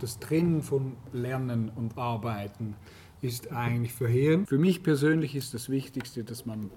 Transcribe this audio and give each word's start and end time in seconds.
Das 0.00 0.18
Trennen 0.20 0.62
von 0.62 0.92
Lernen 1.12 1.70
und 1.74 1.98
Arbeiten 1.98 2.76
ist 3.20 3.50
eigentlich 3.50 3.92
verheerend. 3.92 4.48
Für 4.48 4.58
mich 4.58 4.82
persönlich 4.82 5.34
ist 5.34 5.54
das 5.54 5.68
Wichtigste, 5.68 6.22
dass 6.22 6.46
man 6.46 6.70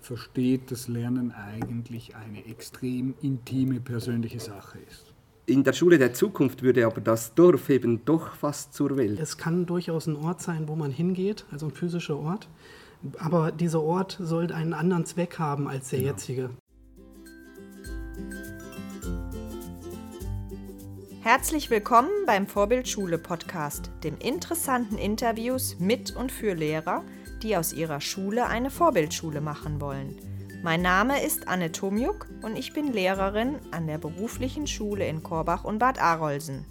versteht, 0.00 0.70
dass 0.70 0.88
Lernen 0.88 1.32
eigentlich 1.32 2.16
eine 2.16 2.46
extrem 2.46 3.14
intime 3.20 3.80
persönliche 3.80 4.40
Sache 4.40 4.78
ist. 4.88 5.12
In 5.44 5.64
der 5.64 5.72
Schule 5.72 5.98
der 5.98 6.14
Zukunft 6.14 6.62
würde 6.62 6.86
aber 6.86 7.00
das 7.00 7.34
Dorf 7.34 7.68
eben 7.68 8.04
doch 8.04 8.34
fast 8.34 8.74
zur 8.74 8.96
Welt. 8.96 9.18
Es 9.18 9.36
kann 9.36 9.66
durchaus 9.66 10.06
ein 10.06 10.16
Ort 10.16 10.40
sein, 10.40 10.68
wo 10.68 10.76
man 10.76 10.90
hingeht, 10.92 11.44
also 11.50 11.66
ein 11.66 11.72
physischer 11.72 12.16
Ort. 12.16 12.48
Aber 13.18 13.50
dieser 13.50 13.82
Ort 13.82 14.16
sollte 14.20 14.54
einen 14.54 14.72
anderen 14.72 15.04
Zweck 15.04 15.38
haben 15.38 15.66
als 15.66 15.90
der 15.90 15.98
genau. 15.98 16.10
jetzige. 16.12 16.50
Herzlich 21.24 21.70
willkommen 21.70 22.10
beim 22.26 22.48
Vorbildschule 22.48 23.16
Podcast, 23.16 23.92
dem 24.02 24.18
interessanten 24.18 24.98
Interviews 24.98 25.78
mit 25.78 26.16
und 26.16 26.32
für 26.32 26.54
Lehrer, 26.54 27.04
die 27.44 27.56
aus 27.56 27.72
ihrer 27.72 28.00
Schule 28.00 28.46
eine 28.46 28.70
Vorbildschule 28.70 29.40
machen 29.40 29.80
wollen. 29.80 30.18
Mein 30.64 30.82
Name 30.82 31.24
ist 31.24 31.46
Anne 31.46 31.70
Tomjuk 31.70 32.26
und 32.42 32.58
ich 32.58 32.72
bin 32.72 32.92
Lehrerin 32.92 33.60
an 33.70 33.86
der 33.86 33.98
beruflichen 33.98 34.66
Schule 34.66 35.06
in 35.06 35.22
Korbach 35.22 35.62
und 35.62 35.78
Bad 35.78 36.02
Arolsen. 36.02 36.66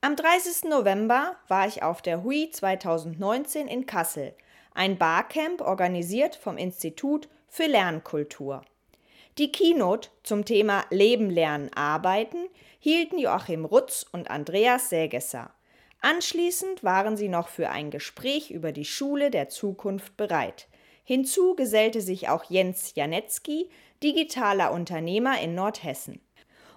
Am 0.00 0.16
30. 0.16 0.68
November 0.68 1.36
war 1.46 1.68
ich 1.68 1.84
auf 1.84 2.02
der 2.02 2.24
HUI 2.24 2.50
2019 2.50 3.68
in 3.68 3.86
Kassel, 3.86 4.34
ein 4.74 4.98
Barcamp 4.98 5.60
organisiert 5.60 6.34
vom 6.34 6.56
Institut 6.56 7.28
für 7.46 7.66
Lernkultur. 7.66 8.62
Die 9.38 9.52
Keynote 9.52 10.08
zum 10.24 10.44
Thema 10.44 10.84
Leben, 10.90 11.30
Lernen, 11.30 11.70
Arbeiten 11.72 12.48
hielten 12.80 13.20
Joachim 13.20 13.64
Rutz 13.64 14.04
und 14.10 14.32
Andreas 14.32 14.90
Sägesser. 14.90 15.52
Anschließend 16.00 16.82
waren 16.82 17.16
sie 17.16 17.28
noch 17.28 17.46
für 17.46 17.70
ein 17.70 17.92
Gespräch 17.92 18.50
über 18.50 18.72
die 18.72 18.84
Schule 18.84 19.30
der 19.30 19.48
Zukunft 19.48 20.16
bereit. 20.16 20.66
Hinzu 21.04 21.54
gesellte 21.54 22.00
sich 22.00 22.28
auch 22.28 22.50
Jens 22.50 22.96
Janetzki, 22.96 23.70
digitaler 24.02 24.72
Unternehmer 24.72 25.40
in 25.40 25.54
Nordhessen. 25.54 26.20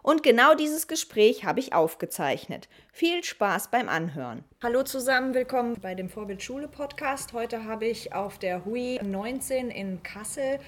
Und 0.04 0.24
genau 0.24 0.56
dieses 0.56 0.88
Gespräch 0.88 1.46
habe 1.46 1.60
ich 1.60 1.74
aufgezeichnet. 1.74 2.70
Viel 2.92 3.24
Spaß 3.24 3.70
beim 3.70 3.88
Anhören. 3.88 4.44
Hallo 4.64 4.82
zusammen, 4.82 5.36
willkommen 5.36 5.78
bei 5.80 5.94
dem 5.94 6.10
Vorbildschule 6.10 6.68
Podcast. 6.68 7.34
Heute 7.34 7.66
habe 7.66 7.86
ich 7.86 8.14
auf 8.14 8.40
der 8.40 8.66
HUI 8.66 9.00
19 9.04 9.70
in 9.70 10.02
Kassel 10.02 10.60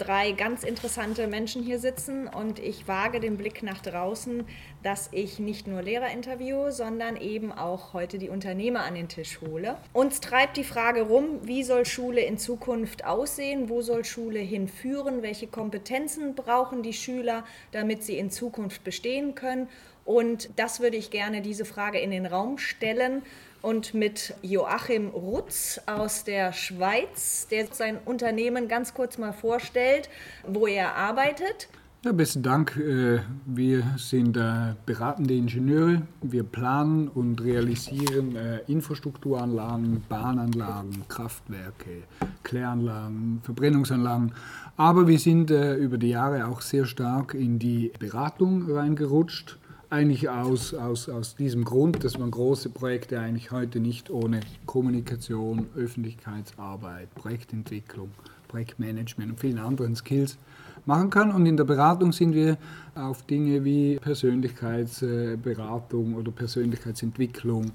drei 0.00 0.32
ganz 0.32 0.64
interessante 0.64 1.26
Menschen 1.26 1.62
hier 1.62 1.78
sitzen 1.78 2.26
und 2.26 2.58
ich 2.58 2.88
wage 2.88 3.20
den 3.20 3.36
Blick 3.36 3.62
nach 3.62 3.80
draußen, 3.82 4.44
dass 4.82 5.10
ich 5.12 5.38
nicht 5.38 5.66
nur 5.66 5.82
Lehrer 5.82 6.10
interviewe, 6.10 6.72
sondern 6.72 7.16
eben 7.16 7.52
auch 7.52 7.92
heute 7.92 8.18
die 8.18 8.30
Unternehmer 8.30 8.84
an 8.84 8.94
den 8.94 9.08
Tisch 9.08 9.40
hole. 9.40 9.76
Uns 9.92 10.20
treibt 10.20 10.56
die 10.56 10.64
Frage 10.64 11.02
rum, 11.02 11.40
wie 11.42 11.62
soll 11.62 11.84
Schule 11.84 12.22
in 12.22 12.38
Zukunft 12.38 13.04
aussehen, 13.04 13.68
wo 13.68 13.82
soll 13.82 14.04
Schule 14.04 14.40
hinführen, 14.40 15.22
welche 15.22 15.46
Kompetenzen 15.46 16.34
brauchen 16.34 16.82
die 16.82 16.94
Schüler, 16.94 17.44
damit 17.72 18.02
sie 18.02 18.16
in 18.16 18.30
Zukunft 18.30 18.82
bestehen 18.84 19.34
können. 19.34 19.68
Und 20.06 20.48
das 20.56 20.80
würde 20.80 20.96
ich 20.96 21.10
gerne 21.10 21.42
diese 21.42 21.64
Frage 21.64 21.98
in 21.98 22.10
den 22.10 22.26
Raum 22.26 22.58
stellen 22.58 23.22
und 23.62 23.94
mit 23.94 24.34
Joachim 24.42 25.08
Rutz 25.08 25.80
aus 25.86 26.24
der 26.24 26.52
Schweiz, 26.52 27.46
der 27.50 27.66
sein 27.72 27.98
Unternehmen 28.04 28.68
ganz 28.68 28.94
kurz 28.94 29.18
mal 29.18 29.32
vorstellt, 29.32 30.08
wo 30.46 30.66
er 30.66 30.94
arbeitet. 30.94 31.68
Ja, 32.02 32.12
besten 32.12 32.42
Dank. 32.42 32.78
Äh, 32.78 33.20
wir 33.44 33.82
sind 33.98 34.38
beratende 34.86 35.34
Ingenieure. 35.34 36.00
Wir 36.22 36.44
planen 36.44 37.08
und 37.08 37.42
realisieren 37.42 38.36
äh, 38.36 38.60
Infrastrukturanlagen, 38.68 40.02
Bahnanlagen, 40.08 41.06
Kraftwerke, 41.08 42.04
Kläranlagen, 42.42 43.40
Verbrennungsanlagen. 43.42 44.32
Aber 44.78 45.08
wir 45.08 45.18
sind 45.18 45.50
äh, 45.50 45.74
über 45.74 45.98
die 45.98 46.08
Jahre 46.08 46.46
auch 46.46 46.62
sehr 46.62 46.86
stark 46.86 47.34
in 47.34 47.58
die 47.58 47.92
Beratung 47.98 48.72
reingerutscht 48.72 49.58
eigentlich 49.90 50.28
aus, 50.28 50.72
aus, 50.72 51.08
aus 51.08 51.34
diesem 51.34 51.64
Grund, 51.64 52.04
dass 52.04 52.16
man 52.16 52.30
große 52.30 52.70
Projekte 52.70 53.18
eigentlich 53.18 53.50
heute 53.50 53.80
nicht 53.80 54.08
ohne 54.08 54.38
Kommunikation, 54.64 55.66
Öffentlichkeitsarbeit, 55.76 57.12
Projektentwicklung, 57.16 58.12
Projektmanagement 58.46 59.32
und 59.32 59.40
vielen 59.40 59.58
anderen 59.58 59.96
Skills 59.96 60.38
machen 60.86 61.10
kann. 61.10 61.32
Und 61.32 61.44
in 61.46 61.56
der 61.56 61.64
Beratung 61.64 62.12
sind 62.12 62.34
wir 62.34 62.56
auf 62.94 63.26
Dinge 63.26 63.64
wie 63.64 63.96
Persönlichkeitsberatung 63.96 66.14
oder 66.14 66.30
Persönlichkeitsentwicklung, 66.30 67.72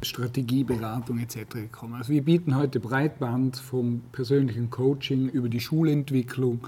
Strategieberatung 0.00 1.18
etc. 1.18 1.40
gekommen. 1.50 1.96
Also 1.96 2.14
wir 2.14 2.22
bieten 2.22 2.56
heute 2.56 2.80
Breitband 2.80 3.58
vom 3.58 4.00
persönlichen 4.12 4.70
Coaching 4.70 5.28
über 5.28 5.50
die 5.50 5.60
Schulentwicklung, 5.60 6.60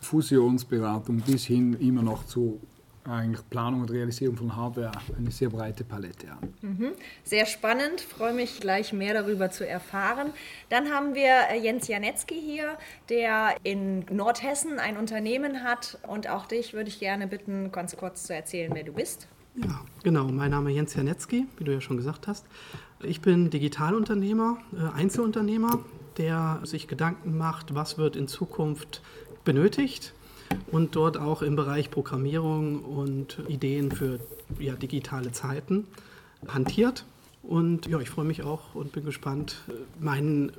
Fusionsberatung 0.00 1.22
bis 1.26 1.44
hin 1.44 1.74
immer 1.80 2.02
noch 2.02 2.24
zu 2.26 2.60
eigentlich 3.04 3.48
Planung 3.50 3.82
und 3.82 3.90
Realisierung 3.90 4.36
von 4.36 4.56
Hardware 4.56 4.92
eine 5.16 5.30
sehr 5.30 5.50
breite 5.50 5.84
Palette 5.84 6.30
an. 6.30 6.54
Mhm. 6.62 6.92
Sehr 7.22 7.46
spannend, 7.46 8.00
freue 8.00 8.32
mich 8.32 8.60
gleich 8.60 8.92
mehr 8.92 9.14
darüber 9.14 9.50
zu 9.50 9.66
erfahren. 9.66 10.32
Dann 10.70 10.90
haben 10.90 11.14
wir 11.14 11.50
äh, 11.50 11.60
Jens 11.60 11.88
Janetzki 11.88 12.40
hier, 12.40 12.78
der 13.10 13.56
in 13.62 14.06
Nordhessen 14.10 14.78
ein 14.78 14.96
Unternehmen 14.96 15.62
hat 15.62 15.98
und 16.06 16.28
auch 16.28 16.46
dich 16.46 16.72
würde 16.72 16.88
ich 16.88 16.98
gerne 16.98 17.26
bitten, 17.26 17.70
ganz 17.72 17.96
kurz 17.96 18.24
zu 18.24 18.34
erzählen, 18.34 18.72
wer 18.74 18.84
du 18.84 18.92
bist. 18.92 19.28
Ja, 19.56 19.82
genau. 20.02 20.24
Mein 20.24 20.50
Name 20.50 20.70
ist 20.70 20.76
Jens 20.76 20.94
Janetzki, 20.94 21.46
wie 21.58 21.64
du 21.64 21.72
ja 21.72 21.80
schon 21.80 21.96
gesagt 21.96 22.26
hast. 22.26 22.46
Ich 23.02 23.20
bin 23.20 23.50
Digitalunternehmer, 23.50 24.58
äh, 24.72 24.98
Einzelunternehmer, 24.98 25.84
der 26.16 26.60
sich 26.62 26.88
Gedanken 26.88 27.36
macht, 27.36 27.74
was 27.74 27.98
wird 27.98 28.16
in 28.16 28.28
Zukunft 28.28 29.02
benötigt 29.44 30.14
und 30.70 30.96
dort 30.96 31.16
auch 31.16 31.42
im 31.42 31.56
Bereich 31.56 31.90
Programmierung 31.90 32.80
und 32.84 33.38
Ideen 33.48 33.92
für 33.92 34.20
ja, 34.58 34.74
digitale 34.74 35.32
Zeiten 35.32 35.86
hantiert. 36.48 37.04
Und 37.42 37.86
ja, 37.86 38.00
ich 38.00 38.08
freue 38.08 38.24
mich 38.24 38.42
auch 38.42 38.74
und 38.74 38.92
bin 38.92 39.04
gespannt, 39.04 39.56
meinen 40.00 40.52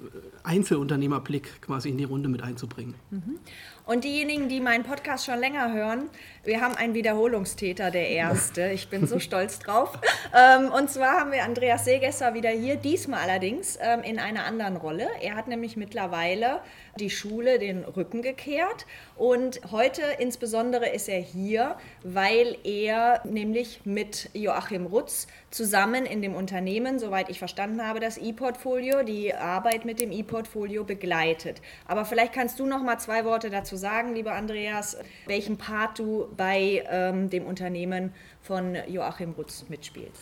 Einzelunternehmerblick 0.43 1.61
quasi 1.61 1.89
in 1.89 1.97
die 1.97 2.03
Runde 2.03 2.29
mit 2.29 2.43
einzubringen. 2.43 2.93
Mhm. 3.09 3.37
Und 3.85 4.03
diejenigen, 4.03 4.49
die 4.49 4.61
meinen 4.61 4.83
Podcast 4.83 5.25
schon 5.25 5.39
länger 5.39 5.71
hören, 5.71 6.09
wir 6.43 6.59
haben 6.59 6.75
einen 6.75 6.95
Wiederholungstäter, 6.95 7.91
der 7.91 8.09
erste. 8.09 8.71
Ich 8.71 8.89
bin 8.89 9.05
so 9.05 9.19
stolz 9.19 9.59
drauf. 9.59 9.91
Ähm, 10.35 10.69
und 10.69 10.89
zwar 10.89 11.19
haben 11.19 11.31
wir 11.31 11.43
Andreas 11.43 11.85
Seegesser 11.85 12.33
wieder 12.33 12.49
hier, 12.49 12.75
diesmal 12.75 13.21
allerdings 13.21 13.77
ähm, 13.81 14.01
in 14.01 14.19
einer 14.19 14.43
anderen 14.43 14.75
Rolle. 14.75 15.07
Er 15.21 15.35
hat 15.35 15.47
nämlich 15.47 15.77
mittlerweile 15.77 16.59
die 16.99 17.09
Schule 17.09 17.57
den 17.57 17.85
Rücken 17.85 18.21
gekehrt 18.21 18.85
und 19.15 19.61
heute 19.71 20.01
insbesondere 20.19 20.89
ist 20.89 21.07
er 21.07 21.19
hier, 21.19 21.77
weil 22.03 22.57
er 22.63 23.21
nämlich 23.23 23.81
mit 23.85 24.29
Joachim 24.33 24.87
Rutz 24.87 25.27
zusammen 25.51 26.05
in 26.05 26.21
dem 26.21 26.35
Unternehmen, 26.35 26.99
soweit 26.99 27.29
ich 27.29 27.39
verstanden 27.39 27.85
habe, 27.85 28.01
das 28.01 28.17
E-Portfolio, 28.17 29.03
die 29.03 29.33
Arbeit 29.33 29.85
mit 29.85 30.01
dem 30.01 30.11
E-Portfolio 30.11 30.83
begleitet. 30.83 31.61
Aber 31.85 32.03
vielleicht 32.03 32.33
kannst 32.33 32.59
du 32.59 32.65
noch 32.65 32.83
mal 32.83 32.97
zwei 32.97 33.23
Worte 33.23 33.49
dazu 33.49 33.74
dazu 33.75 33.81
sagen, 33.81 34.15
lieber 34.15 34.33
Andreas, 34.33 34.97
welchen 35.27 35.57
Part 35.57 35.99
du 35.99 36.27
bei 36.35 36.83
ähm, 36.89 37.29
dem 37.29 37.45
Unternehmen 37.45 38.11
von 38.41 38.75
Joachim 38.87 39.31
Rutz 39.31 39.65
mitspielst? 39.69 40.21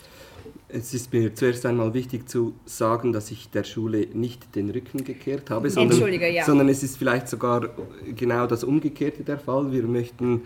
Es 0.68 0.92
ist 0.92 1.12
mir 1.12 1.34
zuerst 1.34 1.64
einmal 1.64 1.94
wichtig 1.94 2.28
zu 2.28 2.54
sagen, 2.64 3.12
dass 3.12 3.30
ich 3.30 3.50
der 3.50 3.64
Schule 3.64 4.08
nicht 4.12 4.54
den 4.54 4.70
Rücken 4.70 5.04
gekehrt 5.04 5.50
habe, 5.50 5.70
sondern, 5.70 6.12
ja. 6.20 6.44
sondern 6.44 6.68
es 6.68 6.82
ist 6.82 6.98
vielleicht 6.98 7.28
sogar 7.28 7.70
genau 8.14 8.46
das 8.46 8.64
Umgekehrte 8.64 9.22
der 9.22 9.38
Fall. 9.38 9.72
Wir 9.72 9.84
möchten 9.84 10.42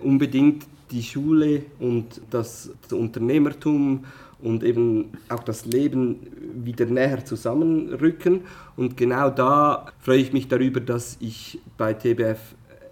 unbedingt 0.00 0.66
die 0.90 1.02
Schule 1.02 1.64
und 1.78 2.20
das, 2.30 2.70
das 2.82 2.92
Unternehmertum 2.92 4.04
und 4.42 4.64
eben 4.64 5.12
auch 5.28 5.42
das 5.42 5.64
Leben 5.64 6.18
wieder 6.64 6.86
näher 6.86 7.24
zusammenrücken. 7.24 8.42
Und 8.76 8.96
genau 8.96 9.30
da 9.30 9.86
freue 10.00 10.18
ich 10.18 10.32
mich 10.32 10.48
darüber, 10.48 10.80
dass 10.80 11.16
ich 11.20 11.60
bei 11.78 11.94
TBF 11.94 12.38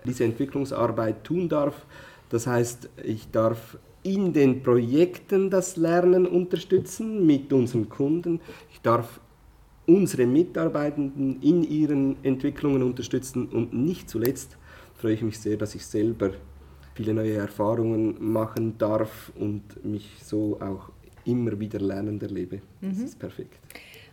diese 0.05 0.25
Entwicklungsarbeit 0.25 1.25
tun 1.25 1.49
darf. 1.49 1.87
Das 2.31 2.47
heißt, 2.47 2.89
ich 3.05 3.31
darf 3.31 3.79
in 4.03 4.33
den 4.33 4.63
Projekten 4.63 5.51
das 5.51 5.77
Lernen 5.77 6.27
unterstützen 6.27 7.27
mit 7.27 7.53
unseren 7.53 7.89
Kunden. 7.89 8.41
Ich 8.73 8.81
darf 8.81 9.21
unsere 9.87 10.27
Mitarbeitenden 10.27 11.43
in 11.43 11.65
ihren 11.65 12.17
Entwicklungen 12.25 12.83
unterstützen 12.83 13.49
und 13.49 13.75
nicht 13.75 14.09
zuletzt 14.09 14.57
freue 14.95 15.15
ich 15.15 15.23
mich 15.23 15.39
sehr, 15.39 15.57
dass 15.57 15.75
ich 15.75 15.85
selber 15.85 16.31
viele 16.95 17.15
neue 17.15 17.35
Erfahrungen 17.35 18.17
machen 18.21 18.77
darf 18.77 19.33
und 19.39 19.85
mich 19.85 20.11
so 20.23 20.59
auch 20.61 20.91
immer 21.25 21.59
wieder 21.59 21.79
lernend 21.79 22.23
erlebe. 22.23 22.61
Das 22.81 22.97
mhm. 22.97 23.05
ist 23.05 23.19
perfekt. 23.19 23.59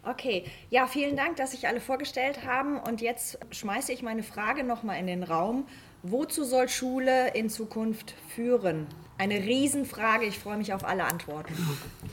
Okay, 0.03 0.45
ja, 0.69 0.87
vielen 0.87 1.17
Dank, 1.17 1.35
dass 1.35 1.51
sich 1.51 1.67
alle 1.67 1.81
vorgestellt 1.81 2.45
haben. 2.45 2.79
Und 2.79 3.01
jetzt 3.01 3.39
schmeiße 3.51 3.91
ich 3.91 4.03
meine 4.03 4.23
Frage 4.23 4.63
nochmal 4.63 4.99
in 4.99 5.07
den 5.07 5.23
Raum. 5.23 5.65
Wozu 6.03 6.45
soll 6.45 6.69
Schule 6.69 7.33
in 7.33 7.49
Zukunft 7.49 8.13
führen? 8.33 8.87
Eine 9.17 9.35
Riesenfrage, 9.39 10.25
ich 10.25 10.39
freue 10.39 10.57
mich 10.57 10.73
auf 10.73 10.85
alle 10.85 11.03
Antworten. 11.05 11.53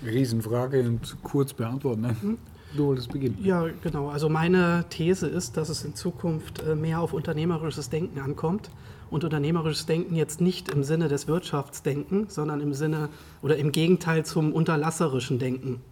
Riesenfrage 0.04 0.80
und 0.80 1.18
kurz 1.22 1.52
beantworten. 1.52 2.00
Ne? 2.00 2.16
Mhm. 2.20 2.38
Du 2.76 2.86
wolltest 2.86 3.12
beginnen. 3.12 3.38
Ja, 3.42 3.66
genau. 3.82 4.08
Also 4.08 4.28
meine 4.28 4.84
These 4.90 5.26
ist, 5.26 5.56
dass 5.56 5.68
es 5.68 5.84
in 5.84 5.94
Zukunft 5.94 6.62
äh, 6.62 6.74
mehr 6.74 7.00
auf 7.00 7.12
unternehmerisches 7.12 7.90
Denken 7.90 8.20
ankommt. 8.20 8.70
Und 9.10 9.22
unternehmerisches 9.22 9.86
Denken 9.86 10.16
jetzt 10.16 10.40
nicht 10.40 10.70
im 10.70 10.82
Sinne 10.82 11.08
des 11.08 11.28
Wirtschaftsdenken, 11.28 12.26
sondern 12.28 12.60
im 12.60 12.74
Sinne 12.74 13.10
oder 13.42 13.56
im 13.56 13.70
Gegenteil 13.70 14.24
zum 14.24 14.52
unterlasserischen 14.52 15.38
Denken. 15.38 15.82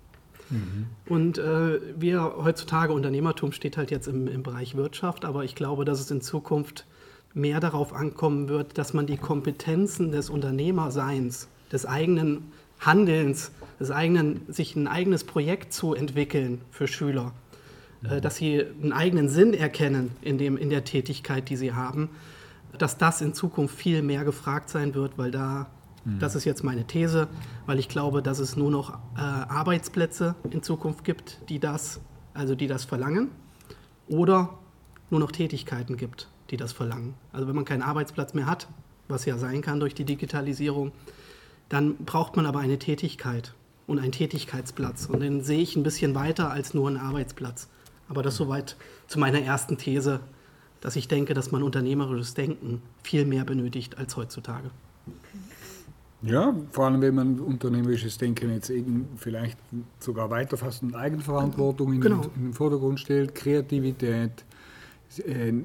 Mhm. 0.51 0.87
Und 1.09 1.39
äh, 1.39 1.81
wir 1.97 2.35
heutzutage, 2.39 2.93
Unternehmertum 2.93 3.53
steht 3.53 3.77
halt 3.77 3.91
jetzt 3.91 4.09
im, 4.09 4.27
im 4.27 4.43
Bereich 4.43 4.77
Wirtschaft, 4.77 5.25
aber 5.25 5.45
ich 5.45 5.55
glaube, 5.55 5.85
dass 5.85 6.01
es 6.01 6.11
in 6.11 6.21
Zukunft 6.21 6.85
mehr 7.35 7.61
darauf 7.61 7.93
ankommen 7.95 8.49
wird, 8.49 8.77
dass 8.77 8.93
man 8.93 9.07
die 9.07 9.17
Kompetenzen 9.17 10.11
des 10.11 10.29
Unternehmerseins, 10.29 11.49
des 11.71 11.87
eigenen 11.87 12.53
Handelns, 12.85 13.53
des 13.83 13.91
eigenen, 13.91 14.43
sich 14.49 14.77
ein 14.77 14.87
eigenes 14.87 15.25
Projekt 15.25 15.73
zu 15.73 15.95
entwickeln 15.95 16.61
für 16.71 16.87
Schüler, 16.87 17.33
äh, 18.05 18.21
dass 18.21 18.37
sie 18.37 18.65
einen 18.83 18.93
eigenen 18.93 19.29
Sinn 19.29 19.55
erkennen 19.55 20.13
in, 20.23 20.39
dem, 20.39 20.57
in 20.57 20.71
der 20.71 20.85
Tätigkeit, 20.85 21.49
die 21.49 21.57
sie 21.57 21.73
haben, 21.73 22.11
dass 22.79 22.97
das 22.97 23.21
in 23.21 23.35
Zukunft 23.35 23.75
viel 23.77 24.03
mehr 24.03 24.25
gefragt 24.25 24.71
sein 24.71 24.95
wird, 24.95 25.19
weil 25.19 25.31
da, 25.31 25.69
mhm. 26.05 26.19
das 26.21 26.35
ist 26.35 26.45
jetzt 26.45 26.65
meine 26.65 26.87
These, 26.87 27.29
weil 27.67 27.79
ich 27.79 27.89
glaube, 27.89 28.23
dass 28.23 28.39
es 28.39 28.57
nur 28.57 28.71
noch 28.71 28.95
äh, 29.17 29.21
Arbeitsplätze 29.21 30.35
in 30.51 30.63
Zukunft 30.63 31.05
gibt, 31.05 31.41
die 31.49 31.59
das, 31.59 32.01
also 32.35 32.55
die 32.55 32.67
das 32.67 32.85
verlangen, 32.85 33.31
oder 34.09 34.59
nur 35.11 35.21
noch 35.21 35.33
Tätigkeiten 35.33 35.97
gibt, 35.97 36.29
die 36.51 36.57
das 36.57 36.73
verlangen. 36.73 37.15
Also 37.33 37.47
wenn 37.49 37.55
man 37.55 37.65
keinen 37.65 37.83
Arbeitsplatz 37.83 38.33
mehr 38.33 38.47
hat, 38.47 38.69
was 39.09 39.27
ja 39.27 39.37
sein 39.37 39.61
kann 39.61 39.81
durch 39.81 39.95
die 39.95 40.05
Digitalisierung, 40.05 40.93
dann 41.69 41.97
braucht 41.97 42.37
man 42.37 42.47
aber 42.47 42.61
eine 42.61 42.79
Tätigkeit 42.79 43.55
und 43.87 43.99
einen 43.99 44.13
Tätigkeitsplatz. 44.13 45.07
Und 45.07 45.21
den 45.21 45.43
sehe 45.43 45.61
ich 45.61 45.77
ein 45.77 45.83
bisschen 45.83 46.15
weiter 46.15 46.51
als 46.51 46.75
nur 46.75 46.89
einen 46.89 46.99
Arbeitsplatz. 46.99 47.69
Aber 48.09 48.23
das 48.23 48.37
soweit 48.37 48.77
zu 49.07 49.19
meiner 49.19 49.41
ersten 49.41 49.79
These, 49.79 50.21
dass 50.81 50.97
ich 50.97 51.09
denke, 51.09 51.35
dass 51.35 51.53
man 51.53 51.63
unternehmerisches 51.63 52.35
Denken 52.35 52.83
viel 53.03 53.25
mehr 53.25 53.45
benötigt 53.45 53.99
als 53.99 54.17
heutzutage. 54.17 54.71
Ja, 56.23 56.55
vor 56.71 56.87
allem 56.87 57.01
wenn 57.01 57.15
man 57.15 57.41
unternehmerisches 57.41 58.17
Denken 58.17 58.53
jetzt 58.53 58.71
eben 58.71 59.09
vielleicht 59.17 59.59
sogar 59.99 60.31
weiterfasst 60.31 60.83
und 60.83 60.95
Eigenverantwortung 60.95 61.93
in, 61.95 62.01
genau. 62.01 62.21
den, 62.21 62.31
in 62.37 62.43
den 62.45 62.53
Vordergrund 62.53 63.01
stellt, 63.01 63.35
Kreativität, 63.35 64.45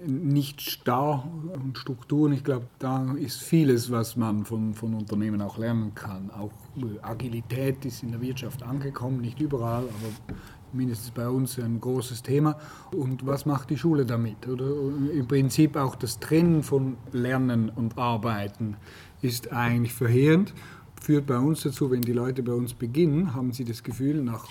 nicht 0.05 0.61
starr 0.61 1.27
und 1.53 1.77
Strukturen. 1.77 2.33
Ich 2.33 2.44
glaube, 2.44 2.67
da 2.79 3.13
ist 3.13 3.41
vieles, 3.41 3.91
was 3.91 4.15
man 4.15 4.45
von, 4.45 4.73
von 4.73 4.94
Unternehmen 4.94 5.41
auch 5.41 5.57
lernen 5.57 5.94
kann. 5.95 6.29
Auch 6.31 6.51
äh, 6.77 6.99
Agilität 7.01 7.85
ist 7.85 8.03
in 8.03 8.11
der 8.11 8.21
Wirtschaft 8.21 8.63
angekommen, 8.63 9.21
nicht 9.21 9.39
überall, 9.39 9.83
aber 9.83 10.38
mindestens 10.73 11.11
bei 11.11 11.29
uns 11.29 11.57
ein 11.59 11.79
großes 11.79 12.23
Thema. 12.23 12.57
Und 12.91 13.25
was 13.25 13.45
macht 13.45 13.69
die 13.69 13.77
Schule 13.77 14.05
damit? 14.05 14.47
Oder 14.47 14.65
im 14.65 15.27
Prinzip 15.27 15.75
auch 15.75 15.95
das 15.95 16.19
Trennen 16.19 16.63
von 16.63 16.97
Lernen 17.11 17.69
und 17.69 17.97
Arbeiten 17.97 18.75
ist 19.21 19.51
eigentlich 19.53 19.93
verheerend. 19.93 20.53
Führt 21.01 21.25
bei 21.25 21.38
uns 21.38 21.61
dazu, 21.61 21.89
wenn 21.91 22.01
die 22.01 22.13
Leute 22.13 22.43
bei 22.43 22.53
uns 22.53 22.73
beginnen, 22.73 23.33
haben 23.33 23.53
sie 23.53 23.63
das 23.63 23.83
Gefühl, 23.83 24.21
nach 24.23 24.47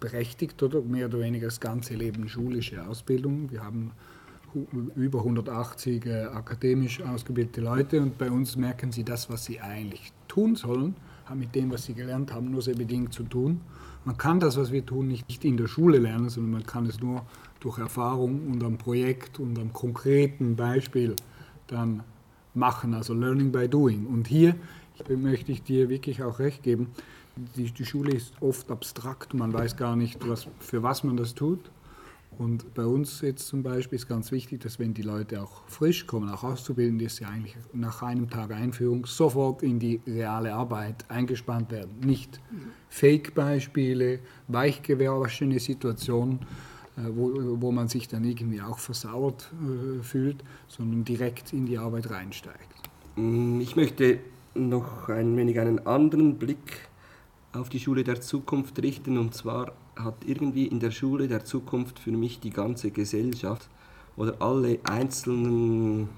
berechtigt 0.00 0.60
oder 0.64 0.80
mehr 0.80 1.06
oder 1.06 1.20
weniger 1.20 1.46
das 1.46 1.60
ganze 1.60 1.94
Leben 1.94 2.28
schulische 2.28 2.84
Ausbildung. 2.84 3.52
Wir 3.52 3.62
haben 3.62 3.92
über 4.96 5.20
180 5.20 6.06
äh, 6.06 6.24
akademisch 6.24 7.00
ausgebildete 7.02 7.60
Leute 7.60 8.00
und 8.00 8.18
bei 8.18 8.30
uns 8.30 8.56
merken 8.56 8.92
sie 8.92 9.04
das, 9.04 9.30
was 9.30 9.44
sie 9.44 9.60
eigentlich 9.60 10.12
tun 10.28 10.56
sollen, 10.56 10.94
haben 11.24 11.40
mit 11.40 11.54
dem, 11.54 11.70
was 11.70 11.84
sie 11.84 11.94
gelernt 11.94 12.32
haben, 12.32 12.50
nur 12.50 12.62
sehr 12.62 12.74
bedingt 12.74 13.12
zu 13.12 13.22
tun. 13.22 13.60
Man 14.04 14.16
kann 14.16 14.40
das, 14.40 14.56
was 14.56 14.72
wir 14.72 14.84
tun, 14.84 15.08
nicht 15.08 15.44
in 15.44 15.56
der 15.56 15.68
Schule 15.68 15.98
lernen, 15.98 16.28
sondern 16.28 16.52
man 16.52 16.66
kann 16.66 16.86
es 16.86 17.00
nur 17.00 17.24
durch 17.60 17.78
Erfahrung 17.78 18.48
und 18.50 18.62
am 18.64 18.76
Projekt 18.76 19.38
und 19.38 19.58
am 19.58 19.72
konkreten 19.72 20.56
Beispiel 20.56 21.14
dann 21.68 22.02
machen, 22.54 22.94
also 22.94 23.14
Learning 23.14 23.52
by 23.52 23.68
Doing. 23.68 24.06
Und 24.06 24.26
hier 24.26 24.56
möchte 25.08 25.52
ich 25.52 25.62
dir 25.62 25.88
wirklich 25.88 26.22
auch 26.22 26.38
recht 26.38 26.62
geben, 26.62 26.88
die, 27.56 27.70
die 27.70 27.86
Schule 27.86 28.12
ist 28.12 28.34
oft 28.40 28.70
abstrakt, 28.70 29.34
man 29.34 29.52
weiß 29.52 29.76
gar 29.76 29.96
nicht, 29.96 30.28
was, 30.28 30.48
für 30.58 30.82
was 30.82 31.02
man 31.04 31.16
das 31.16 31.34
tut. 31.34 31.60
Und 32.42 32.74
bei 32.74 32.84
uns 32.84 33.20
jetzt 33.20 33.46
zum 33.46 33.62
Beispiel 33.62 33.94
ist 33.94 34.08
ganz 34.08 34.32
wichtig, 34.32 34.62
dass 34.62 34.80
wenn 34.80 34.94
die 34.94 35.02
Leute 35.02 35.40
auch 35.40 35.62
frisch 35.68 36.08
kommen, 36.08 36.28
auch 36.28 36.42
auszubilden, 36.42 36.98
dass 36.98 37.16
sie 37.16 37.24
eigentlich 37.24 37.54
nach 37.72 38.02
einem 38.02 38.28
Tag 38.28 38.50
Einführung 38.50 39.06
sofort 39.06 39.62
in 39.62 39.78
die 39.78 40.00
reale 40.08 40.52
Arbeit 40.52 41.08
eingespannt 41.08 41.70
werden. 41.70 42.00
Nicht 42.04 42.40
Fake-Beispiele, 42.88 44.18
weichgewaschene 44.48 45.60
Situationen, 45.60 46.40
äh, 46.96 47.02
wo, 47.14 47.60
wo 47.60 47.70
man 47.70 47.86
sich 47.86 48.08
dann 48.08 48.24
irgendwie 48.24 48.60
auch 48.60 48.80
versauert 48.80 49.48
äh, 49.52 50.02
fühlt, 50.02 50.42
sondern 50.66 51.04
direkt 51.04 51.52
in 51.52 51.66
die 51.66 51.78
Arbeit 51.78 52.10
reinsteigt. 52.10 52.74
Mm, 53.14 53.60
ich 53.60 53.76
möchte 53.76 54.18
noch 54.56 55.08
ein 55.08 55.36
wenig 55.36 55.60
einen 55.60 55.86
anderen 55.86 56.38
Blick 56.38 56.88
auf 57.52 57.68
die 57.68 57.78
Schule 57.78 58.02
der 58.02 58.20
Zukunft 58.20 58.82
richten, 58.82 59.16
und 59.16 59.32
zwar 59.32 59.74
hat 59.96 60.16
irgendwie 60.26 60.66
in 60.66 60.80
der 60.80 60.90
Schule 60.90 61.28
der 61.28 61.44
Zukunft 61.44 61.98
für 61.98 62.12
mich 62.12 62.40
die 62.40 62.50
ganze 62.50 62.90
Gesellschaft 62.90 63.68
oder 64.16 64.40
alle 64.40 64.78
einzelnen 64.84 66.08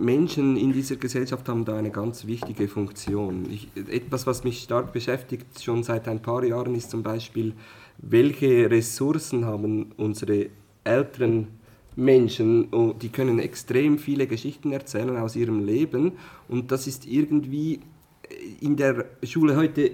Menschen 0.00 0.56
in 0.56 0.72
dieser 0.72 0.96
Gesellschaft 0.96 1.48
haben 1.48 1.64
da 1.64 1.76
eine 1.76 1.90
ganz 1.90 2.26
wichtige 2.26 2.66
Funktion. 2.66 3.48
Ich, 3.50 3.68
etwas, 3.88 4.26
was 4.26 4.42
mich 4.42 4.62
stark 4.62 4.92
beschäftigt, 4.92 5.62
schon 5.62 5.84
seit 5.84 6.08
ein 6.08 6.20
paar 6.20 6.42
Jahren, 6.42 6.74
ist 6.74 6.90
zum 6.90 7.02
Beispiel, 7.02 7.54
welche 7.98 8.68
Ressourcen 8.70 9.44
haben 9.44 9.92
unsere 9.96 10.48
älteren 10.82 11.46
Menschen, 11.94 12.68
die 13.00 13.08
können 13.08 13.38
extrem 13.38 13.98
viele 13.98 14.26
Geschichten 14.26 14.72
erzählen 14.72 15.16
aus 15.16 15.36
ihrem 15.36 15.64
Leben 15.64 16.12
und 16.48 16.72
das 16.72 16.88
ist 16.88 17.06
irgendwie 17.06 17.80
in 18.60 18.74
der 18.76 19.04
Schule 19.22 19.54
heute 19.54 19.92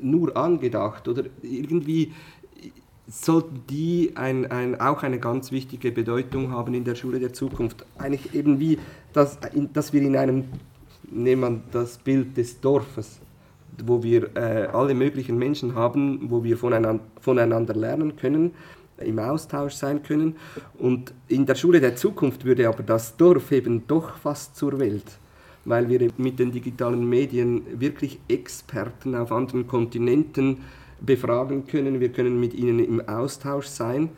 nur 0.00 0.36
angedacht 0.36 1.08
oder 1.08 1.24
irgendwie 1.42 2.12
sollten 3.06 3.62
die 3.68 4.12
ein, 4.14 4.50
ein, 4.50 4.80
auch 4.80 5.02
eine 5.02 5.18
ganz 5.18 5.52
wichtige 5.52 5.92
Bedeutung 5.92 6.50
haben 6.50 6.74
in 6.74 6.84
der 6.84 6.94
Schule 6.94 7.20
der 7.20 7.32
Zukunft. 7.32 7.84
Eigentlich 7.98 8.34
eben 8.34 8.60
wie, 8.60 8.78
dass, 9.12 9.38
dass 9.72 9.92
wir 9.92 10.02
in 10.02 10.16
einem, 10.16 10.44
nehmen 11.10 11.62
wir 11.72 11.80
das 11.80 11.98
Bild 11.98 12.36
des 12.36 12.60
Dorfes, 12.60 13.20
wo 13.84 14.02
wir 14.02 14.34
äh, 14.36 14.68
alle 14.72 14.94
möglichen 14.94 15.36
Menschen 15.36 15.74
haben, 15.74 16.30
wo 16.30 16.42
wir 16.44 16.56
voneinander, 16.56 17.04
voneinander 17.20 17.74
lernen 17.74 18.16
können, 18.16 18.52
im 18.98 19.18
Austausch 19.18 19.74
sein 19.74 20.02
können. 20.02 20.36
Und 20.78 21.12
in 21.28 21.44
der 21.44 21.56
Schule 21.56 21.80
der 21.80 21.96
Zukunft 21.96 22.44
würde 22.44 22.68
aber 22.68 22.82
das 22.82 23.16
Dorf 23.16 23.52
eben 23.52 23.86
doch 23.86 24.16
fast 24.16 24.56
zur 24.56 24.78
Welt 24.78 25.18
weil 25.64 25.88
wir 25.88 26.10
mit 26.16 26.38
den 26.38 26.52
digitalen 26.52 27.08
Medien 27.08 27.62
wirklich 27.80 28.20
Experten 28.28 29.14
auf 29.14 29.32
anderen 29.32 29.66
Kontinenten 29.66 30.58
befragen 31.00 31.66
können. 31.66 32.00
Wir 32.00 32.10
können 32.10 32.40
mit 32.40 32.54
ihnen 32.54 32.78
im 32.78 33.06
Austausch 33.08 33.66
sein. 33.66 34.10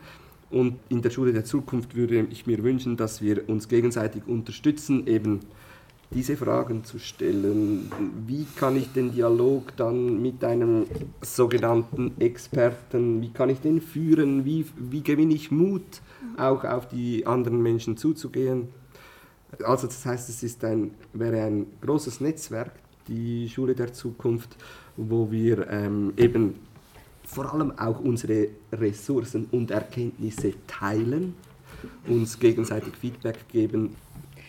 Und 0.50 0.76
in 0.88 1.02
der 1.02 1.10
Schule 1.10 1.32
der 1.32 1.44
Zukunft 1.44 1.96
würde 1.96 2.26
ich 2.30 2.46
mir 2.46 2.62
wünschen, 2.62 2.96
dass 2.96 3.20
wir 3.20 3.48
uns 3.48 3.68
gegenseitig 3.68 4.22
unterstützen, 4.26 5.06
eben 5.06 5.40
diese 6.12 6.36
Fragen 6.36 6.84
zu 6.84 6.98
stellen. 6.98 7.90
Wie 8.26 8.46
kann 8.56 8.76
ich 8.76 8.92
den 8.92 9.12
Dialog 9.12 9.76
dann 9.76 10.22
mit 10.22 10.44
einem 10.44 10.86
sogenannten 11.20 12.12
Experten, 12.20 13.20
wie 13.22 13.30
kann 13.30 13.50
ich 13.50 13.60
den 13.60 13.80
führen, 13.80 14.44
wie, 14.44 14.66
wie 14.76 15.02
gewinne 15.02 15.34
ich 15.34 15.50
Mut, 15.50 16.00
auch 16.36 16.64
auf 16.64 16.88
die 16.88 17.26
anderen 17.26 17.60
Menschen 17.60 17.96
zuzugehen? 17.96 18.68
Also 19.64 19.86
das 19.86 20.04
heißt, 20.04 20.28
es 20.28 20.42
ist 20.42 20.64
ein, 20.64 20.92
wäre 21.12 21.42
ein 21.42 21.66
großes 21.80 22.20
Netzwerk, 22.20 22.72
die 23.08 23.48
Schule 23.48 23.74
der 23.74 23.92
Zukunft, 23.92 24.56
wo 24.96 25.30
wir 25.30 25.68
ähm, 25.70 26.12
eben 26.16 26.58
vor 27.24 27.52
allem 27.52 27.76
auch 27.78 28.00
unsere 28.00 28.48
Ressourcen 28.72 29.46
und 29.50 29.70
Erkenntnisse 29.70 30.54
teilen, 30.66 31.34
uns 32.06 32.38
gegenseitig 32.38 32.94
Feedback 32.96 33.48
geben. 33.48 33.96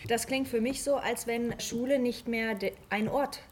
Das 0.06 0.26
klingt 0.26 0.48
für 0.48 0.60
mich 0.60 0.82
so, 0.82 0.96
als 0.96 1.26
wenn 1.26 1.58
Schule 1.60 1.98
nicht 1.98 2.28
mehr 2.28 2.56
ein 2.88 3.08
Ort, 3.08 3.42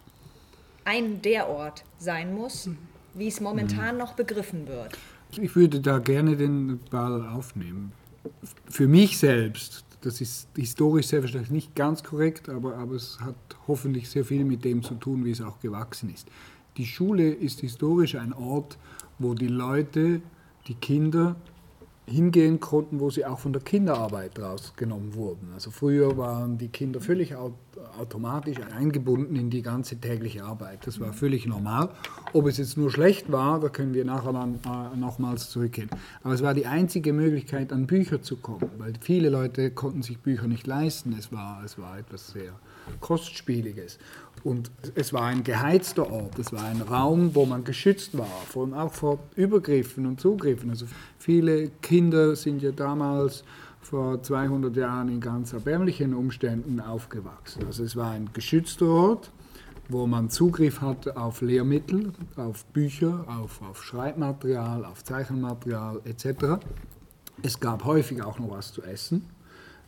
ein 0.84 1.20
der 1.22 1.48
Ort 1.48 1.84
sein 1.98 2.34
muss, 2.34 2.70
wie 3.14 3.28
es 3.28 3.40
momentan 3.40 3.94
mhm. 3.94 4.00
noch 4.00 4.14
begriffen 4.14 4.68
wird. 4.68 4.96
Ich 5.32 5.56
würde 5.56 5.80
da 5.80 5.98
gerne 5.98 6.36
den 6.36 6.78
Ball 6.90 7.26
aufnehmen. 7.28 7.92
Für 8.68 8.86
mich 8.86 9.18
selbst 9.18 9.84
das 10.06 10.20
ist 10.20 10.48
historisch 10.54 11.08
selbstverständlich 11.08 11.50
nicht 11.50 11.74
ganz 11.74 12.04
korrekt, 12.04 12.48
aber, 12.48 12.76
aber 12.76 12.94
es 12.94 13.18
hat 13.20 13.34
hoffentlich 13.66 14.08
sehr 14.08 14.24
viel 14.24 14.44
mit 14.44 14.64
dem 14.64 14.84
zu 14.84 14.94
tun, 14.94 15.24
wie 15.24 15.32
es 15.32 15.40
auch 15.40 15.58
gewachsen 15.58 16.14
ist. 16.14 16.28
Die 16.76 16.86
Schule 16.86 17.32
ist 17.32 17.60
historisch 17.60 18.14
ein 18.14 18.32
Ort, 18.32 18.78
wo 19.18 19.34
die 19.34 19.48
Leute, 19.48 20.20
die 20.68 20.74
Kinder 20.74 21.34
hingehen 22.06 22.60
konnten, 22.60 23.00
wo 23.00 23.10
sie 23.10 23.26
auch 23.26 23.40
von 23.40 23.52
der 23.52 23.62
Kinderarbeit 23.62 24.38
rausgenommen 24.38 25.14
wurden. 25.14 25.48
Also 25.54 25.72
früher 25.72 26.16
waren 26.16 26.56
die 26.56 26.68
Kinder 26.68 27.00
völlig 27.00 27.34
automatisch 27.98 28.58
eingebunden 28.76 29.36
in 29.36 29.50
die 29.50 29.62
ganze 29.62 29.98
tägliche 29.98 30.44
Arbeit. 30.44 30.86
Das 30.86 31.00
war 31.00 31.12
völlig 31.12 31.46
normal. 31.46 31.90
Ob 32.32 32.46
es 32.46 32.58
jetzt 32.58 32.76
nur 32.76 32.90
schlecht 32.90 33.30
war, 33.30 33.60
da 33.60 33.68
können 33.68 33.94
wir 33.94 34.04
nachher 34.04 34.32
dann 34.32 34.60
äh, 34.64 34.96
nochmals 34.96 35.50
zurückgehen. 35.50 35.90
Aber 36.22 36.34
es 36.34 36.42
war 36.42 36.54
die 36.54 36.66
einzige 36.66 37.12
Möglichkeit, 37.12 37.72
an 37.72 37.86
Bücher 37.86 38.22
zu 38.22 38.36
kommen, 38.36 38.70
weil 38.78 38.92
viele 39.00 39.28
Leute 39.28 39.70
konnten 39.70 40.02
sich 40.02 40.18
Bücher 40.18 40.46
nicht 40.46 40.66
leisten. 40.66 41.14
Es 41.18 41.32
war, 41.32 41.62
es 41.64 41.78
war 41.78 41.98
etwas 41.98 42.28
sehr 42.28 42.52
Kostspieliges. 43.00 43.98
Und 44.44 44.70
es 44.94 45.12
war 45.12 45.22
ein 45.22 45.42
geheizter 45.42 46.10
Ort, 46.10 46.38
es 46.38 46.52
war 46.52 46.64
ein 46.64 46.80
Raum, 46.80 47.34
wo 47.34 47.46
man 47.46 47.64
geschützt 47.64 48.16
war, 48.16 48.28
vor, 48.46 48.68
auch 48.76 48.92
vor 48.92 49.18
Übergriffen 49.34 50.06
und 50.06 50.20
Zugriffen. 50.20 50.70
Also 50.70 50.86
viele 51.18 51.70
Kinder 51.82 52.36
sind 52.36 52.62
ja 52.62 52.70
damals 52.70 53.42
vor 53.86 54.20
200 54.20 54.74
Jahren 54.74 55.08
in 55.08 55.20
ganz 55.20 55.52
erbärmlichen 55.52 56.12
Umständen 56.12 56.80
aufgewachsen. 56.80 57.64
Also 57.66 57.84
es 57.84 57.94
war 57.94 58.10
ein 58.10 58.30
geschützter 58.32 58.86
Ort, 58.86 59.30
wo 59.88 60.08
man 60.08 60.28
Zugriff 60.28 60.80
hatte 60.80 61.16
auf 61.16 61.40
Lehrmittel, 61.40 62.12
auf 62.34 62.64
Bücher, 62.66 63.24
auf, 63.28 63.62
auf 63.62 63.84
Schreibmaterial, 63.84 64.84
auf 64.84 65.04
Zeichenmaterial 65.04 66.00
etc. 66.04 66.58
Es 67.44 67.60
gab 67.60 67.84
häufig 67.84 68.22
auch 68.22 68.40
noch 68.40 68.50
was 68.50 68.72
zu 68.72 68.82
essen. 68.82 69.24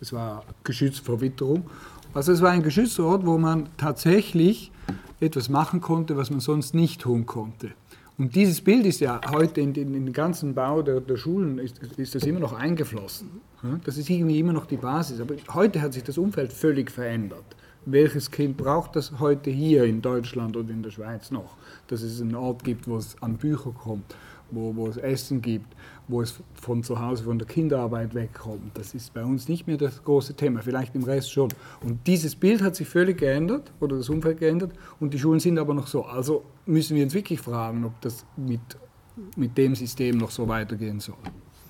Es 0.00 0.12
war 0.12 0.44
geschützt 0.62 1.04
vor 1.04 1.20
Witterung. 1.20 1.68
Also 2.14 2.30
es 2.30 2.40
war 2.40 2.52
ein 2.52 2.62
geschützter 2.62 3.04
Ort, 3.04 3.26
wo 3.26 3.36
man 3.36 3.68
tatsächlich 3.78 4.70
etwas 5.18 5.48
machen 5.48 5.80
konnte, 5.80 6.16
was 6.16 6.30
man 6.30 6.38
sonst 6.38 6.72
nicht 6.72 7.00
tun 7.00 7.26
konnte. 7.26 7.72
Und 8.18 8.34
dieses 8.34 8.60
Bild 8.60 8.84
ist 8.84 8.98
ja 8.98 9.20
heute 9.30 9.60
in 9.60 9.72
den, 9.72 9.94
in 9.94 10.06
den 10.06 10.12
ganzen 10.12 10.52
Bau 10.52 10.82
der, 10.82 11.00
der 11.00 11.16
Schulen, 11.16 11.58
ist, 11.58 11.78
ist, 11.78 12.16
das 12.16 12.24
immer 12.24 12.40
noch 12.40 12.52
eingeflossen. 12.52 13.40
Das 13.84 13.96
ist 13.96 14.10
irgendwie 14.10 14.40
immer 14.40 14.52
noch 14.52 14.66
die 14.66 14.76
Basis. 14.76 15.20
Aber 15.20 15.36
heute 15.54 15.80
hat 15.80 15.92
sich 15.92 16.02
das 16.02 16.18
Umfeld 16.18 16.52
völlig 16.52 16.90
verändert. 16.90 17.44
Welches 17.86 18.30
Kind 18.30 18.56
braucht 18.56 18.96
das 18.96 19.20
heute 19.20 19.50
hier 19.50 19.84
in 19.84 20.02
Deutschland 20.02 20.56
oder 20.56 20.70
in 20.70 20.82
der 20.82 20.90
Schweiz 20.90 21.30
noch? 21.30 21.56
Dass 21.86 22.02
es 22.02 22.20
einen 22.20 22.34
Ort 22.34 22.64
gibt, 22.64 22.88
wo 22.88 22.96
es 22.96 23.16
an 23.22 23.36
Bücher 23.36 23.70
kommt, 23.70 24.16
wo, 24.50 24.74
wo 24.74 24.88
es 24.88 24.96
Essen 24.96 25.40
gibt, 25.40 25.72
wo 26.08 26.22
es 26.22 26.40
von 26.54 26.82
zu 26.82 26.98
Hause, 27.00 27.24
von 27.24 27.38
der 27.38 27.46
Kinderarbeit 27.46 28.14
wegkommt. 28.14 28.76
Das 28.76 28.94
ist 28.94 29.14
bei 29.14 29.24
uns 29.24 29.48
nicht 29.48 29.66
mehr 29.66 29.76
das 29.76 30.02
große 30.02 30.34
Thema, 30.34 30.60
vielleicht 30.62 30.94
im 30.94 31.04
Rest 31.04 31.30
schon. 31.32 31.50
Und 31.84 32.06
dieses 32.06 32.34
Bild 32.34 32.62
hat 32.62 32.74
sich 32.74 32.88
völlig 32.88 33.18
geändert 33.18 33.70
oder 33.80 33.96
das 33.96 34.08
Umfeld 34.08 34.40
geändert 34.40 34.72
und 35.00 35.14
die 35.14 35.18
Schulen 35.18 35.40
sind 35.40 35.58
aber 35.58 35.74
noch 35.74 35.86
so. 35.86 36.04
Also 36.04 36.44
müssen 36.66 36.96
wir 36.96 37.04
uns 37.04 37.14
wirklich 37.14 37.40
fragen, 37.40 37.84
ob 37.84 38.00
das 38.00 38.24
mit, 38.36 38.60
mit 39.36 39.56
dem 39.56 39.74
System 39.74 40.16
noch 40.16 40.30
so 40.30 40.48
weitergehen 40.48 41.00
soll. 41.00 41.16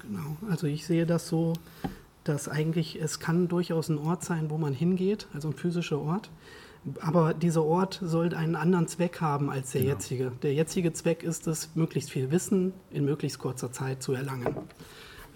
Genau, 0.02 0.36
also 0.48 0.66
ich 0.66 0.86
sehe 0.86 1.04
das 1.04 1.28
so, 1.28 1.52
dass 2.24 2.48
eigentlich 2.48 3.00
es 3.00 3.20
kann 3.20 3.48
durchaus 3.48 3.88
ein 3.88 3.98
Ort 3.98 4.24
sein, 4.24 4.50
wo 4.50 4.58
man 4.58 4.72
hingeht, 4.72 5.26
also 5.34 5.48
ein 5.48 5.54
physischer 5.54 5.98
Ort. 6.00 6.30
Aber 7.00 7.34
dieser 7.34 7.64
Ort 7.64 8.00
sollte 8.02 8.36
einen 8.36 8.54
anderen 8.54 8.88
Zweck 8.88 9.20
haben 9.20 9.50
als 9.50 9.72
der 9.72 9.82
genau. 9.82 9.94
jetzige. 9.94 10.32
Der 10.42 10.54
jetzige 10.54 10.92
Zweck 10.92 11.22
ist 11.22 11.46
es, 11.46 11.70
möglichst 11.74 12.10
viel 12.10 12.30
Wissen 12.30 12.72
in 12.90 13.04
möglichst 13.04 13.38
kurzer 13.38 13.72
Zeit 13.72 14.02
zu 14.02 14.12
erlangen. 14.12 14.56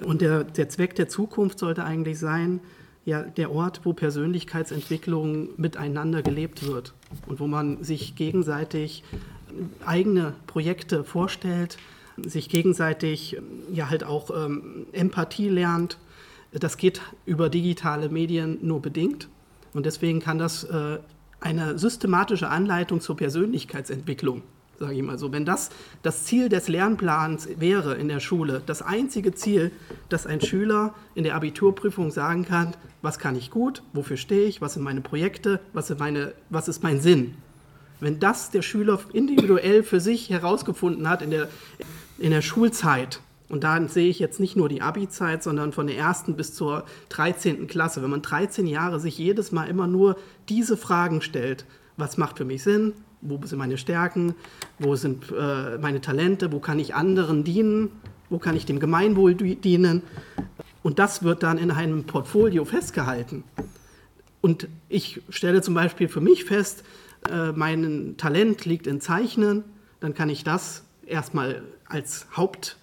Und 0.05 0.21
der, 0.21 0.45
der 0.45 0.69
Zweck 0.69 0.95
der 0.95 1.09
Zukunft 1.09 1.59
sollte 1.59 1.85
eigentlich 1.85 2.19
sein, 2.19 2.61
ja, 3.05 3.23
der 3.23 3.51
Ort, 3.51 3.81
wo 3.85 3.93
Persönlichkeitsentwicklung 3.93 5.49
miteinander 5.57 6.23
gelebt 6.23 6.67
wird 6.67 6.95
und 7.27 7.41
wo 7.41 7.47
man 7.47 7.83
sich 7.83 8.15
gegenseitig 8.15 9.03
eigene 9.85 10.35
Projekte 10.47 11.05
vorstellt, 11.05 11.79
sich 12.17 12.49
gegenseitig 12.49 13.39
ja 13.73 13.91
halt 13.91 14.05
auch 14.05 14.31
ähm, 14.31 14.87
Empathie 14.93 15.49
lernt. 15.49 15.99
Das 16.53 16.77
geht 16.77 17.01
über 17.27 17.49
digitale 17.49 18.09
Medien 18.09 18.59
nur 18.63 18.81
bedingt. 18.81 19.29
Und 19.73 19.87
deswegen 19.87 20.21
kann 20.21 20.39
das 20.39 20.65
äh, 20.65 20.99
eine 21.43 21.79
systematische 21.79 22.49
Anleitung 22.49 23.01
zur 23.01 23.17
Persönlichkeitsentwicklung, 23.17 24.43
sage 24.79 24.95
ich 24.95 25.03
mal 25.03 25.19
so. 25.19 25.33
Wenn 25.33 25.45
das 25.45 25.71
das 26.03 26.25
Ziel 26.25 26.49
des 26.49 26.69
Lernplans 26.69 27.49
wäre 27.59 27.95
in 27.95 28.09
der 28.09 28.21
Schule, 28.21 28.63
das 28.65 28.83
einzige 28.83 29.35
Ziel, 29.35 29.73
dass 30.09 30.27
ein 30.27 30.41
Schüler 30.41 30.95
in 31.15 31.25
der 31.25 31.35
Abiturprüfung 31.35 32.11
sagen 32.11 32.45
kann, 32.45 32.75
was 33.03 33.19
kann 33.19 33.37
ich 33.37 33.51
gut, 33.51 33.83
wofür 33.93 34.17
stehe 34.17 34.47
ich, 34.47 34.61
was 34.61 34.75
sind 34.75 34.83
meine 34.83 35.01
Projekte, 35.01 35.61
was, 35.73 35.89
sind 35.89 36.01
meine, 36.01 36.33
was 36.51 36.69
ist 36.69 36.83
mein 36.83 37.01
Sinn. 37.01 37.35
Wenn 38.01 38.19
das 38.19 38.51
der 38.51 38.63
Schüler 38.63 38.99
individuell 39.13 39.83
für 39.83 40.01
sich 40.01 40.31
herausgefunden 40.31 41.09
hat 41.09 41.23
in 41.23 41.31
der, 41.31 41.49
in 42.19 42.31
der 42.31 42.43
Schulzeit, 42.43 43.21
und 43.52 43.64
da 43.64 43.87
sehe 43.87 44.09
ich 44.09 44.18
jetzt 44.18 44.40
nicht 44.40 44.56
nur 44.56 44.71
die 44.71 44.80
Abi-Zeit, 44.80 45.42
sondern 45.42 45.73
von 45.73 45.87
der 45.87 45.99
ersten 45.99 46.37
bis 46.37 46.54
zur 46.54 46.85
13. 47.11 47.66
Klasse. 47.66 48.02
Wenn 48.02 48.09
man 48.09 48.23
13 48.23 48.66
Jahre 48.66 48.99
sich 48.99 49.18
jedes 49.18 49.52
Mal 49.52 49.68
immer 49.68 49.87
nur 49.87 50.16
diese 50.49 50.78
Fragen 50.78 51.21
stellt, 51.21 51.66
was 51.99 52.16
macht 52.16 52.38
für 52.38 52.47
mich 52.47 52.62
Sinn, 52.62 52.94
wo 53.21 53.38
sind 53.44 53.59
meine 53.59 53.76
Stärken, 53.76 54.35
wo 54.78 54.97
sind 54.97 55.30
äh, 55.38 55.76
meine 55.76 56.00
Talente, 56.00 56.50
wo 56.50 56.61
kann 56.61 56.78
ich 56.78 56.94
anderen 56.94 57.44
dienen, 57.44 57.90
wo 58.30 58.38
kann 58.38 58.56
ich 58.56 58.64
dem 58.64 58.80
Gemeinwohl 58.80 59.35
dienen. 59.35 60.00
Und 60.82 60.99
das 60.99 61.23
wird 61.23 61.42
dann 61.42 61.59
in 61.59 61.71
einem 61.71 62.04
Portfolio 62.04 62.64
festgehalten. 62.64 63.44
Und 64.40 64.66
ich 64.88 65.21
stelle 65.28 65.61
zum 65.61 65.75
Beispiel 65.75 66.09
für 66.09 66.23
mich 66.23 66.47
fest, 66.47 66.85
äh, 67.30 67.52
mein 67.52 68.14
Talent 68.16 68.64
liegt 68.64 68.87
in 68.87 69.02
Zeichnen, 69.02 69.62
dann 70.00 70.14
kann 70.14 70.30
ich 70.30 70.42
das 70.42 70.85
erstmal 71.04 71.61
als 71.87 72.26
Haupt 72.35 72.78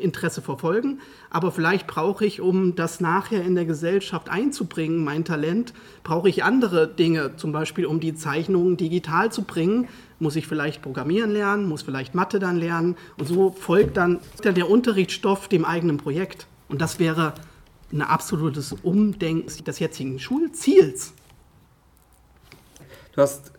Interesse 0.00 0.40
verfolgen. 0.40 1.00
Aber 1.28 1.52
vielleicht 1.52 1.86
brauche 1.86 2.24
ich, 2.24 2.40
um 2.40 2.74
das 2.76 3.00
nachher 3.00 3.42
in 3.42 3.54
der 3.54 3.66
Gesellschaft 3.66 4.30
einzubringen, 4.30 5.04
mein 5.04 5.24
Talent, 5.24 5.74
brauche 6.02 6.28
ich 6.28 6.44
andere 6.44 6.88
Dinge. 6.88 7.36
Zum 7.36 7.52
Beispiel, 7.52 7.84
um 7.84 8.00
die 8.00 8.14
Zeichnungen 8.14 8.76
digital 8.78 9.30
zu 9.30 9.42
bringen, 9.42 9.88
muss 10.18 10.36
ich 10.36 10.46
vielleicht 10.46 10.80
Programmieren 10.80 11.30
lernen, 11.30 11.68
muss 11.68 11.82
vielleicht 11.82 12.14
Mathe 12.14 12.38
dann 12.38 12.56
lernen. 12.56 12.96
Und 13.18 13.26
so 13.26 13.50
folgt 13.50 13.98
dann 13.98 14.20
der 14.42 14.70
Unterrichtsstoff 14.70 15.48
dem 15.48 15.66
eigenen 15.66 15.98
Projekt. 15.98 16.46
Und 16.68 16.80
das 16.80 16.98
wäre 16.98 17.34
ein 17.92 18.02
absolutes 18.02 18.72
Umdenken 18.82 19.64
des 19.64 19.78
jetzigen 19.78 20.18
Schulziels. 20.18 21.12
Du 23.12 23.20
hast 23.22 23.52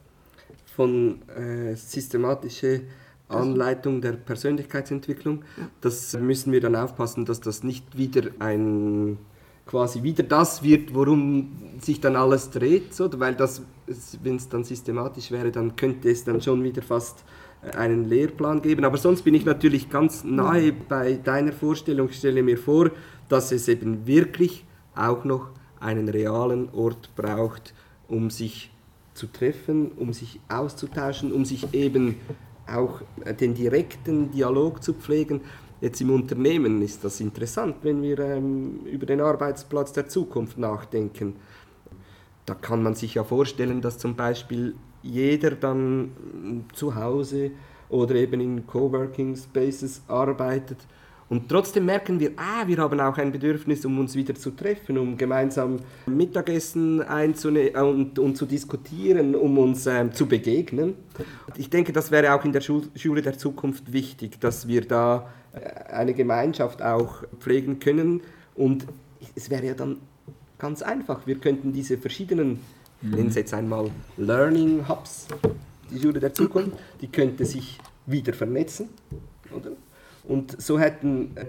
von 0.76 1.22
äh, 1.30 1.76
systematische 1.76 2.82
Anleitung 3.30 4.02
der 4.02 4.14
Persönlichkeitsentwicklung. 4.14 5.44
Das 5.82 6.18
müssen 6.18 6.52
wir 6.52 6.62
dann 6.62 6.76
aufpassen, 6.76 7.26
dass 7.26 7.42
das 7.42 7.64
nicht 7.64 7.98
wieder 7.98 8.30
ein 8.40 9.18
quasi 9.68 10.02
wieder 10.02 10.24
das 10.24 10.64
wird, 10.64 10.96
worum 10.96 11.52
sich 11.80 12.00
dann 12.00 12.16
alles 12.16 12.50
dreht, 12.50 12.94
so, 12.96 13.10
weil 13.20 13.36
das, 13.36 13.62
wenn 14.24 14.38
es 14.38 14.50
dann 14.50 14.64
systematisch 14.64 15.30
wäre, 15.30 15.52
dann 15.52 15.76
könnte 15.76 16.10
es 16.10 16.24
dann 16.24 16.42
schon 16.42 16.64
wieder 16.64 16.82
fast 16.82 17.24
äh, 17.62 17.76
einen 17.76 18.06
Lehrplan 18.06 18.62
geben. 18.62 18.86
Aber 18.86 18.98
sonst 18.98 19.24
bin 19.24 19.36
ich 19.36 19.46
natürlich 19.46 19.90
ganz 19.90 20.24
nahe 20.24 20.72
bei 20.72 21.16
deiner 21.16 21.52
Vorstellung. 21.52 22.10
Ich 22.10 22.18
stelle 22.18 22.42
mir 22.42 22.58
vor, 22.58 22.92
dass 23.30 23.52
es 23.52 23.68
eben 23.68 24.08
wirklich 24.08 24.66
auch 24.96 25.26
noch 25.26 25.50
einen 25.80 26.10
realen 26.10 26.70
Ort 26.74 27.16
braucht, 27.16 27.74
um 28.08 28.30
sich 28.30 28.72
zu 29.14 29.28
treffen, 29.28 29.92
um 29.92 30.14
sich 30.14 30.40
auszutauschen, 30.48 31.32
um 31.32 31.44
sich 31.44 31.74
eben 31.74 32.16
auch 32.68 33.02
den 33.40 33.54
direkten 33.54 34.32
Dialog 34.32 34.84
zu 34.84 34.94
pflegen. 34.94 35.42
Jetzt 35.80 36.02
im 36.02 36.10
Unternehmen 36.10 36.82
ist 36.82 37.04
das 37.04 37.20
interessant, 37.20 37.78
wenn 37.84 38.02
wir 38.02 38.18
ähm, 38.20 38.82
über 38.86 39.06
den 39.06 39.22
Arbeitsplatz 39.22 39.94
der 39.94 40.08
Zukunft 40.08 40.58
nachdenken. 40.58 41.36
Da 42.46 42.56
kann 42.56 42.82
man 42.82 42.96
sich 42.96 43.16
ja 43.16 43.24
vorstellen, 43.24 43.82
dass 43.82 43.98
zum 43.98 44.16
Beispiel 44.16 44.76
jeder 45.04 45.52
dann 45.52 46.66
zu 46.74 46.96
Hause 46.96 47.52
oder 47.90 48.16
eben 48.16 48.42
in 48.42 48.66
Coworking 48.66 49.36
Spaces 49.36 50.02
arbeitet 50.08 50.80
und 51.30 51.50
trotzdem 51.50 51.86
merken 51.86 52.20
wir, 52.20 52.32
ah, 52.38 52.66
wir 52.68 52.78
haben 52.78 53.00
auch 53.02 53.18
ein 53.18 53.32
Bedürfnis, 53.34 53.84
um 53.84 54.00
uns 54.00 54.16
wieder 54.16 54.34
zu 54.36 54.52
treffen, 54.52 54.98
um 54.98 55.18
gemeinsam 55.18 55.80
Mittagessen 56.06 57.02
einzunehmen 57.02 57.76
äh, 57.76 57.80
und, 57.80 58.18
und 58.18 58.38
zu 58.38 58.46
diskutieren, 58.46 59.36
um 59.36 59.58
uns 59.58 59.86
ähm, 59.88 60.14
zu 60.14 60.26
begegnen. 60.26 60.96
Ich 61.58 61.70
denke, 61.70 61.92
das 61.92 62.12
wäre 62.12 62.34
auch 62.34 62.46
in 62.46 62.54
der 62.54 62.62
Schule 62.62 63.22
der 63.22 63.38
Zukunft 63.38 63.92
wichtig, 63.92 64.40
dass 64.40 64.70
wir 64.70 64.88
da 64.88 65.28
äh, 65.52 65.94
eine 65.94 66.14
Gemeinschaft 66.14 66.82
auch 66.82 67.24
pflegen 67.40 67.80
können. 67.80 68.22
Und 68.56 68.88
es 69.36 69.50
wäre 69.50 69.66
ja 69.66 69.74
dann 69.74 69.98
ganz 70.58 70.82
einfach, 70.82 71.28
wir 71.28 71.40
könnten 71.40 71.74
diese 71.74 71.98
verschiedenen, 71.98 72.62
mhm. 73.02 73.12
nennen 73.12 73.32
Sie 73.32 73.40
jetzt 73.40 73.54
einmal 73.54 73.92
Learning 74.16 74.88
Hubs, 74.88 75.28
die 75.92 76.00
Schule 76.00 76.22
der 76.22 76.34
Zukunft, 76.34 76.78
die 77.02 77.08
könnte 77.08 77.44
sich 77.44 77.78
wieder 78.06 78.32
vernetzen, 78.32 78.88
oder? 79.54 79.72
Und 80.28 80.62
so 80.62 80.78
hätten 80.78 81.32
äh, 81.36 81.46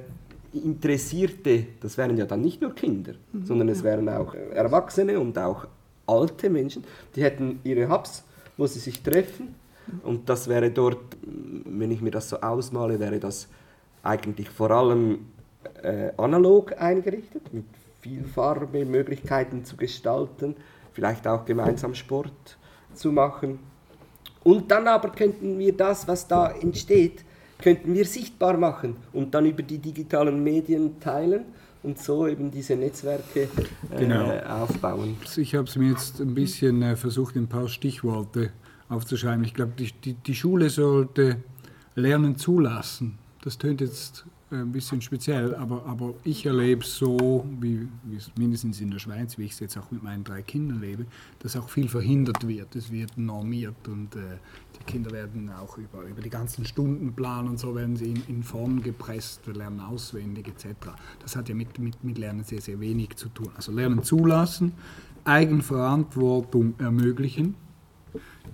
Interessierte, 0.52 1.66
das 1.80 1.99
wären 1.99 2.16
ja 2.16 2.25
dann 2.25 2.40
nicht 2.40 2.62
nur 2.62 2.75
Kinder, 2.75 3.12
mhm, 3.32 3.44
sondern 3.44 3.68
es 3.68 3.82
wären 3.82 4.08
auch 4.08 4.35
Erwachsene 4.35 5.20
und 5.20 5.37
auch 5.38 5.66
alte 6.06 6.49
Menschen, 6.49 6.85
die 7.14 7.23
hätten 7.23 7.61
ihre 7.64 7.90
Hubs, 7.90 8.25
wo 8.56 8.66
sie 8.66 8.78
sich 8.78 9.02
treffen. 9.02 9.54
Und 10.02 10.28
das 10.28 10.49
wäre 10.49 10.70
dort, 10.70 11.16
wenn 11.23 11.90
ich 11.90 12.00
mir 12.00 12.11
das 12.11 12.28
so 12.28 12.40
ausmale, 12.40 12.99
wäre 12.99 13.18
das 13.18 13.49
eigentlich 14.02 14.49
vor 14.49 14.70
allem 14.70 15.26
äh, 15.82 16.11
analog 16.16 16.80
eingerichtet, 16.80 17.52
mit 17.52 17.64
viel 18.00 18.25
Farbe, 18.25 18.85
Möglichkeiten 18.85 19.64
zu 19.64 19.76
gestalten, 19.76 20.56
vielleicht 20.92 21.26
auch 21.26 21.44
gemeinsam 21.44 21.94
Sport 21.94 22.58
zu 22.94 23.12
machen. 23.12 23.58
Und 24.44 24.70
dann 24.70 24.88
aber 24.88 25.11
könnten 25.11 25.58
wir 25.58 25.76
das, 25.76 26.06
was 26.06 26.26
da 26.26 26.50
entsteht, 26.50 27.25
könnten 27.58 27.94
wir 27.94 28.04
sichtbar 28.04 28.56
machen 28.56 28.96
und 29.12 29.34
dann 29.34 29.46
über 29.46 29.62
die 29.62 29.78
digitalen 29.78 30.42
Medien 30.42 31.00
teilen 31.00 31.44
und 31.82 31.98
so 31.98 32.26
eben 32.26 32.50
diese 32.50 32.76
Netzwerke 32.76 33.48
äh, 33.90 33.98
genau. 33.98 34.30
aufbauen. 34.40 35.16
Ich 35.36 35.54
habe 35.54 35.68
es 35.68 35.76
mir 35.76 35.90
jetzt 35.90 36.20
ein 36.20 36.34
bisschen 36.34 36.82
äh, 36.82 36.96
versucht, 36.96 37.36
ein 37.36 37.48
paar 37.48 37.68
Stichworte 37.68 38.50
aufzuschreiben. 38.88 39.44
Ich 39.44 39.54
glaube, 39.54 39.72
die, 39.78 39.92
die, 39.92 40.14
die 40.14 40.34
Schule 40.34 40.70
sollte 40.70 41.36
Lernen 41.94 42.36
zulassen. 42.36 43.18
Das 43.42 43.58
tönt 43.58 43.80
jetzt 43.80 44.24
ein 44.50 44.73
bisschen 44.73 45.00
speziell, 45.02 45.55
aber, 45.55 45.85
aber 45.85 46.14
ich 46.25 46.47
erlebe 46.47 46.83
es 46.83 46.97
so, 46.97 47.47
wie, 47.61 47.87
wie 48.05 48.17
es 48.17 48.31
mindestens 48.38 48.81
in 48.81 48.90
der 48.90 48.99
Schweiz, 48.99 49.37
wie 49.37 49.45
ich 49.45 49.52
es 49.52 49.61
jetzt 49.61 49.76
auch 49.76 49.90
mit 49.90 50.02
meinen 50.02 50.25
drei 50.25 50.43
Kindern 50.43 50.81
lebe, 50.81 51.07
dass 51.40 51.57
auch 51.57 51.69
viel 51.69 51.88
verhindert 51.88 52.47
wird. 52.47 52.75
Es 52.75 52.90
wird 52.90 53.19
normiert 53.19 53.87
und 53.88 54.17
äh, 54.17 54.38
die 54.78 54.85
Kinder 54.85 55.11
werden 55.11 55.50
auch 55.50 55.76
über, 55.76 56.02
über 56.02 56.23
die 56.23 56.31
ganzen 56.31 56.64
Stundenplan 56.64 57.47
und 57.47 57.59
so 57.59 57.75
werden 57.75 57.97
sie 57.97 58.11
in, 58.11 58.23
in 58.28 58.43
Form 58.43 58.83
gepresst, 58.83 59.47
lernen 59.47 59.81
auswendig 59.81 60.49
etc. 60.49 60.93
Das 61.21 61.37
hat 61.37 61.49
ja 61.49 61.55
mit, 61.55 61.78
mit, 61.78 62.02
mit 62.02 62.17
Lernen 62.17 62.45
sehr, 62.45 62.61
sehr 62.61 62.81
wenig 62.81 63.17
zu 63.17 63.28
tun. 63.28 63.50
Also 63.55 63.73
Lernen 63.73 64.02
zulassen, 64.02 64.73
Eigenverantwortung 65.25 66.75
ermöglichen, 66.78 67.55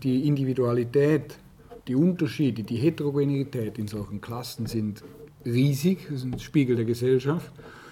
die 0.02 0.26
Individualität 0.26 1.38
die 1.86 1.94
Unterschiede, 1.94 2.62
die 2.62 2.76
Heterogenität 2.76 3.78
in 3.78 3.88
solchen 3.88 4.20
Klassen 4.20 4.66
sind 4.66 5.04
riesig, 5.44 6.06
das 6.08 6.20
ist 6.20 6.24
ein 6.24 6.38
Spiegel 6.38 6.76
der 6.76 6.84
Gesellschaft. 6.84 7.50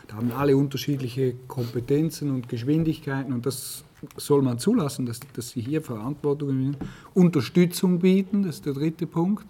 Da 0.08 0.16
haben 0.16 0.32
alle 0.32 0.56
unterschiedliche 0.56 1.34
Kompetenzen 1.48 2.30
und 2.30 2.48
Geschwindigkeiten 2.48 3.32
und 3.32 3.46
das 3.46 3.84
soll 4.16 4.42
man 4.42 4.58
zulassen, 4.58 5.06
dass, 5.06 5.20
dass 5.34 5.50
sie 5.50 5.60
hier 5.60 5.80
Verantwortung 5.80 6.56
nehmen, 6.56 6.76
Unterstützung 7.14 8.00
bieten, 8.00 8.42
das 8.42 8.56
ist 8.56 8.66
der 8.66 8.74
dritte 8.74 9.06
Punkt. 9.06 9.46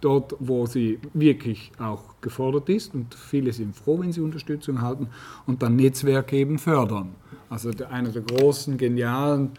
Dort, 0.00 0.34
wo 0.38 0.64
sie 0.64 0.98
wirklich 1.12 1.72
auch 1.78 2.14
gefordert 2.22 2.70
ist 2.70 2.94
und 2.94 3.14
viele 3.14 3.52
sind 3.52 3.76
froh, 3.76 4.00
wenn 4.00 4.12
sie 4.12 4.22
Unterstützung 4.22 4.80
halten 4.80 5.08
und 5.46 5.62
dann 5.62 5.76
Netzwerk 5.76 6.32
eben 6.32 6.58
fördern. 6.58 7.10
Also 7.50 7.70
einer 7.90 8.08
der 8.08 8.22
großen, 8.22 8.78
genialen 8.78 9.50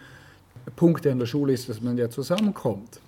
Punkte 0.76 1.12
an 1.12 1.20
der 1.20 1.28
Schule 1.28 1.54
ist, 1.54 1.70
dass 1.70 1.82
man 1.82 1.96
ja 1.96 2.10
zusammenkommt. 2.10 3.00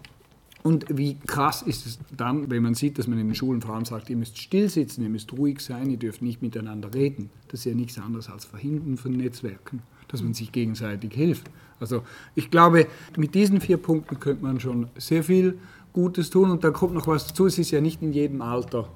Und 0.63 0.85
wie 0.97 1.15
krass 1.15 1.61
ist 1.61 1.85
es 1.85 1.99
dann, 2.15 2.49
wenn 2.49 2.63
man 2.63 2.73
sieht, 2.73 2.97
dass 2.97 3.07
man 3.07 3.19
in 3.19 3.27
den 3.27 3.35
Schulen 3.35 3.61
allem 3.63 3.83
sagt, 3.83 4.09
ihr 4.09 4.15
müsst 4.15 4.37
still 4.37 4.69
sitzen, 4.69 5.03
ihr 5.03 5.09
müsst 5.09 5.33
ruhig 5.33 5.59
sein, 5.59 5.89
ihr 5.89 5.97
dürft 5.97 6.21
nicht 6.21 6.41
miteinander 6.41 6.93
reden. 6.93 7.29
Das 7.49 7.59
ist 7.59 7.65
ja 7.65 7.75
nichts 7.75 7.99
anderes 7.99 8.29
als 8.29 8.45
Verhindern 8.45 8.95
von 8.97 9.11
Netzwerken, 9.11 9.81
dass 10.07 10.23
man 10.23 10.33
sich 10.33 10.53
gegenseitig 10.53 11.13
hilft. 11.13 11.49
Also 11.81 12.03
ich 12.33 12.49
glaube, 12.49 12.87
mit 13.17 13.35
diesen 13.35 13.59
vier 13.59 13.75
Punkten 13.75 14.21
könnte 14.21 14.43
man 14.43 14.61
schon 14.61 14.87
sehr 14.97 15.23
viel 15.23 15.59
Gutes 15.91 16.29
tun. 16.29 16.49
Und 16.49 16.63
da 16.63 16.71
kommt 16.71 16.93
noch 16.93 17.07
was 17.07 17.27
dazu, 17.27 17.45
es 17.45 17.59
ist 17.59 17.71
ja 17.71 17.81
nicht 17.81 18.01
in 18.01 18.13
jedem 18.13 18.41
Alter 18.41 18.87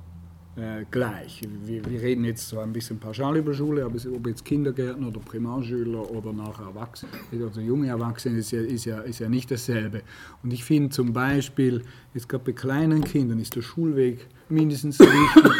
äh, 0.58 0.86
gleich. 0.90 1.42
Wir, 1.66 1.86
wir, 1.86 2.02
reden 2.02 2.26
jetzt 2.26 2.50
zwar 2.50 2.64
ein 2.64 2.74
bisschen 2.74 3.00
pauschal 3.00 3.38
über 3.38 3.54
Schule, 3.54 3.86
aber 3.86 3.98
ob 4.16 4.28
jetzt 4.28 4.44
Kindergärtner 4.44 5.10
oder 5.10 5.20
Primarschüler 5.20 6.10
oder 6.10 6.34
nachher 6.34 6.66
Erwachsene, 6.66 7.12
also 7.32 7.62
junge 7.62 7.88
Erwachsene, 7.88 8.40
ist 8.40 8.52
ja, 8.52 8.62
ist 8.62 8.86
ja, 8.86 9.00
ist 9.02 9.20
ja 9.20 9.30
nicht 9.30 9.52
dasselbe. 9.52 10.02
Und 10.42 10.52
ich 10.52 10.64
finde 10.64 10.90
zum 10.90 11.14
Beispiel, 11.14 11.84
jetzt 12.14 12.28
gerade 12.28 12.44
bei 12.44 12.54
kleinen 12.54 13.04
Kindern 13.04 13.40
ist 13.40 13.56
der 13.56 13.62
Schulweg 13.62 14.28
mindestens 14.50 14.98
so 14.98 15.06
wichtig 15.06 15.52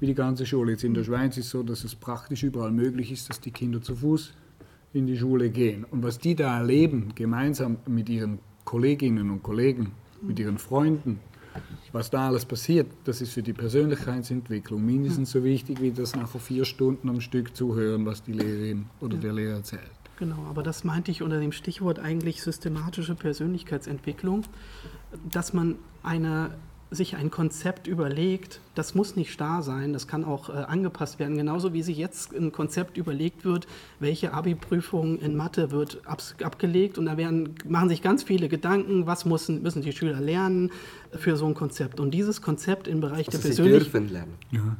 wie 0.00 0.06
die 0.06 0.14
ganze 0.14 0.44
Schule. 0.44 0.72
Jetzt 0.72 0.84
in 0.84 0.94
der 0.94 1.04
Schweiz 1.04 1.36
ist 1.36 1.46
es 1.46 1.50
so, 1.50 1.62
dass 1.62 1.84
es 1.84 1.94
praktisch 1.94 2.42
überall 2.42 2.72
möglich 2.72 3.12
ist, 3.12 3.28
dass 3.30 3.40
die 3.40 3.52
Kinder 3.52 3.80
zu 3.80 3.94
Fuß 3.94 4.32
in 4.92 5.06
die 5.06 5.16
Schule 5.16 5.50
gehen. 5.50 5.84
Und 5.84 6.02
was 6.02 6.18
die 6.18 6.34
da 6.34 6.58
erleben, 6.58 7.12
gemeinsam 7.14 7.76
mit 7.86 8.08
ihren 8.08 8.40
Kolleginnen 8.64 9.30
und 9.30 9.44
Kollegen, 9.44 9.92
mit 10.22 10.38
ihren 10.40 10.58
Freunden, 10.58 11.20
was 11.92 12.10
da 12.10 12.28
alles 12.28 12.44
passiert, 12.44 12.86
das 13.04 13.20
ist 13.20 13.32
für 13.32 13.42
die 13.42 13.52
Persönlichkeitsentwicklung 13.52 14.84
mindestens 14.84 15.32
so 15.32 15.42
wichtig, 15.42 15.80
wie 15.80 15.90
das 15.90 16.14
nachher 16.14 16.38
vier 16.38 16.64
Stunden 16.64 17.08
am 17.08 17.20
Stück 17.20 17.56
zuhören, 17.56 18.06
was 18.06 18.22
die 18.22 18.32
Lehrerin 18.32 18.86
oder 19.00 19.16
ja. 19.16 19.20
der 19.20 19.32
Lehrer 19.32 19.56
erzählt. 19.56 19.90
Genau, 20.18 20.44
aber 20.48 20.62
das 20.62 20.84
meinte 20.84 21.10
ich 21.10 21.22
unter 21.22 21.40
dem 21.40 21.50
Stichwort 21.50 21.98
eigentlich 21.98 22.42
systematische 22.42 23.14
Persönlichkeitsentwicklung, 23.14 24.44
dass 25.30 25.54
man 25.54 25.76
eine 26.02 26.50
sich 26.90 27.14
ein 27.16 27.30
Konzept 27.30 27.86
überlegt, 27.86 28.60
das 28.74 28.94
muss 28.94 29.14
nicht 29.14 29.32
starr 29.32 29.62
sein, 29.62 29.92
das 29.92 30.08
kann 30.08 30.24
auch 30.24 30.48
äh, 30.48 30.52
angepasst 30.52 31.20
werden. 31.20 31.36
Genauso 31.36 31.72
wie 31.72 31.82
sich 31.82 31.96
jetzt 31.96 32.32
ein 32.32 32.50
Konzept 32.50 32.96
überlegt 32.96 33.44
wird, 33.44 33.68
welche 34.00 34.32
Abi-Prüfung 34.32 35.18
in 35.18 35.36
Mathe 35.36 35.70
wird 35.70 36.00
ab, 36.04 36.20
abgelegt 36.42 36.98
und 36.98 37.06
da 37.06 37.16
werden, 37.16 37.54
machen 37.68 37.88
sich 37.88 38.02
ganz 38.02 38.24
viele 38.24 38.48
Gedanken, 38.48 39.06
was 39.06 39.24
müssen, 39.24 39.62
müssen 39.62 39.82
die 39.82 39.92
Schüler 39.92 40.20
lernen 40.20 40.72
für 41.12 41.36
so 41.36 41.46
ein 41.46 41.54
Konzept. 41.54 42.00
Und 42.00 42.10
dieses 42.12 42.42
Konzept 42.42 42.88
im 42.88 43.00
Bereich 43.00 43.28
also 43.28 43.38
der 43.38 43.48
Persönlichkeit. 43.48 43.84
Sie 43.84 43.90
dürfen 43.92 44.12
lernen. 44.12 44.34
Ja. 44.50 44.76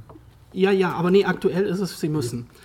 ja, 0.53 0.71
ja, 0.73 0.93
aber 0.93 1.13
nee, 1.13 1.25
aktuell 1.25 1.65
ist 1.65 1.79
es, 1.79 2.01
sie 2.01 2.09
müssen. 2.09 2.49
Ja. 2.49 2.57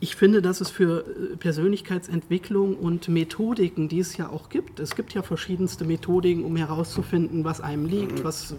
Ich 0.00 0.16
finde, 0.16 0.42
dass 0.42 0.60
es 0.60 0.70
für 0.70 1.04
äh, 1.06 1.36
Persönlichkeitsentwicklung 1.36 2.76
und 2.76 3.08
Methodiken, 3.08 3.88
die 3.88 4.00
es 4.00 4.16
ja 4.16 4.28
auch 4.28 4.48
gibt, 4.48 4.80
es 4.80 4.94
gibt 4.94 5.14
ja 5.14 5.22
verschiedenste 5.22 5.84
Methodiken, 5.84 6.44
um 6.44 6.56
herauszufinden, 6.56 7.44
was 7.44 7.60
einem 7.60 7.86
liegt, 7.86 8.24
was, 8.24 8.54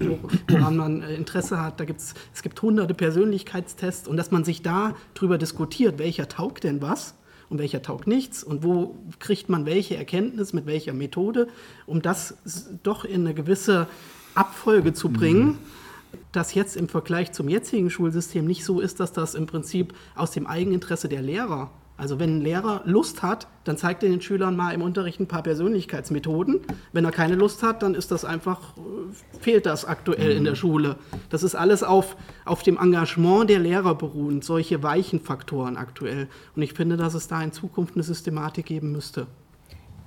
woran 0.48 0.78
man 0.78 1.02
äh, 1.02 1.16
Interesse 1.16 1.62
hat. 1.62 1.80
Da 1.80 1.86
gibt's, 1.86 2.14
es 2.34 2.42
gibt 2.42 2.62
hunderte 2.62 2.94
Persönlichkeitstests 2.94 4.08
und 4.08 4.18
dass 4.18 4.32
man 4.32 4.44
sich 4.44 4.62
da 4.62 4.96
drüber 5.14 5.38
diskutiert, 5.38 6.00
welcher 6.00 6.28
taugt 6.28 6.64
denn 6.64 6.82
was 6.82 7.16
und 7.50 7.60
welcher 7.60 7.82
taugt 7.82 8.08
nichts 8.08 8.44
und 8.44 8.64
wo 8.64 8.96
kriegt 9.20 9.50
man 9.50 9.66
welche 9.66 9.96
Erkenntnis 9.96 10.54
mit 10.54 10.66
welcher 10.66 10.94
Methode, 10.94 11.48
um 11.86 12.02
das 12.02 12.38
doch 12.84 13.06
in 13.06 13.22
eine 13.22 13.34
gewisse 13.34 13.88
Abfolge 14.36 14.94
zu 14.94 15.10
bringen. 15.10 15.46
Mhm 15.46 15.83
das 16.32 16.54
jetzt 16.54 16.76
im 16.76 16.90
Vergleich 16.90 17.32
zum 17.32 17.50
jetzigen 17.50 17.90
Schulsystem 17.90 18.46
nicht 18.46 18.66
so 18.66 18.80
ist, 18.80 19.00
dass 19.00 19.14
das 19.14 19.36
im 19.36 19.46
Prinzip 19.46 19.94
aus 20.16 20.32
dem 20.32 20.48
Eigeninteresse 20.48 21.10
der 21.10 21.22
Lehrer, 21.22 21.72
also 21.96 22.20
wenn 22.20 22.38
ein 22.38 22.42
Lehrer 22.42 22.82
Lust 22.86 23.22
hat, 23.22 23.48
dann 23.66 23.78
zeigt 23.78 24.04
er 24.04 24.10
den 24.10 24.20
Schülern 24.20 24.56
mal 24.56 24.72
im 24.74 24.82
Unterricht 24.82 25.20
ein 25.20 25.28
paar 25.28 25.44
Persönlichkeitsmethoden. 25.44 26.62
Wenn 26.92 27.06
er 27.06 27.12
keine 27.12 27.36
Lust 27.36 27.62
hat, 27.62 27.84
dann 27.84 27.94
ist 27.94 28.12
das 28.12 28.26
einfach, 28.26 28.76
äh, 28.78 29.40
fehlt 29.40 29.68
das 29.68 29.86
aktuell 29.86 30.32
mhm. 30.32 30.38
in 30.38 30.44
der 30.44 30.54
mhm. 30.54 30.58
Schule. 30.58 30.96
Das 31.30 31.44
ist 31.44 31.54
alles 31.54 31.84
auf, 31.84 32.18
auf 32.46 32.64
dem 32.64 32.78
Engagement 32.78 33.50
der 33.50 33.60
Lehrer 33.60 33.94
beruhend, 33.94 34.44
solche 34.44 34.82
weichen 34.82 35.20
Faktoren 35.20 35.78
aktuell. 35.78 36.28
Und 36.56 36.64
ich 36.64 36.74
finde, 36.74 36.98
dass 36.98 37.14
es 37.14 37.28
da 37.28 37.42
in 37.44 37.52
Zukunft 37.52 37.94
eine 37.94 38.04
Systematik 38.04 38.66
geben 38.66 38.92
müsste. 38.92 39.28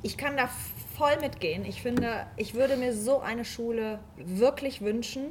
Ich 0.02 0.16
kann 0.16 0.36
da 0.36 0.48
voll 0.96 1.16
mitgehen. 1.20 1.64
Ich 1.64 1.82
finde, 1.82 2.26
ich 2.36 2.54
würde 2.54 2.76
mir 2.76 2.94
so 2.94 3.20
eine 3.20 3.44
Schule 3.44 4.00
wirklich 4.16 4.80
wünschen, 4.80 5.26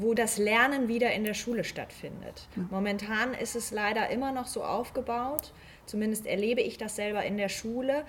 wo 0.00 0.14
das 0.14 0.38
Lernen 0.38 0.88
wieder 0.88 1.12
in 1.12 1.24
der 1.24 1.34
Schule 1.34 1.64
stattfindet. 1.64 2.48
Momentan 2.70 3.34
ist 3.34 3.56
es 3.56 3.70
leider 3.70 4.10
immer 4.10 4.32
noch 4.32 4.46
so 4.46 4.62
aufgebaut, 4.62 5.52
zumindest 5.86 6.26
erlebe 6.26 6.60
ich 6.60 6.78
das 6.78 6.96
selber 6.96 7.24
in 7.24 7.36
der 7.36 7.48
Schule, 7.48 8.04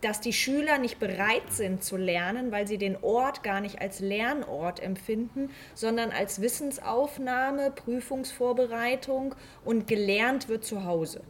dass 0.00 0.20
die 0.20 0.32
Schüler 0.32 0.78
nicht 0.78 0.98
bereit 0.98 1.50
sind 1.50 1.82
zu 1.82 1.96
lernen, 1.96 2.52
weil 2.52 2.66
sie 2.66 2.78
den 2.78 2.96
Ort 3.02 3.42
gar 3.42 3.60
nicht 3.60 3.80
als 3.80 4.00
Lernort 4.00 4.80
empfinden, 4.80 5.50
sondern 5.74 6.10
als 6.10 6.40
Wissensaufnahme, 6.40 7.70
Prüfungsvorbereitung 7.70 9.34
und 9.64 9.86
gelernt 9.86 10.48
wird 10.48 10.64
zu 10.64 10.84
Hause 10.84 11.22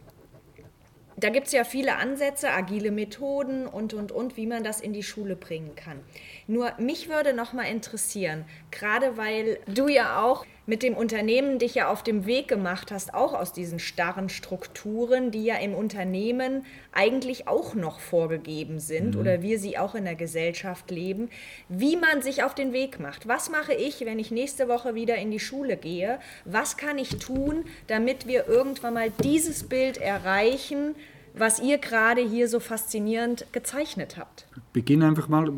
da 1.17 1.29
gibt 1.29 1.47
es 1.47 1.53
ja 1.53 1.63
viele 1.63 1.97
Ansätze, 1.97 2.49
agile 2.49 2.91
Methoden 2.91 3.67
und, 3.67 3.93
und, 3.93 4.11
und, 4.11 4.37
wie 4.37 4.47
man 4.47 4.63
das 4.63 4.81
in 4.81 4.93
die 4.93 5.03
Schule 5.03 5.35
bringen 5.35 5.75
kann. 5.75 5.99
Nur 6.47 6.73
mich 6.79 7.09
würde 7.09 7.33
noch 7.33 7.53
mal 7.53 7.63
interessieren, 7.63 8.45
gerade 8.71 9.17
weil 9.17 9.59
du 9.67 9.87
ja 9.87 10.21
auch 10.21 10.45
mit 10.65 10.81
dem 10.81 10.95
Unternehmen 10.95 11.59
dich 11.59 11.75
ja 11.75 11.89
auf 11.89 12.03
dem 12.03 12.25
Weg 12.25 12.47
gemacht 12.47 12.91
hast, 12.91 13.13
auch 13.13 13.33
aus 13.33 13.51
diesen 13.51 13.79
starren 13.79 14.29
Strukturen, 14.29 15.31
die 15.31 15.43
ja 15.43 15.57
im 15.57 15.73
Unternehmen 15.73 16.65
eigentlich 16.93 17.47
auch 17.47 17.75
noch 17.75 17.99
vorgegeben 17.99 18.79
sind 18.79 19.15
mhm. 19.15 19.21
oder 19.21 19.41
wir 19.41 19.59
sie 19.59 19.77
auch 19.77 19.93
in 19.93 20.05
der 20.05 20.15
Gesellschaft 20.15 20.89
leben, 20.89 21.29
wie 21.67 21.97
man 21.97 22.21
sich 22.21 22.43
auf 22.43 22.55
den 22.55 22.71
Weg 22.71 22.99
macht. 22.99 23.27
Was 23.27 23.49
mache 23.49 23.73
ich, 23.73 24.01
wenn 24.05 24.19
ich 24.19 24.31
nächste 24.31 24.69
Woche 24.69 24.95
wieder 24.95 25.15
in 25.17 25.31
die 25.31 25.39
Schule 25.39 25.75
gehe? 25.75 26.19
Was 26.45 26.77
kann 26.77 26.97
ich 26.97 27.17
tun, 27.17 27.65
damit 27.87 28.27
wir 28.27 28.47
irgendwann 28.47 28.93
mal 28.93 29.11
dieses 29.23 29.63
Bild 29.63 29.97
erreichen, 29.97 30.95
was 31.33 31.59
ihr 31.59 31.77
gerade 31.77 32.21
hier 32.21 32.47
so 32.47 32.59
faszinierend 32.59 33.47
gezeichnet 33.51 34.17
habt? 34.17 34.47
Beginn 34.71 35.03
einfach 35.03 35.27
mal. 35.27 35.51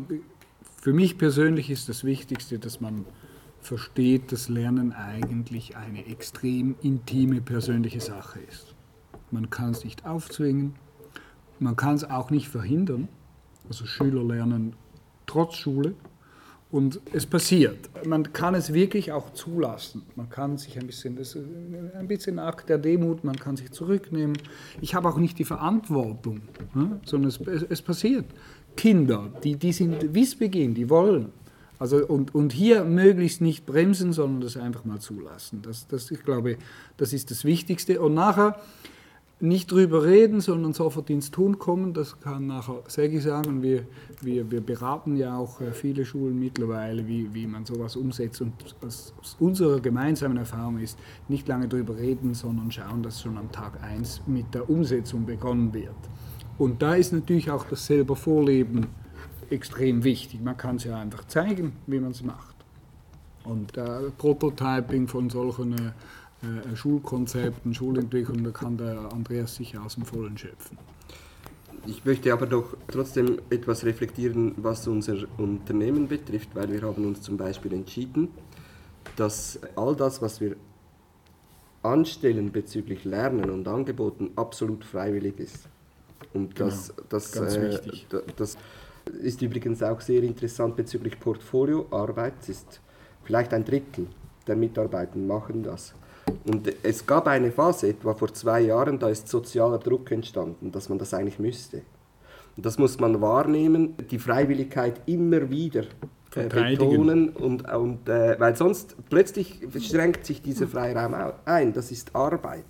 Für 0.80 0.92
mich 0.92 1.18
persönlich 1.18 1.70
ist 1.70 1.88
das 1.88 2.04
Wichtigste, 2.04 2.58
dass 2.58 2.80
man 2.80 3.04
versteht, 3.66 4.32
dass 4.32 4.48
Lernen 4.48 4.92
eigentlich 4.92 5.76
eine 5.76 6.06
extrem 6.06 6.76
intime 6.82 7.40
persönliche 7.40 8.00
Sache 8.00 8.38
ist. 8.48 8.74
Man 9.30 9.50
kann 9.50 9.72
es 9.72 9.84
nicht 9.84 10.06
aufzwingen, 10.06 10.74
man 11.58 11.74
kann 11.74 11.96
es 11.96 12.04
auch 12.04 12.30
nicht 12.30 12.48
verhindern. 12.48 13.08
Also 13.68 13.84
Schüler 13.84 14.22
lernen 14.22 14.76
trotz 15.26 15.54
Schule 15.54 15.94
Und 16.70 17.00
es 17.12 17.26
passiert. 17.26 17.90
Man 18.06 18.32
kann 18.32 18.54
es 18.54 18.72
wirklich 18.72 19.10
auch 19.12 19.32
zulassen. 19.32 20.02
Man 20.14 20.28
kann 20.28 20.58
sich 20.58 20.78
ein 20.78 20.86
bisschen, 20.86 21.16
das 21.16 21.36
ein 21.36 22.06
bisschen 22.06 22.38
Akt 22.38 22.68
der 22.68 22.78
Demut, 22.78 23.24
man 23.24 23.36
kann 23.36 23.56
sich 23.56 23.72
zurücknehmen. 23.72 24.36
Ich 24.80 24.94
habe 24.94 25.08
auch 25.08 25.18
nicht 25.18 25.38
die 25.38 25.44
Verantwortung, 25.44 26.42
ne? 26.74 27.00
sondern 27.04 27.28
es, 27.28 27.40
es, 27.40 27.62
es, 27.62 27.82
passiert. 27.82 28.26
Kinder, 28.76 29.32
die, 29.42 29.56
die 29.56 29.72
sind 29.72 30.14
Wissbeginn, 30.14 30.74
die 30.74 30.88
wollen. 30.90 31.32
Also 31.78 32.06
und, 32.06 32.34
und 32.34 32.52
hier 32.52 32.84
möglichst 32.84 33.40
nicht 33.40 33.66
bremsen, 33.66 34.12
sondern 34.12 34.40
das 34.40 34.56
einfach 34.56 34.84
mal 34.84 35.00
zulassen. 35.00 35.62
Das, 35.62 35.86
das, 35.86 36.10
ich 36.10 36.22
glaube, 36.22 36.56
das 36.96 37.12
ist 37.12 37.30
das 37.30 37.44
Wichtigste. 37.44 38.00
Und 38.00 38.14
nachher 38.14 38.56
nicht 39.38 39.70
drüber 39.70 40.04
reden, 40.04 40.40
sondern 40.40 40.72
sofort 40.72 41.10
ins 41.10 41.30
Tun 41.30 41.58
kommen. 41.58 41.92
Das 41.92 42.18
kann 42.20 42.46
nachher 42.46 42.82
Segi 42.88 43.20
sagen. 43.20 43.62
Wir, 43.62 43.86
wir, 44.22 44.50
wir 44.50 44.62
beraten 44.62 45.16
ja 45.16 45.36
auch 45.36 45.60
äh, 45.60 45.72
viele 45.72 46.06
Schulen 46.06 46.38
mittlerweile, 46.38 47.06
wie, 47.06 47.32
wie 47.34 47.46
man 47.46 47.66
sowas 47.66 47.96
umsetzt. 47.96 48.40
Und 48.40 48.54
was 48.80 49.12
unsere 49.38 49.80
gemeinsame 49.80 50.40
Erfahrung 50.40 50.78
ist, 50.78 50.98
nicht 51.28 51.46
lange 51.48 51.68
drüber 51.68 51.96
reden, 51.96 52.32
sondern 52.32 52.70
schauen, 52.70 53.02
dass 53.02 53.20
schon 53.20 53.36
am 53.36 53.52
Tag 53.52 53.82
1 53.82 54.22
mit 54.26 54.54
der 54.54 54.70
Umsetzung 54.70 55.26
begonnen 55.26 55.74
wird. 55.74 55.94
Und 56.56 56.80
da 56.80 56.94
ist 56.94 57.12
natürlich 57.12 57.50
auch 57.50 57.64
das 57.64 57.84
selber 57.84 58.16
Vorleben 58.16 58.86
extrem 59.50 60.04
wichtig. 60.04 60.40
Man 60.42 60.56
kann 60.56 60.76
es 60.76 60.84
ja 60.84 60.98
einfach 60.98 61.26
zeigen, 61.26 61.72
wie 61.86 62.00
man 62.00 62.12
es 62.12 62.22
macht. 62.22 62.54
Und 63.44 63.76
äh, 63.76 64.10
Prototyping 64.16 65.08
von 65.08 65.30
solchen 65.30 65.72
äh, 65.72 65.92
äh, 66.42 66.76
Schulkonzepten, 66.76 67.74
Schulentwicklung, 67.74 68.44
da 68.44 68.50
kann 68.50 68.76
der 68.76 69.12
Andreas 69.12 69.54
sicher 69.54 69.82
aus 69.82 69.94
dem 69.94 70.04
Vollen 70.04 70.36
schöpfen. 70.36 70.76
Ich 71.86 72.04
möchte 72.04 72.32
aber 72.32 72.46
doch 72.46 72.76
trotzdem 72.88 73.38
etwas 73.48 73.84
reflektieren, 73.84 74.52
was 74.56 74.88
unser 74.88 75.16
Unternehmen 75.38 76.08
betrifft, 76.08 76.54
weil 76.54 76.70
wir 76.72 76.82
haben 76.82 77.06
uns 77.06 77.22
zum 77.22 77.36
Beispiel 77.36 77.72
entschieden, 77.72 78.28
dass 79.14 79.60
all 79.76 79.94
das, 79.94 80.20
was 80.20 80.40
wir 80.40 80.56
anstellen 81.82 82.50
bezüglich 82.50 83.04
Lernen 83.04 83.50
und 83.50 83.68
Angeboten, 83.68 84.30
absolut 84.34 84.84
freiwillig 84.84 85.38
ist. 85.38 85.68
Und 86.34 86.58
das, 86.58 86.88
genau, 86.88 87.08
das, 87.08 87.36
äh, 87.36 87.70
wichtig. 87.70 88.06
das 88.36 88.58
ist 89.22 89.42
übrigens 89.42 89.82
auch 89.82 90.00
sehr 90.00 90.22
interessant 90.22 90.76
bezüglich 90.76 91.18
Portfolioarbeit. 91.18 92.34
Es 92.40 92.48
ist 92.48 92.80
vielleicht 93.24 93.52
ein 93.52 93.64
Drittel 93.64 94.06
der 94.46 94.56
Mitarbeiter 94.56 95.18
machen 95.18 95.62
das. 95.62 95.94
Und 96.44 96.72
es 96.82 97.06
gab 97.06 97.26
eine 97.26 97.52
Phase, 97.52 97.88
etwa 97.88 98.14
vor 98.14 98.32
zwei 98.32 98.60
Jahren, 98.62 98.98
da 98.98 99.08
ist 99.08 99.28
sozialer 99.28 99.78
Druck 99.78 100.10
entstanden, 100.10 100.72
dass 100.72 100.88
man 100.88 100.98
das 100.98 101.14
eigentlich 101.14 101.38
müsste. 101.38 101.82
Und 102.56 102.66
das 102.66 102.78
muss 102.78 102.98
man 102.98 103.20
wahrnehmen, 103.20 103.94
die 104.10 104.18
Freiwilligkeit 104.18 105.00
immer 105.06 105.50
wieder 105.50 105.84
äh, 106.34 106.48
betonen, 106.48 107.30
und, 107.30 107.68
und, 107.70 108.08
äh, 108.08 108.38
weil 108.40 108.56
sonst 108.56 108.96
plötzlich 109.08 109.60
schränkt 109.80 110.26
sich 110.26 110.42
dieser 110.42 110.66
Freiraum 110.66 111.14
ein. 111.44 111.72
Das 111.72 111.90
ist 111.90 112.14
Arbeit. 112.14 112.64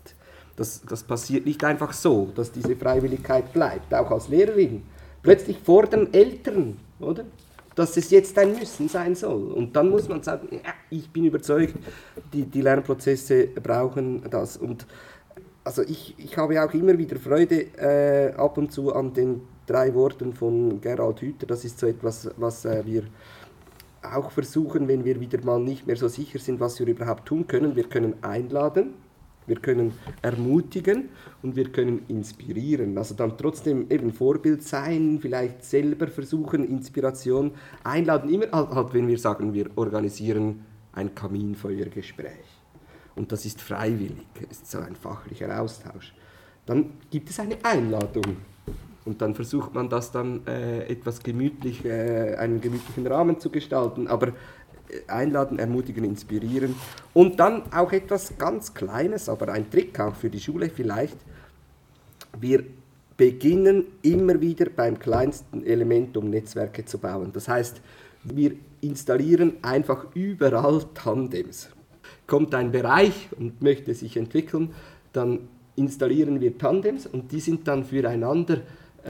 Das, 0.56 0.82
das 0.86 1.02
passiert 1.02 1.46
nicht 1.46 1.62
einfach 1.64 1.92
so, 1.92 2.32
dass 2.34 2.50
diese 2.50 2.76
Freiwilligkeit 2.76 3.52
bleibt, 3.52 3.92
auch 3.94 4.10
als 4.10 4.28
Lehrerin. 4.28 4.82
Plötzlich 5.26 5.58
fordern 5.58 6.08
Eltern, 6.12 6.76
oder? 7.00 7.24
dass 7.76 7.96
es 7.98 8.10
jetzt 8.10 8.36
ein 8.38 8.58
Müssen 8.58 8.88
sein 8.88 9.14
soll. 9.14 9.52
Und 9.52 9.76
dann 9.76 9.90
muss 9.90 10.08
man 10.08 10.22
sagen, 10.22 10.48
ja, 10.50 10.72
ich 10.88 11.10
bin 11.10 11.26
überzeugt, 11.26 11.74
die, 12.32 12.44
die 12.44 12.62
Lernprozesse 12.62 13.48
brauchen 13.48 14.22
das. 14.30 14.56
Und 14.56 14.86
also 15.62 15.82
ich, 15.82 16.14
ich 16.16 16.38
habe 16.38 16.64
auch 16.64 16.72
immer 16.72 16.96
wieder 16.96 17.16
Freude 17.16 17.66
äh, 17.76 18.32
ab 18.34 18.56
und 18.56 18.72
zu 18.72 18.94
an 18.94 19.12
den 19.12 19.42
drei 19.66 19.92
Worten 19.94 20.32
von 20.32 20.80
Gerald 20.80 21.20
Hüther. 21.20 21.46
Das 21.46 21.64
ist 21.66 21.78
so 21.78 21.86
etwas, 21.86 22.30
was 22.38 22.64
äh, 22.64 22.82
wir 22.86 23.02
auch 24.02 24.30
versuchen, 24.30 24.88
wenn 24.88 25.04
wir 25.04 25.20
wieder 25.20 25.44
mal 25.44 25.60
nicht 25.60 25.86
mehr 25.86 25.96
so 25.96 26.08
sicher 26.08 26.38
sind, 26.38 26.60
was 26.60 26.80
wir 26.80 26.86
überhaupt 26.86 27.26
tun 27.26 27.46
können. 27.46 27.76
Wir 27.76 27.84
können 27.84 28.14
einladen 28.22 28.94
wir 29.46 29.56
können 29.56 29.92
ermutigen 30.22 31.08
und 31.42 31.56
wir 31.56 31.70
können 31.70 32.02
inspirieren. 32.08 32.96
Also 32.98 33.14
dann 33.14 33.36
trotzdem 33.38 33.86
eben 33.90 34.12
Vorbild 34.12 34.62
sein, 34.62 35.18
vielleicht 35.20 35.64
selber 35.64 36.08
versuchen, 36.08 36.64
Inspiration 36.64 37.52
einladen. 37.84 38.30
Immer 38.30 38.50
halt, 38.52 38.70
halt 38.70 38.94
wenn 38.94 39.08
wir 39.08 39.18
sagen, 39.18 39.52
wir 39.54 39.70
organisieren 39.76 40.64
ein 40.92 41.14
Kaminfeuergespräch. 41.14 42.56
Und 43.14 43.32
das 43.32 43.46
ist 43.46 43.60
freiwillig, 43.60 44.26
ist 44.50 44.70
so 44.70 44.78
ein 44.78 44.94
fachlicher 44.94 45.60
Austausch. 45.60 46.14
Dann 46.66 46.90
gibt 47.10 47.30
es 47.30 47.40
eine 47.40 47.56
Einladung. 47.64 48.36
Und 49.04 49.22
dann 49.22 49.36
versucht 49.36 49.72
man 49.72 49.88
das 49.88 50.10
dann 50.10 50.44
äh, 50.46 50.84
etwas 50.88 51.22
gemütlich, 51.22 51.84
äh, 51.84 52.34
einen 52.34 52.60
gemütlichen 52.60 53.06
Rahmen 53.06 53.38
zu 53.38 53.50
gestalten. 53.50 54.08
Aber 54.08 54.32
einladen, 55.06 55.58
ermutigen, 55.58 56.04
inspirieren. 56.04 56.74
Und 57.14 57.40
dann 57.40 57.62
auch 57.72 57.92
etwas 57.92 58.36
ganz 58.38 58.74
Kleines, 58.74 59.28
aber 59.28 59.52
ein 59.52 59.70
Trick 59.70 59.98
auch 60.00 60.14
für 60.14 60.30
die 60.30 60.40
Schule 60.40 60.68
vielleicht. 60.68 61.16
Wir 62.38 62.64
beginnen 63.16 63.86
immer 64.02 64.40
wieder 64.40 64.66
beim 64.74 64.98
kleinsten 64.98 65.64
Element, 65.64 66.16
um 66.16 66.28
Netzwerke 66.28 66.84
zu 66.84 66.98
bauen. 66.98 67.30
Das 67.32 67.48
heißt, 67.48 67.80
wir 68.24 68.52
installieren 68.80 69.54
einfach 69.62 70.06
überall 70.14 70.84
Tandems. 70.94 71.68
Kommt 72.26 72.54
ein 72.54 72.72
Bereich 72.72 73.28
und 73.38 73.62
möchte 73.62 73.94
sich 73.94 74.16
entwickeln, 74.16 74.74
dann 75.12 75.48
installieren 75.76 76.40
wir 76.40 76.58
Tandems 76.58 77.06
und 77.06 77.32
die 77.32 77.40
sind 77.40 77.68
dann 77.68 77.84
füreinander 77.84 78.62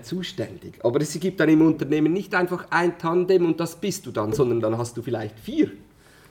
zuständig. 0.02 0.74
Aber 0.82 1.00
es 1.00 1.18
gibt 1.18 1.40
dann 1.40 1.48
im 1.48 1.62
Unternehmen 1.62 2.12
nicht 2.12 2.34
einfach 2.34 2.66
ein 2.70 2.98
Tandem 2.98 3.46
und 3.46 3.60
das 3.60 3.76
bist 3.76 4.06
du 4.06 4.10
dann, 4.10 4.32
sondern 4.32 4.60
dann 4.60 4.78
hast 4.78 4.96
du 4.96 5.02
vielleicht 5.02 5.38
vier 5.38 5.70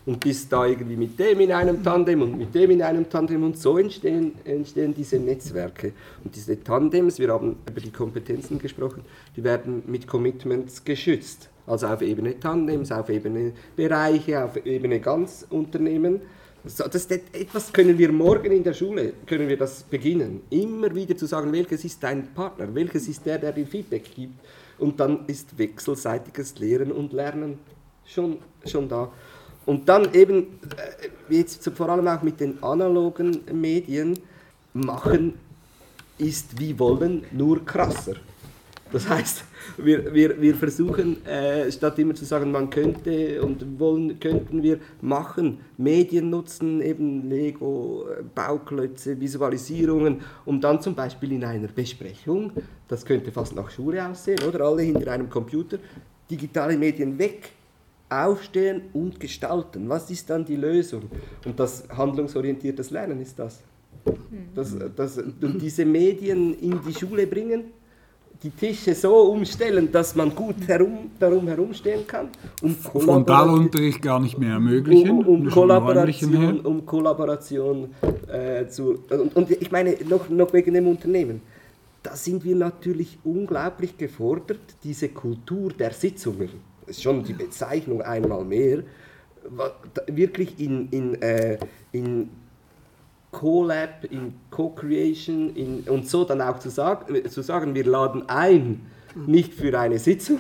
und 0.06 0.20
bist 0.20 0.52
da 0.52 0.66
irgendwie 0.66 0.96
mit 0.96 1.18
dem 1.20 1.40
in 1.40 1.52
einem 1.52 1.84
Tandem 1.84 2.22
und 2.22 2.38
mit 2.38 2.54
dem 2.54 2.72
in 2.72 2.82
einem 2.82 3.10
Tandem 3.10 3.44
und 3.44 3.58
so 3.58 3.78
entstehen, 3.78 4.34
entstehen 4.44 4.94
diese 4.94 5.18
Netzwerke. 5.18 5.94
Und 6.24 6.36
diese 6.36 6.64
Tandems, 6.64 7.18
wir 7.20 7.30
haben 7.30 7.58
über 7.68 7.82
die 7.82 7.92
Kompetenzen 7.92 8.60
gesprochen, 8.60 9.04
die 9.36 9.44
werden 9.44 9.84
mit 9.88 10.08
Commitments 10.08 10.84
geschützt. 10.84 11.50
Also 11.68 11.88
auf 11.88 12.02
Ebene 12.02 12.40
Tandems, 12.40 12.92
auf 12.92 13.10
Ebene 13.10 13.54
Bereiche, 13.76 14.44
auf 14.44 14.64
Ebene 14.66 15.00
Ganzunternehmen. 16.66 17.26
Das 17.32 17.42
etwas 17.42 17.74
können 17.74 17.98
wir 17.98 18.12
morgen 18.12 18.52
in 18.52 18.64
der 18.64 18.74
Schule, 18.74 19.14
können 19.26 19.48
wir 19.48 19.58
das 19.58 19.84
beginnen. 19.84 20.42
Immer 20.50 20.94
wieder 20.94 21.16
zu 21.16 21.26
sagen, 21.26 21.52
welches 21.52 21.86
ist 21.86 22.02
dein 22.02 22.34
Partner, 22.34 22.74
welches 22.74 23.08
ist 23.08 23.26
der, 23.26 23.38
der 23.38 23.52
dir 23.52 23.68
Feedback 23.68 24.04
gibt. 24.16 24.34
Und 24.78 25.00
dann 25.00 25.26
ist 25.28 25.58
wechselseitiges 25.58 26.58
Lehren 26.60 26.92
und 26.92 27.14
Lernen 27.14 27.60
schon, 28.06 28.40
schon 28.66 28.90
da. 28.90 29.12
Und 29.66 29.88
dann 29.88 30.14
eben, 30.14 30.60
äh, 31.30 31.34
jetzt 31.34 31.70
vor 31.70 31.90
allem 31.90 32.08
auch 32.08 32.22
mit 32.22 32.40
den 32.40 32.62
analogen 32.62 33.42
Medien, 33.52 34.20
machen 34.74 35.36
ist 36.18 36.60
wie 36.60 36.78
wollen, 36.78 37.26
nur 37.32 37.66
krasser. 37.66 38.16
Das 38.96 39.10
heißt, 39.10 39.44
wir, 39.76 40.14
wir, 40.14 40.42
wir 40.42 40.56
versuchen, 40.56 41.18
äh, 41.26 41.70
statt 41.70 42.00
immer 42.00 42.16
zu 42.16 42.24
sagen, 42.24 42.50
man 42.50 42.70
könnte 42.70 43.42
und 43.42 43.78
wollen, 43.78 44.18
könnten 44.22 44.64
wir 44.64 44.80
machen, 45.02 45.60
Medien 45.76 46.30
nutzen, 46.30 46.80
eben 46.80 47.30
Lego, 47.30 48.06
Bauklötze, 48.34 49.20
Visualisierungen, 49.20 50.22
um 50.46 50.62
dann 50.62 50.80
zum 50.80 50.96
Beispiel 50.96 51.34
in 51.34 51.44
einer 51.44 51.68
Besprechung, 51.68 52.54
das 52.88 53.04
könnte 53.04 53.34
fast 53.34 53.54
nach 53.54 53.70
Schule 53.70 54.08
aussehen, 54.08 54.40
oder 54.48 54.64
alle 54.64 54.84
hinter 54.84 55.12
einem 55.12 55.30
Computer, 55.30 55.78
digitale 56.32 56.78
Medien 56.78 57.20
weg, 57.20 57.50
aufstehen 58.08 58.84
und 58.94 59.20
gestalten. 59.20 59.90
Was 59.90 60.10
ist 60.10 60.30
dann 60.30 60.46
die 60.46 60.56
Lösung? 60.56 61.02
Und 61.44 61.60
das 61.60 61.84
handlungsorientiertes 61.90 62.92
Lernen 62.92 63.20
ist 63.20 63.38
das. 63.38 63.60
das, 64.56 64.74
das 64.96 65.18
und 65.18 65.62
diese 65.62 65.84
Medien 65.84 66.58
in 66.60 66.80
die 66.88 66.94
Schule 66.94 67.28
bringen, 67.28 67.74
die 68.46 68.52
Tische 68.52 68.94
so 68.94 69.32
umstellen, 69.32 69.92
dass 69.92 70.16
man 70.16 70.36
gut 70.36 70.68
herum, 70.68 71.10
darum 71.20 71.48
herumstehen 71.48 72.06
kann. 72.06 72.30
Um 72.62 72.76
Frontalunterricht 72.76 74.04
gar 74.04 74.20
nicht 74.20 74.38
mehr 74.38 74.52
ermöglichen. 74.52 75.10
Um, 75.10 75.26
um 75.26 75.50
Kollaboration, 75.50 76.60
um 76.60 76.86
Kollaboration 76.86 77.90
äh, 78.32 78.68
zu. 78.68 79.00
Und, 79.10 79.36
und, 79.36 79.50
ich 79.50 79.72
meine, 79.72 79.98
noch, 80.08 80.30
noch 80.30 80.54
wegen 80.54 80.76
dem 80.76 80.88
Unternehmen. 80.88 81.42
Da 82.04 82.16
sind 82.16 82.44
wir 82.44 82.56
natürlich 82.56 83.18
unglaublich 83.24 83.98
gefordert, 83.98 84.60
diese 84.84 85.10
Kultur 85.10 85.72
der 85.74 85.92
Sitzungen, 85.92 86.50
das 86.86 86.98
ist 86.98 87.04
schon 87.04 87.24
die 87.24 87.34
Bezeichnung 87.34 88.04
einmal 88.04 88.46
mehr, 88.46 88.84
wirklich 90.06 90.60
in, 90.60 90.88
in, 90.90 91.20
äh, 91.20 91.58
in 91.94 92.30
Co-Lab, 93.36 94.06
in 94.10 94.34
Co-Creation 94.50 95.84
und 95.90 96.08
so 96.08 96.24
dann 96.24 96.42
auch 96.42 96.58
zu, 96.58 96.70
sag, 96.70 97.06
zu 97.30 97.42
sagen, 97.42 97.76
wir 97.76 97.86
laden 97.86 98.24
ein, 98.30 98.82
nicht 99.28 99.54
für 99.54 99.78
eine 99.78 100.00
Sitzung, 100.00 100.40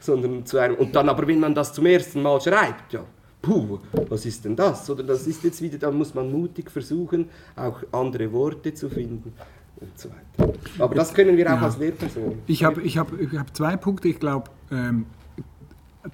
sondern 0.00 0.44
zu 0.44 0.58
einem, 0.58 0.74
und 0.74 0.96
dann 0.96 1.08
aber, 1.08 1.28
wenn 1.28 1.38
man 1.38 1.54
das 1.54 1.72
zum 1.72 1.86
ersten 1.86 2.22
Mal 2.22 2.40
schreibt, 2.40 2.92
ja, 2.92 3.04
puh, 3.40 3.78
was 4.08 4.26
ist 4.26 4.44
denn 4.44 4.56
das? 4.56 4.90
Oder 4.90 5.04
das 5.04 5.28
ist 5.28 5.44
jetzt 5.44 5.62
wieder, 5.62 5.78
dann 5.78 5.96
muss 5.96 6.12
man 6.12 6.30
mutig 6.30 6.72
versuchen, 6.72 7.28
auch 7.54 7.80
andere 7.92 8.32
Worte 8.32 8.74
zu 8.74 8.88
finden 8.90 9.32
und 9.76 9.96
so 9.96 10.08
weiter. 10.08 10.52
Aber 10.80 10.94
das 10.96 11.14
können 11.14 11.36
wir 11.36 11.46
auch 11.46 11.60
ja. 11.60 11.66
als 11.66 11.78
Lehrperson. 11.78 12.38
Ich 12.48 12.64
habe 12.64 12.82
ich 12.82 12.98
hab, 12.98 13.12
ich 13.20 13.38
hab 13.38 13.54
zwei 13.56 13.76
Punkte, 13.76 14.08
ich 14.08 14.18
glaube, 14.18 14.50
ähm, 14.72 15.06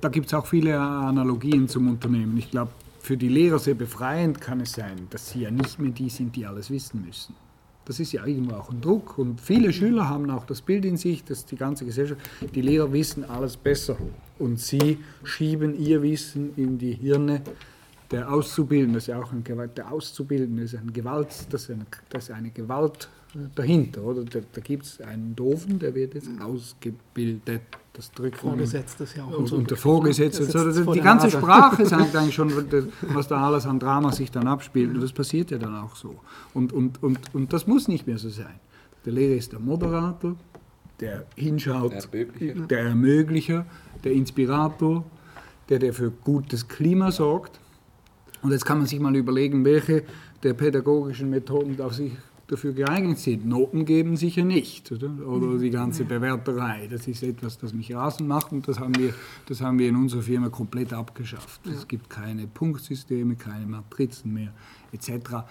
da 0.03 0.11
gibt 0.11 0.27
es 0.27 0.35
auch 0.35 0.47
viele 0.47 0.79
Analogien 0.79 1.67
zum 1.67 1.89
Unternehmen. 1.89 2.37
Ich 2.37 2.51
glaube, 2.51 2.71
für 3.01 3.17
die 3.17 3.29
Lehrer 3.29 3.59
sehr 3.59 3.75
befreiend 3.75 4.41
kann 4.41 4.61
es 4.61 4.73
sein, 4.73 5.09
dass 5.11 5.31
sie 5.31 5.41
ja 5.41 5.51
nicht 5.51 5.79
mehr 5.79 5.91
die 5.91 6.11
sind, 6.11 6.37
die 6.37 6.47
alles 6.47 6.71
wissen 6.71 7.05
müssen. 7.05 7.35
Das 7.87 7.99
ist 7.99 8.13
ja 8.13 8.25
irgendwo 8.25 8.55
auch 8.55 8.71
ein 8.71 8.81
Druck. 8.81 9.19
Und 9.19 9.41
viele 9.41 9.73
Schüler 9.73 10.09
haben 10.09 10.31
auch 10.31 10.45
das 10.45 10.61
Bild 10.61 10.85
in 10.85 10.97
sich, 10.97 11.25
dass 11.25 11.45
die 11.47 11.57
ganze 11.57 11.85
Gesellschaft, 11.85 12.21
die 12.55 12.61
Lehrer 12.61 12.93
wissen 12.93 13.25
alles 13.25 13.57
besser. 13.57 13.97
Und 14.39 14.61
sie 14.61 14.99
schieben 15.25 15.75
ihr 15.75 16.03
Wissen 16.03 16.53
in 16.57 16.79
die 16.79 16.93
Hirne 16.93 17.43
der 18.11 18.33
Auszubildenden. 18.33 18.95
Das 18.95 19.05
ist 19.05 19.09
ja 19.09 19.21
auch 19.21 19.33
ein 19.33 19.43
Gewalt, 19.43 19.79
der 19.79 19.91
Auszubildende 19.91 20.63
ist 20.63 20.75
ein 20.75 20.93
Gewalt, 20.93 21.29
das 21.51 21.63
ist 21.63 21.71
eine, 21.71 21.87
das 22.11 22.25
ist 22.25 22.31
eine 22.31 22.51
Gewalt 22.51 23.09
dahinter. 23.55 24.03
Oder? 24.03 24.25
Da, 24.25 24.40
da 24.53 24.61
gibt 24.61 24.85
es 24.85 25.01
einen 25.01 25.35
Doofen, 25.37 25.79
der 25.79 25.95
wird 25.95 26.14
jetzt 26.14 26.29
ausgebildet. 26.40 27.62
Das 27.93 28.12
drückt 28.12 28.38
Vorgesetzt 28.38 29.01
ist 29.01 29.16
ja 29.16 29.25
auch. 29.25 29.38
Und, 29.38 29.47
so 29.47 29.57
und 29.57 29.71
der 29.71 29.77
Vorgesetzte. 29.77 30.45
So, 30.45 30.93
die 30.93 31.01
ganze 31.01 31.27
Nase. 31.27 31.38
Sprache 31.38 31.87
sagt 31.87 32.14
eigentlich 32.16 32.35
schon, 32.35 32.53
was 33.09 33.29
da 33.29 33.45
alles 33.45 33.66
an 33.66 33.79
Drama 33.79 34.12
sich 34.12 34.31
dann 34.31 34.47
abspielt. 34.47 34.95
Und 34.95 35.03
das 35.03 35.12
passiert 35.12 35.51
ja 35.51 35.59
dann 35.59 35.77
auch 35.77 35.97
so. 35.97 36.16
Und, 36.55 36.73
und, 36.73 37.03
und, 37.03 37.19
und 37.35 37.53
das 37.53 37.66
muss 37.66 37.88
nicht 37.88 38.07
mehr 38.07 38.19
so 38.19 38.29
sein. 38.29 38.61
Der 39.05 39.12
Lehrer 39.12 39.35
ist 39.35 39.53
der 39.53 39.61
Moderator, 39.61 40.37
der 41.01 41.25
hinschaut, 41.35 41.93
Ermöglicher. 41.93 42.66
der 42.66 42.79
Ermöglicher, 42.81 43.66
der 44.05 44.12
Inspirator, 44.12 45.05
der, 45.69 45.79
der 45.79 45.93
für 45.93 46.11
gutes 46.11 46.69
Klima 46.69 47.11
sorgt. 47.11 47.59
Und 48.43 48.53
jetzt 48.53 48.64
kann 48.64 48.79
man 48.79 48.87
sich 48.87 49.01
mal 49.01 49.14
überlegen, 49.16 49.64
welche 49.64 50.05
der 50.43 50.55
pädagogischen 50.55 51.31
Methoden 51.31 51.81
auf 51.81 51.95
sich 51.95 52.12
dafür 52.51 52.73
geeignet 52.73 53.19
sind. 53.19 53.47
Noten 53.47 53.85
geben 53.85 54.17
sicher 54.17 54.45
nicht. 54.45 54.91
Oder, 54.93 55.11
oder 55.27 55.59
die 55.59 55.71
ganze 55.71 56.05
Bewerterei. 56.05 56.89
Das 56.91 57.07
ist 57.07 57.23
etwas, 57.23 57.59
das 57.59 57.73
mich 57.73 57.95
rasend 57.95 58.29
macht 58.29 58.53
und 58.53 58.67
das 58.67 58.81
haben 58.81 58.97
wir, 58.97 59.15
das 59.47 59.61
haben 59.61 59.79
wir 59.79 59.89
in 59.89 59.97
unserer 59.97 60.23
Firma 60.23 60.49
komplett 60.49 60.93
abgeschafft. 60.93 61.61
Es 61.67 61.87
gibt 61.87 62.11
keine 62.11 62.47
Punktsysteme, 62.47 63.37
keine 63.37 63.67
Matrizen 63.67 64.33
mehr 64.33 64.53
etc. 64.93 65.45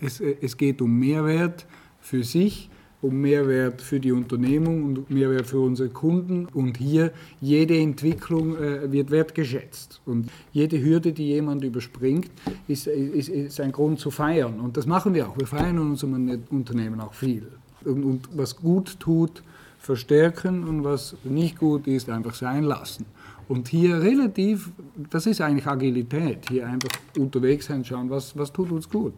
Es, 0.00 0.20
es 0.20 0.56
geht 0.56 0.80
um 0.80 0.98
Mehrwert 0.98 1.66
für 2.00 2.22
sich 2.22 2.70
um 3.06 3.20
Mehrwert 3.20 3.80
für 3.80 4.00
die 4.00 4.12
Unternehmung 4.12 4.84
und 4.84 5.10
Mehrwert 5.10 5.46
für 5.46 5.60
unsere 5.60 5.88
Kunden. 5.88 6.46
Und 6.46 6.76
hier 6.78 7.12
jede 7.40 7.78
Entwicklung 7.78 8.56
äh, 8.56 8.90
wird 8.90 9.10
wertgeschätzt. 9.10 10.00
Und 10.04 10.30
jede 10.52 10.82
Hürde, 10.82 11.12
die 11.12 11.28
jemand 11.28 11.64
überspringt, 11.64 12.30
ist, 12.68 12.86
ist, 12.86 13.28
ist, 13.28 13.60
ein 13.60 13.72
Grund 13.72 14.00
zu 14.00 14.10
feiern. 14.10 14.60
Und 14.60 14.76
das 14.76 14.86
machen 14.86 15.14
wir 15.14 15.28
auch. 15.28 15.38
Wir 15.38 15.46
feiern 15.46 15.76
in 15.76 15.90
unserem 15.90 16.42
Unternehmen 16.50 17.00
auch 17.00 17.14
viel. 17.14 17.46
Und, 17.84 18.04
und 18.04 18.28
was 18.34 18.56
gut 18.56 18.98
tut, 18.98 19.42
verstärken 19.78 20.64
und 20.64 20.84
was 20.84 21.16
nicht 21.24 21.58
gut 21.58 21.86
ist, 21.86 22.10
einfach 22.10 22.34
sein 22.34 22.64
lassen. 22.64 23.06
Und 23.48 23.68
hier 23.68 24.00
relativ, 24.00 24.70
das 25.10 25.26
ist 25.26 25.40
eigentlich 25.40 25.66
Agilität, 25.66 26.48
hier 26.48 26.66
einfach 26.66 26.90
unterwegs 27.16 27.66
sein, 27.66 27.84
schauen, 27.84 28.10
was, 28.10 28.36
was 28.36 28.52
tut 28.52 28.72
uns 28.72 28.88
gut. 28.90 29.14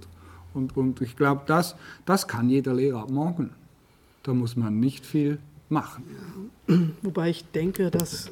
Und, 0.52 0.76
und 0.76 1.00
ich 1.00 1.16
glaube, 1.16 1.42
das, 1.46 1.76
das 2.04 2.28
kann 2.28 2.50
jeder 2.50 2.74
Lehrer 2.74 3.02
ab 3.02 3.10
morgen. 3.10 3.50
Da 4.28 4.34
muss 4.34 4.56
man 4.56 4.78
nicht 4.78 5.06
viel 5.06 5.38
machen. 5.70 6.04
Wobei 7.00 7.30
ich 7.30 7.46
denke, 7.46 7.90
dass 7.90 8.30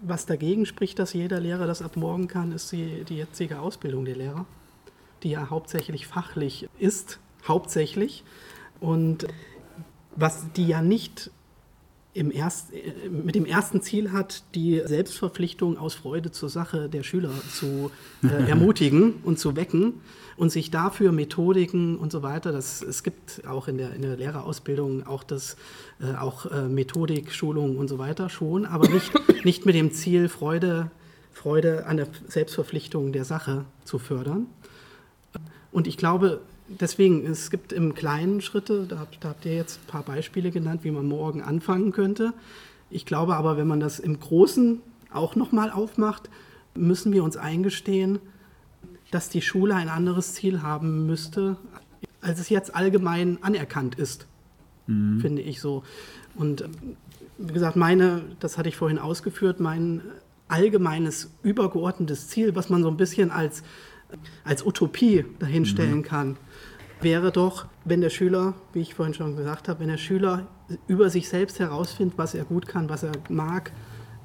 was 0.00 0.24
dagegen 0.24 0.64
spricht, 0.64 0.98
dass 0.98 1.12
jeder 1.12 1.40
Lehrer 1.40 1.66
das 1.66 1.82
ab 1.82 1.98
morgen 1.98 2.26
kann, 2.26 2.52
ist 2.52 2.72
die, 2.72 3.04
die 3.04 3.16
jetzige 3.16 3.60
Ausbildung 3.60 4.06
der 4.06 4.16
Lehrer, 4.16 4.46
die 5.22 5.28
ja 5.28 5.50
hauptsächlich 5.50 6.06
fachlich 6.06 6.70
ist, 6.78 7.20
hauptsächlich. 7.46 8.24
Und 8.80 9.26
was 10.16 10.50
die 10.52 10.68
ja 10.68 10.80
nicht 10.80 11.30
erst, 12.14 12.68
mit 13.10 13.34
dem 13.34 13.44
ersten 13.44 13.82
Ziel 13.82 14.12
hat, 14.12 14.44
die 14.54 14.80
Selbstverpflichtung 14.84 15.78
aus 15.78 15.94
Freude 15.94 16.30
zur 16.30 16.48
Sache 16.48 16.88
der 16.88 17.02
Schüler 17.02 17.32
zu 17.52 17.90
äh, 18.22 18.28
ermutigen 18.48 19.14
und 19.24 19.38
zu 19.38 19.56
wecken, 19.56 19.94
und 20.36 20.50
sich 20.50 20.70
dafür 20.70 21.12
Methodiken 21.12 21.96
und 21.96 22.12
so 22.12 22.22
weiter, 22.22 22.52
das, 22.52 22.82
es 22.82 23.02
gibt 23.02 23.42
auch 23.46 23.68
in 23.68 23.78
der, 23.78 23.94
in 23.94 24.02
der 24.02 24.16
Lehrerausbildung 24.16 25.06
auch, 25.06 25.22
das, 25.22 25.56
äh, 26.00 26.14
auch 26.16 26.46
äh, 26.46 26.62
Methodik, 26.68 27.32
Schulung 27.32 27.76
und 27.76 27.88
so 27.88 27.98
weiter 27.98 28.28
schon, 28.28 28.66
aber 28.66 28.88
nicht, 28.88 29.12
nicht 29.44 29.66
mit 29.66 29.74
dem 29.74 29.92
Ziel, 29.92 30.28
Freude, 30.28 30.90
Freude 31.32 31.86
an 31.86 31.96
der 31.96 32.08
Selbstverpflichtung 32.26 33.12
der 33.12 33.24
Sache 33.24 33.64
zu 33.84 33.98
fördern. 33.98 34.46
Und 35.72 35.86
ich 35.86 35.96
glaube, 35.96 36.40
deswegen, 36.80 37.26
es 37.26 37.50
gibt 37.50 37.72
im 37.72 37.94
Kleinen 37.94 38.40
Schritte, 38.40 38.86
da, 38.86 39.06
da 39.20 39.28
habt 39.30 39.44
ihr 39.44 39.54
jetzt 39.54 39.80
ein 39.80 39.86
paar 39.86 40.02
Beispiele 40.02 40.50
genannt, 40.50 40.84
wie 40.84 40.90
man 40.90 41.06
morgen 41.06 41.42
anfangen 41.42 41.92
könnte. 41.92 42.32
Ich 42.90 43.06
glaube 43.06 43.36
aber, 43.36 43.56
wenn 43.56 43.66
man 43.66 43.80
das 43.80 43.98
im 43.98 44.20
Großen 44.20 44.80
auch 45.12 45.36
nochmal 45.36 45.70
aufmacht, 45.70 46.28
müssen 46.74 47.12
wir 47.12 47.24
uns 47.24 47.36
eingestehen, 47.36 48.18
dass 49.10 49.28
die 49.28 49.42
Schule 49.42 49.74
ein 49.74 49.88
anderes 49.88 50.34
Ziel 50.34 50.62
haben 50.62 51.06
müsste, 51.06 51.56
als 52.20 52.40
es 52.40 52.48
jetzt 52.48 52.74
allgemein 52.74 53.38
anerkannt 53.42 53.94
ist, 53.96 54.26
mhm. 54.86 55.20
finde 55.20 55.42
ich 55.42 55.60
so. 55.60 55.84
Und 56.34 56.64
wie 57.38 57.52
gesagt, 57.52 57.76
meine, 57.76 58.22
das 58.40 58.58
hatte 58.58 58.68
ich 58.68 58.76
vorhin 58.76 58.98
ausgeführt, 58.98 59.60
mein 59.60 60.02
allgemeines 60.48 61.30
übergeordnetes 61.42 62.28
Ziel, 62.28 62.54
was 62.54 62.70
man 62.70 62.82
so 62.82 62.88
ein 62.88 62.96
bisschen 62.96 63.30
als, 63.30 63.62
als 64.44 64.64
Utopie 64.64 65.24
dahinstellen 65.38 65.98
mhm. 65.98 66.02
kann, 66.02 66.36
wäre 67.04 67.30
doch, 67.30 67.66
wenn 67.84 68.00
der 68.00 68.10
Schüler, 68.10 68.54
wie 68.72 68.80
ich 68.80 68.94
vorhin 68.94 69.14
schon 69.14 69.36
gesagt 69.36 69.68
habe, 69.68 69.80
wenn 69.80 69.88
der 69.88 69.98
Schüler 69.98 70.46
über 70.88 71.10
sich 71.10 71.28
selbst 71.28 71.60
herausfindet, 71.60 72.18
was 72.18 72.34
er 72.34 72.44
gut 72.44 72.66
kann, 72.66 72.88
was 72.88 73.04
er 73.04 73.12
mag, 73.28 73.72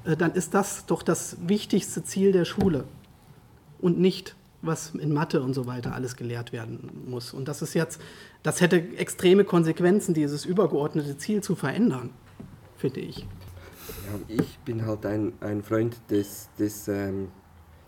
äh, 0.05 0.17
dann 0.17 0.31
ist 0.31 0.53
das 0.53 0.85
doch 0.85 1.03
das 1.03 1.37
wichtigste 1.45 2.03
Ziel 2.03 2.31
der 2.31 2.45
Schule 2.45 2.85
und 3.79 3.99
nicht 3.99 4.35
was 4.61 4.93
in 4.95 5.13
Mathe 5.13 5.41
und 5.41 5.53
so 5.53 5.67
weiter 5.67 5.93
alles 5.93 6.15
gelehrt 6.15 6.51
werden 6.51 6.89
muss. 7.07 7.33
Und 7.33 7.47
das 7.47 7.61
ist 7.61 7.73
jetzt, 7.73 8.01
das 8.43 8.59
hätte 8.59 8.77
extreme 8.97 9.45
Konsequenzen, 9.45 10.13
dieses 10.13 10.45
übergeordnete 10.45 11.17
Ziel 11.17 11.41
zu 11.41 11.55
verändern, 11.55 12.09
finde 12.75 12.99
ich. 12.99 13.19
Ja, 13.19 14.19
ich 14.27 14.59
bin 14.59 14.85
halt 14.85 15.05
ein, 15.05 15.33
ein 15.39 15.63
Freund 15.63 15.95
des, 16.09 16.49
des 16.59 16.87
ähm, 16.87 17.29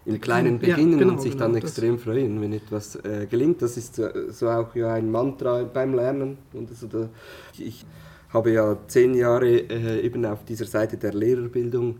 im 0.05 0.19
Kleinen 0.19 0.59
beginnen 0.59 0.93
ja, 0.93 0.97
genau, 0.97 1.13
und 1.13 1.21
sich 1.21 1.33
genau, 1.33 1.45
dann 1.45 1.55
extrem 1.55 1.99
freuen, 1.99 2.41
wenn 2.41 2.53
etwas 2.53 2.95
äh, 2.95 3.27
gelingt. 3.29 3.61
Das 3.61 3.77
ist 3.77 4.01
so 4.29 4.49
auch 4.49 4.75
ja 4.75 4.93
ein 4.93 5.11
Mantra 5.11 5.63
beim 5.63 5.93
Lernen. 5.93 6.37
Und 6.53 6.69
also 6.69 6.87
da, 6.87 7.09
ich 7.57 7.85
habe 8.29 8.51
ja 8.51 8.77
zehn 8.87 9.13
Jahre 9.13 9.49
äh, 9.49 10.01
eben 10.01 10.25
auf 10.25 10.43
dieser 10.45 10.65
Seite 10.65 10.97
der 10.97 11.13
Lehrerbildung 11.13 11.97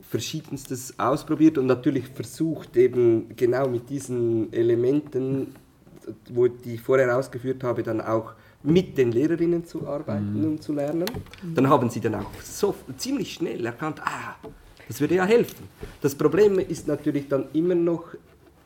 verschiedenstes 0.00 0.98
ausprobiert 0.98 1.58
und 1.58 1.66
natürlich 1.66 2.06
versucht 2.08 2.76
eben 2.76 3.34
genau 3.36 3.68
mit 3.68 3.88
diesen 3.88 4.52
Elementen, 4.52 5.54
wo 6.30 6.48
die 6.48 6.74
ich 6.74 6.80
vorher 6.80 7.16
ausgeführt 7.16 7.64
habe, 7.64 7.82
dann 7.82 8.00
auch 8.00 8.32
mit 8.62 8.96
den 8.98 9.12
Lehrerinnen 9.12 9.64
zu 9.64 9.86
arbeiten 9.86 10.40
mhm. 10.40 10.44
und 10.44 10.62
zu 10.62 10.72
lernen. 10.72 11.06
Dann 11.54 11.68
haben 11.68 11.90
sie 11.90 12.00
dann 12.00 12.16
auch 12.16 12.30
so 12.42 12.74
ziemlich 12.96 13.34
schnell 13.34 13.64
erkannt, 13.64 14.00
ah, 14.04 14.36
das 14.88 15.00
würde 15.00 15.16
ja 15.16 15.24
helfen. 15.24 15.68
Das 16.00 16.14
Problem 16.14 16.58
ist 16.58 16.88
natürlich 16.88 17.28
dann 17.28 17.46
immer 17.52 17.74
noch 17.74 18.14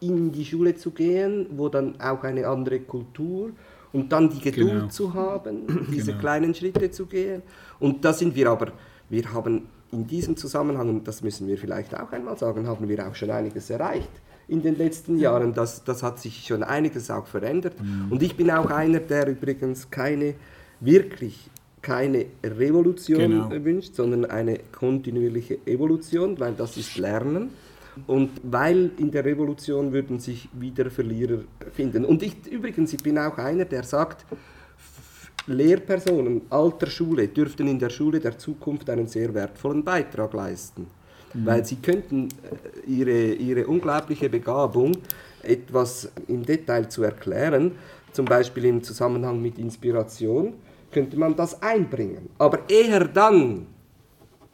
in 0.01 0.33
die 0.33 0.45
Schule 0.45 0.75
zu 0.77 0.91
gehen, 0.91 1.47
wo 1.51 1.69
dann 1.69 2.01
auch 2.01 2.23
eine 2.25 2.47
andere 2.47 2.81
Kultur 2.81 3.51
und 3.93 4.13
dann 4.13 4.29
die 4.29 4.41
Geduld 4.41 4.73
genau. 4.73 4.89
zu 4.89 5.15
haben, 5.15 5.87
diese 5.91 6.13
genau. 6.13 6.21
kleinen 6.21 6.55
Schritte 6.55 6.91
zu 6.91 7.07
gehen. 7.07 7.43
Und 7.81 8.05
da 8.05 8.13
sind 8.13 8.35
wir 8.35 8.51
aber, 8.51 8.73
wir 9.09 9.33
haben 9.33 9.69
in 9.93 10.07
diesem 10.07 10.37
Zusammenhang, 10.37 10.89
und 10.89 11.09
das 11.09 11.23
müssen 11.23 11.47
wir 11.47 11.57
vielleicht 11.57 11.95
auch 11.99 12.13
einmal 12.13 12.37
sagen, 12.37 12.67
haben 12.67 12.89
wir 12.89 13.07
auch 13.07 13.15
schon 13.15 13.31
einiges 13.31 13.71
erreicht 13.71 14.11
in 14.49 14.63
den 14.63 14.77
letzten 14.77 15.19
Jahren. 15.19 15.55
Das, 15.55 15.85
das 15.85 16.03
hat 16.03 16.19
sich 16.19 16.47
schon 16.47 16.63
einiges 16.63 17.11
auch 17.11 17.27
verändert. 17.27 17.81
Mhm. 17.81 18.13
Und 18.13 18.23
ich 18.23 18.37
bin 18.37 18.51
auch 18.51 18.71
einer, 18.71 19.01
der 19.01 19.29
übrigens 19.29 19.91
keine, 19.91 20.35
wirklich 20.81 21.51
keine 21.87 22.27
Revolution 22.43 23.19
genau. 23.19 23.65
wünscht, 23.65 23.95
sondern 23.95 24.25
eine 24.25 24.59
kontinuierliche 24.73 25.59
Evolution, 25.67 26.39
weil 26.41 26.55
das 26.55 26.77
ist 26.77 26.99
Lernen. 26.99 27.51
Und 28.09 28.31
weil 28.43 28.91
in 28.99 29.13
der 29.13 29.25
Revolution 29.25 29.93
würden 29.93 30.19
sich 30.19 30.49
wieder 30.53 30.91
Verlierer 30.91 31.39
finden. 31.73 32.05
Und 32.05 32.25
ich 32.25 32.35
übrigens, 32.51 32.93
ich 32.93 33.03
bin 33.03 33.17
auch 33.19 33.39
einer, 33.39 33.65
der 33.65 33.85
sagt, 33.85 34.27
Lehrpersonen 35.47 36.43
alter 36.51 36.89
Schule 36.89 37.29
dürften 37.29 37.69
in 37.69 37.79
der 37.79 37.91
Schule 37.91 38.19
der 38.19 38.37
Zukunft 38.37 38.91
einen 38.91 39.07
sehr 39.07 39.33
wertvollen 39.33 39.85
Beitrag 39.85 40.35
leisten. 40.35 40.89
Mhm. 41.35 41.47
Weil 41.47 41.65
sie 41.65 41.77
könnten 41.77 42.29
äh, 42.29 42.91
ihre, 42.91 43.33
ihre 43.35 43.67
unglaubliche 43.67 44.29
Begabung, 44.29 44.93
etwas 45.45 46.11
im 46.27 46.45
Detail 46.45 46.89
zu 46.89 47.05
erklären, 47.05 47.73
zum 48.11 48.25
Beispiel 48.25 48.65
im 48.65 48.83
Zusammenhang 48.83 49.41
mit 49.41 49.57
Inspiration, 49.57 50.55
könnte 50.97 51.19
man 51.19 51.37
das 51.37 51.61
einbringen. 51.61 52.31
Aber 52.39 52.61
eher 52.71 53.05
dann, 53.07 53.67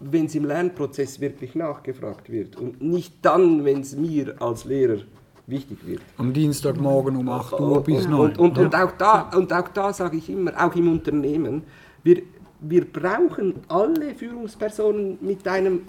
wenn 0.01 0.27
es 0.27 0.35
im 0.35 0.45
Lernprozess 0.45 1.21
wirklich 1.21 1.55
nachgefragt 1.55 2.33
wird 2.33 2.57
und 2.57 2.83
nicht 2.83 3.15
dann, 3.23 3.65
wenn 3.65 3.83
es 3.83 3.95
mir 3.95 4.35
als 4.43 4.65
Lehrer 4.65 5.03
wichtig 5.47 5.79
wird. 5.87 6.03
Am 6.19 6.33
Dienstagmorgen 6.33 7.15
um 7.15 7.29
8 7.29 7.61
Uhr 7.61 7.85
bis 7.85 8.09
9 8.09 8.21
und, 8.21 8.39
und, 8.41 8.59
und, 8.59 8.75
auch 8.75 8.91
da, 8.99 9.31
und 9.37 9.53
auch 9.53 9.69
da 9.69 9.93
sage 9.93 10.17
ich 10.17 10.29
immer, 10.31 10.53
auch 10.61 10.75
im 10.75 10.91
Unternehmen, 10.91 11.63
wir, 12.03 12.23
wir 12.59 12.87
brauchen 12.87 13.55
alle 13.69 14.13
Führungspersonen 14.13 15.19
mit 15.21 15.47
einem 15.47 15.83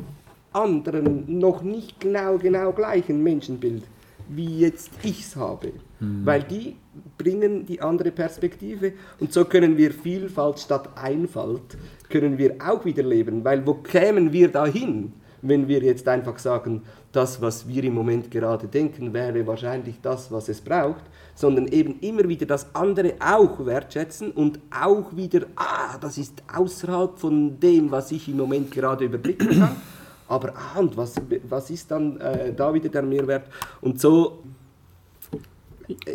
anderen, 0.52 1.40
noch 1.40 1.64
nicht 1.64 2.00
genau, 2.00 2.38
genau 2.38 2.74
gleichen 2.74 3.24
Menschenbild, 3.24 3.86
wie 4.30 4.60
jetzt 4.60 4.92
ich 5.02 5.22
es 5.22 5.36
habe. 5.36 5.72
Mhm. 6.00 6.24
Weil 6.28 6.44
die 6.44 6.76
bringen 7.18 7.66
die 7.66 7.82
andere 7.82 8.12
Perspektive 8.12 8.94
und 9.20 9.34
so 9.34 9.46
können 9.46 9.78
wir 9.78 9.92
Vielfalt 9.92 10.60
statt 10.60 10.90
Einfalt, 10.96 11.78
können 12.10 12.38
wir 12.38 12.56
auch 12.60 12.86
wieder 12.86 13.04
leben, 13.04 13.44
weil 13.44 13.66
wo 13.66 13.76
kämen 13.76 14.32
wir 14.32 14.50
dahin, 14.50 15.14
wenn 15.42 15.68
wir 15.68 15.84
jetzt 15.84 16.08
einfach 16.08 16.40
sagen, 16.40 16.84
das, 17.12 17.42
was 17.42 17.68
wir 17.68 17.84
im 17.84 17.94
Moment 17.94 18.32
gerade 18.32 18.68
denken, 18.68 19.14
wäre 19.14 19.46
wahrscheinlich 19.46 20.00
das, 20.02 20.32
was 20.32 20.50
es 20.50 20.62
braucht, 20.62 21.04
sondern 21.36 21.68
eben 21.68 22.00
immer 22.00 22.28
wieder 22.28 22.46
das 22.46 22.74
andere 22.74 23.14
auch 23.20 23.66
wertschätzen 23.66 24.32
und 24.32 24.60
auch 24.72 25.16
wieder, 25.16 25.42
ah, 25.56 25.98
das 26.00 26.18
ist 26.18 26.42
außerhalb 26.52 27.20
von 27.20 27.60
dem, 27.60 27.92
was 27.92 28.12
ich 28.12 28.28
im 28.30 28.38
Moment 28.38 28.72
gerade 28.72 29.06
überblicken 29.06 29.50
kann. 29.60 29.76
Aber 30.28 30.54
ah, 30.56 30.80
und 30.80 30.96
was, 30.96 31.16
was 31.50 31.70
ist 31.70 31.92
dann 31.92 32.20
äh, 32.20 32.54
da 32.54 32.74
wieder 32.74 32.90
der 32.90 33.04
Mehrwert? 33.04 33.44
Und 33.82 34.00
so 34.00 34.40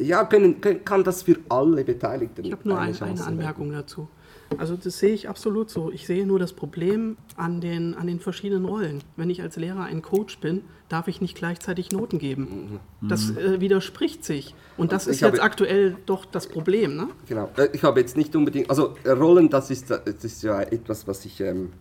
ja, 0.01 0.25
können, 0.25 0.61
kann 0.85 1.05
das 1.05 1.23
für 1.23 1.37
alle 1.49 1.85
Beteiligten. 1.85 2.45
Ich 2.45 2.53
habe 2.53 2.69
nur 2.69 2.79
eine, 2.79 3.01
eine 3.01 3.25
Anmerkung 3.25 3.71
werden. 3.71 3.83
dazu. 3.83 4.09
Also 4.57 4.77
das 4.77 4.99
sehe 4.99 5.13
ich 5.13 5.29
absolut 5.29 5.69
so. 5.69 5.91
Ich 5.93 6.07
sehe 6.07 6.27
nur 6.27 6.39
das 6.39 6.55
Problem 6.55 7.19
an 7.37 7.61
den, 7.61 7.95
an 7.95 8.07
den 8.07 8.19
verschiedenen 8.19 8.65
Rollen. 8.65 9.03
Wenn 9.17 9.29
ich 9.29 9.43
als 9.43 9.57
Lehrer 9.57 9.85
ein 9.85 10.01
Coach 10.01 10.39
bin, 10.39 10.63
darf 10.89 11.07
ich 11.07 11.21
nicht 11.21 11.37
gleichzeitig 11.37 11.93
Noten 11.93 12.19
geben. 12.19 12.81
Mhm. 13.03 13.09
Das 13.09 13.31
äh, 13.37 13.61
widerspricht 13.61 14.25
sich. 14.25 14.55
Und 14.79 14.93
das 14.93 15.07
ist 15.07 15.21
jetzt 15.21 15.43
aktuell 15.43 15.97
doch 16.07 16.25
das 16.25 16.47
Problem. 16.47 16.97
Ne? 16.97 17.09
Genau. 17.27 17.51
Äh, 17.57 17.69
ich 17.75 17.83
habe 17.83 18.01
jetzt 18.01 18.17
nicht 18.17 18.35
unbedingt, 18.35 18.71
also 18.71 18.95
Rollen, 19.07 19.51
das 19.51 19.71
ist, 19.71 19.91
das 19.91 20.25
ist 20.25 20.43
ja 20.43 20.61
etwas, 20.63 21.07
was 21.07 21.25
ich... 21.25 21.41
Ähm, 21.41 21.73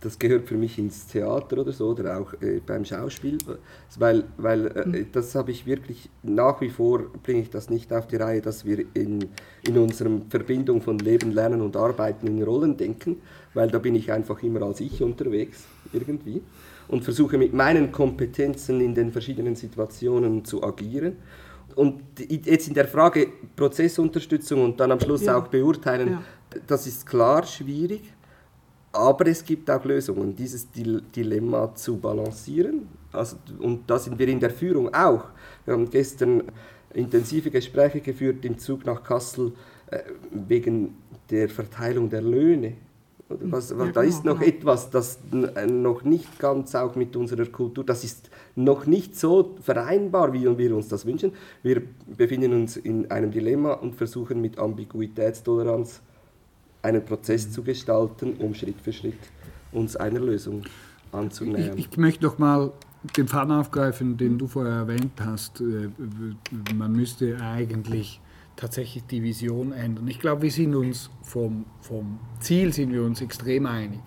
das 0.00 0.18
gehört 0.18 0.48
für 0.48 0.56
mich 0.56 0.78
ins 0.78 1.06
Theater 1.06 1.58
oder 1.58 1.72
so 1.72 1.88
oder 1.88 2.20
auch 2.20 2.34
äh, 2.42 2.60
beim 2.64 2.84
Schauspiel, 2.84 3.38
weil, 3.98 4.24
weil 4.36 4.66
äh, 4.66 4.86
mhm. 4.86 5.06
das 5.12 5.34
habe 5.34 5.50
ich 5.50 5.66
wirklich 5.66 6.10
nach 6.22 6.60
wie 6.60 6.68
vor 6.68 7.04
bringe 7.22 7.40
ich 7.40 7.50
das 7.50 7.70
nicht 7.70 7.92
auf 7.92 8.06
die 8.06 8.16
Reihe, 8.16 8.42
dass 8.42 8.64
wir 8.64 8.84
in, 8.94 9.26
in 9.66 9.78
unserer 9.78 10.10
Verbindung 10.28 10.82
von 10.82 10.98
Leben, 10.98 11.32
Lernen 11.32 11.62
und 11.62 11.76
Arbeiten 11.76 12.26
in 12.26 12.42
Rollen 12.42 12.76
denken, 12.76 13.16
weil 13.54 13.70
da 13.70 13.78
bin 13.78 13.94
ich 13.94 14.12
einfach 14.12 14.42
immer 14.42 14.62
als 14.62 14.80
ich 14.80 15.02
unterwegs 15.02 15.64
irgendwie 15.92 16.42
und 16.88 17.02
versuche 17.02 17.38
mit 17.38 17.54
meinen 17.54 17.90
Kompetenzen 17.90 18.80
in 18.80 18.94
den 18.94 19.10
verschiedenen 19.10 19.56
Situationen 19.56 20.44
zu 20.44 20.62
agieren. 20.62 21.16
Und 21.76 22.02
jetzt 22.18 22.68
in 22.68 22.74
der 22.74 22.86
Frage 22.86 23.28
Prozessunterstützung 23.56 24.62
und 24.62 24.78
dann 24.78 24.92
am 24.92 25.00
Schluss 25.00 25.24
ja. 25.24 25.36
auch 25.36 25.48
beurteilen, 25.48 26.10
ja. 26.10 26.22
das 26.66 26.86
ist 26.86 27.06
klar 27.06 27.44
schwierig 27.44 28.13
aber 28.94 29.26
es 29.26 29.44
gibt 29.44 29.70
auch 29.70 29.84
Lösungen, 29.84 30.34
dieses 30.36 30.68
Dilemma 30.70 31.74
zu 31.74 31.96
balancieren. 31.96 32.86
Also, 33.12 33.36
und 33.58 33.90
da 33.90 33.98
sind 33.98 34.18
wir 34.18 34.28
in 34.28 34.40
der 34.40 34.50
Führung 34.50 34.92
auch. 34.94 35.24
Wir 35.64 35.74
haben 35.74 35.90
gestern 35.90 36.44
intensive 36.92 37.50
Gespräche 37.50 38.00
geführt 38.00 38.44
im 38.44 38.58
Zug 38.58 38.86
nach 38.86 39.02
Kassel 39.02 39.52
äh, 39.90 40.00
wegen 40.30 40.96
der 41.30 41.48
Verteilung 41.48 42.08
der 42.08 42.22
Löhne. 42.22 42.74
Was, 43.28 43.70
ja, 43.70 43.86
da 43.86 44.02
ist 44.02 44.24
noch 44.24 44.38
genau. 44.38 44.56
etwas, 44.56 44.90
das 44.90 45.18
noch 45.32 46.04
nicht 46.04 46.38
ganz 46.38 46.74
auch 46.74 46.94
mit 46.94 47.16
unserer 47.16 47.46
Kultur, 47.46 47.82
das 47.82 48.04
ist 48.04 48.30
noch 48.54 48.86
nicht 48.86 49.16
so 49.18 49.56
vereinbar, 49.60 50.32
wie 50.34 50.58
wir 50.58 50.76
uns 50.76 50.88
das 50.88 51.06
wünschen. 51.06 51.32
Wir 51.62 51.82
befinden 52.06 52.52
uns 52.52 52.76
in 52.76 53.10
einem 53.10 53.30
Dilemma 53.30 53.72
und 53.72 53.96
versuchen 53.96 54.40
mit 54.42 54.58
Ambiguitätstoleranz 54.58 56.02
einen 56.84 57.04
Prozess 57.04 57.50
zu 57.50 57.62
gestalten, 57.62 58.34
um 58.38 58.54
Schritt 58.54 58.80
für 58.80 58.92
Schritt 58.92 59.18
uns 59.72 59.96
einer 59.96 60.20
Lösung 60.20 60.62
anzunähern. 61.12 61.78
Ich, 61.78 61.88
ich 61.90 61.96
möchte 61.96 62.24
noch 62.24 62.38
mal 62.38 62.72
den 63.16 63.28
Faden 63.28 63.52
aufgreifen, 63.52 64.16
den 64.16 64.38
du 64.38 64.46
vorher 64.46 64.74
erwähnt 64.74 65.12
hast. 65.20 65.60
Äh, 65.60 65.90
man 66.74 66.92
müsste 66.92 67.40
eigentlich 67.40 68.20
tatsächlich 68.56 69.04
die 69.04 69.22
Vision 69.22 69.72
ändern. 69.72 70.06
Ich 70.08 70.20
glaube, 70.20 70.42
wir 70.42 70.50
sind 70.50 70.74
uns 70.74 71.10
vom, 71.22 71.64
vom 71.80 72.20
Ziel 72.38 72.72
sind 72.72 72.92
wir 72.92 73.02
uns 73.02 73.20
extrem 73.20 73.66
einig. 73.66 74.00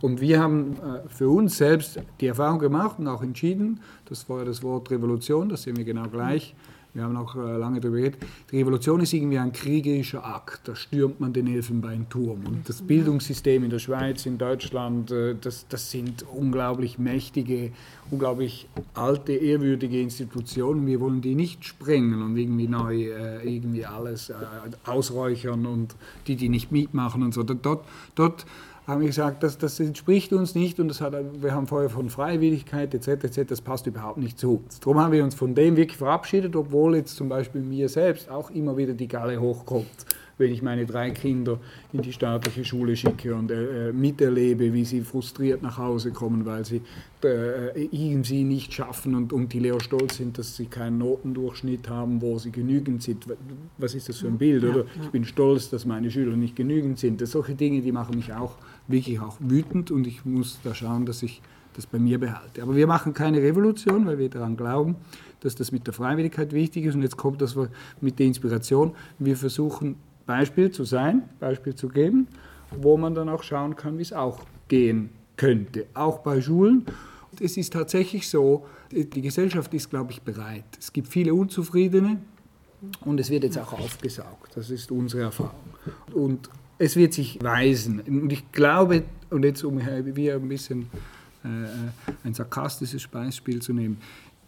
Und 0.00 0.20
wir 0.20 0.40
haben 0.40 0.76
äh, 0.76 1.08
für 1.08 1.28
uns 1.28 1.58
selbst 1.58 2.00
die 2.20 2.26
Erfahrung 2.26 2.58
gemacht 2.58 2.98
und 2.98 3.08
auch 3.08 3.22
entschieden, 3.22 3.80
das 4.06 4.28
war 4.28 4.40
ja 4.40 4.44
das 4.46 4.62
Wort 4.62 4.90
Revolution, 4.90 5.48
das 5.48 5.62
sehen 5.62 5.76
wir 5.76 5.84
genau 5.84 6.08
gleich, 6.08 6.54
wir 6.94 7.04
haben 7.04 7.16
auch 7.16 7.34
äh, 7.36 7.56
lange 7.56 7.80
darüber 7.80 7.98
geredet, 7.98 8.20
die 8.50 8.58
Revolution 8.58 9.00
ist 9.00 9.12
irgendwie 9.14 9.38
ein 9.38 9.52
kriegerischer 9.52 10.24
Akt, 10.24 10.68
da 10.68 10.74
stürmt 10.74 11.20
man 11.20 11.32
den 11.32 11.46
Elfenbeinturm. 11.46 12.44
Und 12.46 12.68
das 12.68 12.82
Bildungssystem 12.82 13.64
in 13.64 13.70
der 13.70 13.78
Schweiz, 13.78 14.26
in 14.26 14.36
Deutschland, 14.36 15.10
äh, 15.10 15.34
das, 15.40 15.66
das 15.68 15.90
sind 15.90 16.24
unglaublich 16.34 16.98
mächtige, 16.98 17.72
unglaublich 18.10 18.68
alte, 18.94 19.32
ehrwürdige 19.32 20.00
Institutionen. 20.00 20.86
Wir 20.86 21.00
wollen 21.00 21.22
die 21.22 21.34
nicht 21.34 21.64
sprengen 21.64 22.22
und 22.22 22.36
irgendwie 22.36 22.68
neu 22.68 23.04
äh, 23.04 23.48
irgendwie 23.48 23.86
alles 23.86 24.32
ausräuchern 24.84 25.64
und 25.64 25.94
die, 26.26 26.36
die 26.36 26.50
nicht 26.50 26.72
mitmachen 26.72 27.22
und 27.22 27.32
so. 27.32 27.42
Dort, 27.42 27.84
dort 28.14 28.46
haben 28.86 29.00
wir 29.00 29.06
gesagt, 29.06 29.42
das, 29.42 29.58
das 29.58 29.78
entspricht 29.78 30.32
uns 30.32 30.54
nicht 30.54 30.80
und 30.80 30.88
das 30.88 31.00
hat, 31.00 31.14
wir 31.40 31.54
haben 31.54 31.66
vorher 31.66 31.88
von 31.88 32.10
Freiwilligkeit 32.10 32.92
etc. 32.94 33.24
etc. 33.24 33.40
Das 33.48 33.60
passt 33.60 33.86
überhaupt 33.86 34.18
nicht 34.18 34.38
zu. 34.38 34.64
Darum 34.80 34.98
haben 34.98 35.12
wir 35.12 35.22
uns 35.22 35.34
von 35.34 35.54
dem 35.54 35.76
wirklich 35.76 35.98
verabschiedet, 35.98 36.56
obwohl 36.56 36.96
jetzt 36.96 37.16
zum 37.16 37.28
Beispiel 37.28 37.60
mir 37.60 37.88
selbst 37.88 38.28
auch 38.28 38.50
immer 38.50 38.76
wieder 38.76 38.94
die 38.94 39.06
Galle 39.06 39.40
hochkommt, 39.40 39.86
wenn 40.38 40.50
ich 40.50 40.62
meine 40.62 40.84
drei 40.84 41.10
Kinder 41.10 41.60
in 41.92 42.02
die 42.02 42.12
staatliche 42.12 42.64
Schule 42.64 42.96
schicke 42.96 43.36
und 43.36 43.52
äh, 43.52 43.90
äh 43.90 43.92
miterlebe, 43.92 44.72
wie 44.72 44.84
sie 44.84 45.02
frustriert 45.02 45.62
nach 45.62 45.78
Hause 45.78 46.10
kommen, 46.10 46.44
weil 46.44 46.64
sie 46.64 46.80
äh, 47.22 47.84
irgendwie 47.84 48.42
nicht 48.42 48.74
schaffen 48.74 49.14
und, 49.14 49.32
und 49.32 49.52
die 49.52 49.60
Lehrer 49.60 49.80
stolz 49.80 50.16
sind, 50.16 50.38
dass 50.38 50.56
sie 50.56 50.66
keinen 50.66 50.98
Notendurchschnitt 50.98 51.88
haben, 51.88 52.20
wo 52.20 52.38
sie 52.38 52.50
genügend 52.50 53.04
sind. 53.04 53.26
Was 53.78 53.94
ist 53.94 54.08
das 54.08 54.18
für 54.18 54.26
ein 54.26 54.38
Bild? 54.38 54.64
Oder? 54.64 54.86
Ich 55.00 55.10
bin 55.10 55.24
stolz, 55.24 55.70
dass 55.70 55.86
meine 55.86 56.10
Schüler 56.10 56.36
nicht 56.36 56.56
genügend 56.56 56.98
sind. 56.98 57.20
Das 57.20 57.30
solche 57.30 57.54
Dinge, 57.54 57.80
die 57.80 57.92
machen 57.92 58.16
mich 58.16 58.32
auch 58.32 58.56
wirklich 58.88 59.20
auch 59.20 59.36
wütend 59.40 59.90
und 59.90 60.06
ich 60.06 60.24
muss 60.24 60.58
da 60.64 60.74
schauen, 60.74 61.06
dass 61.06 61.22
ich 61.22 61.40
das 61.74 61.86
bei 61.86 61.98
mir 61.98 62.18
behalte. 62.18 62.62
Aber 62.62 62.76
wir 62.76 62.86
machen 62.86 63.14
keine 63.14 63.38
Revolution, 63.38 64.06
weil 64.06 64.18
wir 64.18 64.28
daran 64.28 64.56
glauben, 64.56 64.96
dass 65.40 65.54
das 65.54 65.72
mit 65.72 65.86
der 65.86 65.94
Freiwilligkeit 65.94 66.52
wichtig 66.52 66.84
ist. 66.84 66.94
Und 66.94 67.02
jetzt 67.02 67.16
kommt 67.16 67.40
das 67.40 67.56
mit 68.00 68.18
der 68.18 68.26
Inspiration. 68.26 68.94
Wir 69.18 69.36
versuchen 69.36 69.96
Beispiel 70.26 70.70
zu 70.70 70.84
sein, 70.84 71.22
Beispiel 71.40 71.74
zu 71.74 71.88
geben, 71.88 72.28
wo 72.70 72.96
man 72.96 73.14
dann 73.14 73.28
auch 73.28 73.42
schauen 73.42 73.74
kann, 73.74 73.98
wie 73.98 74.02
es 74.02 74.12
auch 74.12 74.40
gehen 74.68 75.10
könnte, 75.36 75.86
auch 75.94 76.18
bei 76.18 76.40
Schulen. 76.40 76.84
Es 77.40 77.56
ist 77.56 77.72
tatsächlich 77.72 78.28
so, 78.28 78.66
die 78.90 79.22
Gesellschaft 79.22 79.72
ist, 79.72 79.88
glaube 79.88 80.12
ich, 80.12 80.20
bereit. 80.20 80.64
Es 80.78 80.92
gibt 80.92 81.08
viele 81.08 81.32
Unzufriedene 81.32 82.20
und 83.04 83.18
es 83.18 83.30
wird 83.30 83.44
jetzt 83.44 83.58
auch 83.58 83.72
aufgesaugt. 83.72 84.54
Das 84.54 84.68
ist 84.70 84.90
unsere 84.92 85.22
Erfahrung. 85.22 85.74
Und 86.12 86.50
es 86.82 86.96
wird 86.96 87.14
sich 87.14 87.38
weisen. 87.40 88.00
Und 88.00 88.32
ich 88.32 88.50
glaube, 88.50 89.04
und 89.30 89.44
jetzt 89.44 89.62
um 89.62 89.78
hier 89.78 90.34
ein 90.34 90.48
bisschen 90.48 90.90
äh, 91.44 91.46
ein 92.24 92.34
sarkastisches 92.34 93.06
Beispiel 93.06 93.62
zu 93.62 93.72
nehmen, 93.72 93.98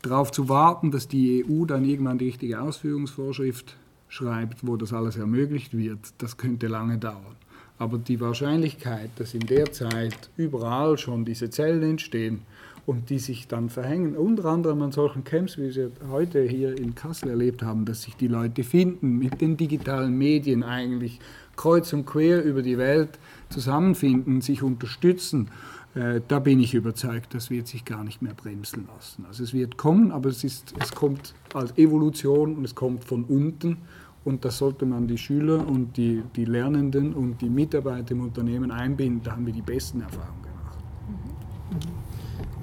darauf 0.02 0.32
zu 0.32 0.48
warten, 0.48 0.90
dass 0.90 1.06
die 1.06 1.44
EU 1.48 1.64
dann 1.64 1.84
irgendwann 1.84 2.18
die 2.18 2.26
richtige 2.26 2.60
Ausführungsvorschrift 2.60 3.76
schreibt, 4.08 4.66
wo 4.66 4.76
das 4.76 4.92
alles 4.92 5.16
ermöglicht 5.16 5.76
wird, 5.76 6.00
das 6.18 6.36
könnte 6.36 6.66
lange 6.66 6.98
dauern. 6.98 7.36
Aber 7.78 7.98
die 7.98 8.20
Wahrscheinlichkeit, 8.20 9.10
dass 9.16 9.34
in 9.34 9.46
der 9.46 9.70
Zeit 9.72 10.30
überall 10.36 10.98
schon 10.98 11.24
diese 11.24 11.50
Zellen 11.50 11.82
entstehen 11.82 12.42
und 12.84 13.10
die 13.10 13.18
sich 13.20 13.46
dann 13.46 13.70
verhängen, 13.70 14.16
unter 14.16 14.46
anderem 14.46 14.82
an 14.82 14.92
solchen 14.92 15.22
Camps, 15.22 15.56
wie 15.56 15.74
wir 15.74 15.90
heute 16.10 16.42
hier 16.42 16.76
in 16.76 16.96
Kassel 16.96 17.30
erlebt 17.30 17.62
haben, 17.62 17.84
dass 17.84 18.02
sich 18.02 18.16
die 18.16 18.28
Leute 18.28 18.64
finden, 18.64 19.18
mit 19.18 19.40
den 19.40 19.56
digitalen 19.56 20.18
Medien 20.18 20.64
eigentlich 20.64 21.20
kreuz 21.56 21.92
und 21.92 22.06
quer 22.06 22.42
über 22.44 22.62
die 22.62 22.78
Welt 22.78 23.18
zusammenfinden, 23.48 24.40
sich 24.40 24.62
unterstützen, 24.62 25.50
äh, 25.94 26.20
da 26.26 26.38
bin 26.40 26.60
ich 26.60 26.74
überzeugt, 26.74 27.34
das 27.34 27.50
wird 27.50 27.68
sich 27.68 27.84
gar 27.84 28.04
nicht 28.04 28.20
mehr 28.20 28.34
bremsen 28.34 28.88
lassen. 28.92 29.24
Also 29.26 29.44
es 29.44 29.52
wird 29.52 29.76
kommen, 29.76 30.10
aber 30.10 30.28
es, 30.28 30.42
ist, 30.42 30.74
es 30.80 30.92
kommt 30.92 31.34
als 31.52 31.76
Evolution 31.78 32.56
und 32.56 32.64
es 32.64 32.74
kommt 32.74 33.04
von 33.04 33.24
unten 33.24 33.78
und 34.24 34.44
das 34.44 34.58
sollte 34.58 34.86
man 34.86 35.06
die 35.06 35.18
Schüler 35.18 35.66
und 35.66 35.96
die, 35.96 36.22
die 36.34 36.46
Lernenden 36.46 37.14
und 37.14 37.40
die 37.40 37.50
Mitarbeiter 37.50 38.12
im 38.12 38.22
Unternehmen 38.22 38.70
einbinden. 38.70 39.22
Da 39.22 39.32
haben 39.32 39.46
wir 39.46 39.52
die 39.52 39.62
besten 39.62 40.00
Erfahrungen. 40.00 40.53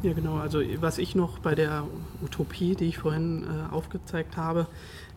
Ja, 0.04 0.14
genau. 0.14 0.38
Also 0.38 0.62
was 0.80 0.98
ich 0.98 1.14
noch 1.14 1.40
bei 1.40 1.54
der 1.54 1.86
Utopie, 2.24 2.76
die 2.76 2.86
ich 2.86 2.98
vorhin 2.98 3.44
äh, 3.44 3.72
aufgezeigt 3.72 4.36
habe, 4.36 4.68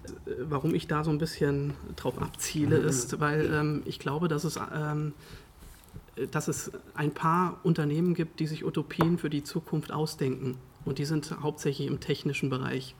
äh, 0.04 0.30
warum 0.48 0.74
ich 0.74 0.86
da 0.86 1.04
so 1.04 1.10
ein 1.10 1.18
bisschen 1.18 1.72
drauf 1.96 2.20
abziele, 2.20 2.80
mhm. 2.80 2.88
ist, 2.88 3.18
weil 3.18 3.50
ähm, 3.52 3.82
ich 3.86 3.98
glaube, 3.98 4.28
dass 4.28 4.44
es, 4.44 4.58
ähm, 4.74 5.14
dass 6.30 6.48
es 6.48 6.70
ein 6.94 7.12
paar 7.12 7.60
Unternehmen 7.62 8.14
gibt, 8.14 8.40
die 8.40 8.46
sich 8.46 8.64
Utopien 8.64 9.16
für 9.16 9.30
die 9.30 9.42
Zukunft 9.42 9.90
ausdenken. 9.90 10.58
Und 10.84 10.98
die 10.98 11.06
sind 11.06 11.34
hauptsächlich 11.40 11.88
im 11.88 12.00
technischen 12.00 12.50
Bereich 12.50 12.94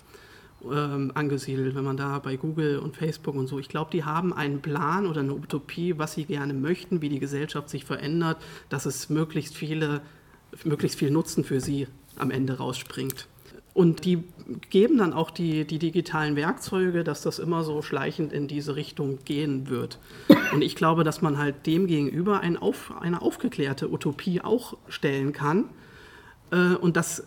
ähm, 0.65 1.13
angesiedelt, 1.15 1.75
wenn 1.75 1.85
man 1.85 1.99
da 1.99 2.19
bei 2.19 2.37
Google 2.37 2.79
und 2.79 2.97
Facebook 2.97 3.35
und 3.35 3.47
so, 3.47 3.59
ich 3.59 3.69
glaube, 3.69 3.91
die 3.91 4.05
haben 4.05 4.33
einen 4.33 4.63
Plan 4.63 5.07
oder 5.07 5.21
eine 5.21 5.35
Utopie, 5.35 5.99
was 5.99 6.15
sie 6.15 6.25
gerne 6.25 6.55
möchten, 6.55 7.03
wie 7.03 7.11
die 7.11 7.19
Gesellschaft 7.19 7.69
sich 7.69 7.85
verändert, 7.85 8.39
dass 8.71 8.87
es 8.87 9.11
möglichst 9.11 9.55
viele 9.55 10.01
möglichst 10.65 10.99
viel 10.99 11.11
Nutzen 11.11 11.45
für 11.45 11.61
sie 11.61 11.89
am 12.17 12.31
Ende 12.31 12.59
rausspringt. 12.59 13.27
Und 13.73 14.05
die 14.05 14.23
geben 14.71 14.99
dann 14.99 15.13
auch 15.13 15.33
die, 15.33 15.65
die 15.65 15.81
digitalen 15.81 16.37
Werkzeuge, 16.37 17.03
dass 17.03 17.23
das 17.23 17.41
immer 17.41 17.65
so 17.65 17.83
schleichend 17.83 18.33
in 18.33 18.47
diese 18.47 18.77
Richtung 18.77 19.19
gehen 19.25 19.69
wird. 19.69 19.99
Und 20.53 20.63
ich 20.63 20.77
glaube, 20.77 21.03
dass 21.03 21.23
man 21.23 21.39
halt 21.39 21.67
dem 21.67 21.89
gegenüber 21.89 22.41
ein 22.41 22.57
auf, 22.57 22.93
eine 23.01 23.21
aufgeklärte 23.21 23.91
Utopie 23.91 24.41
auch 24.41 24.77
stellen 24.89 25.33
kann. 25.33 25.71
Äh, 26.53 26.77
und 26.77 26.97
das, 26.97 27.27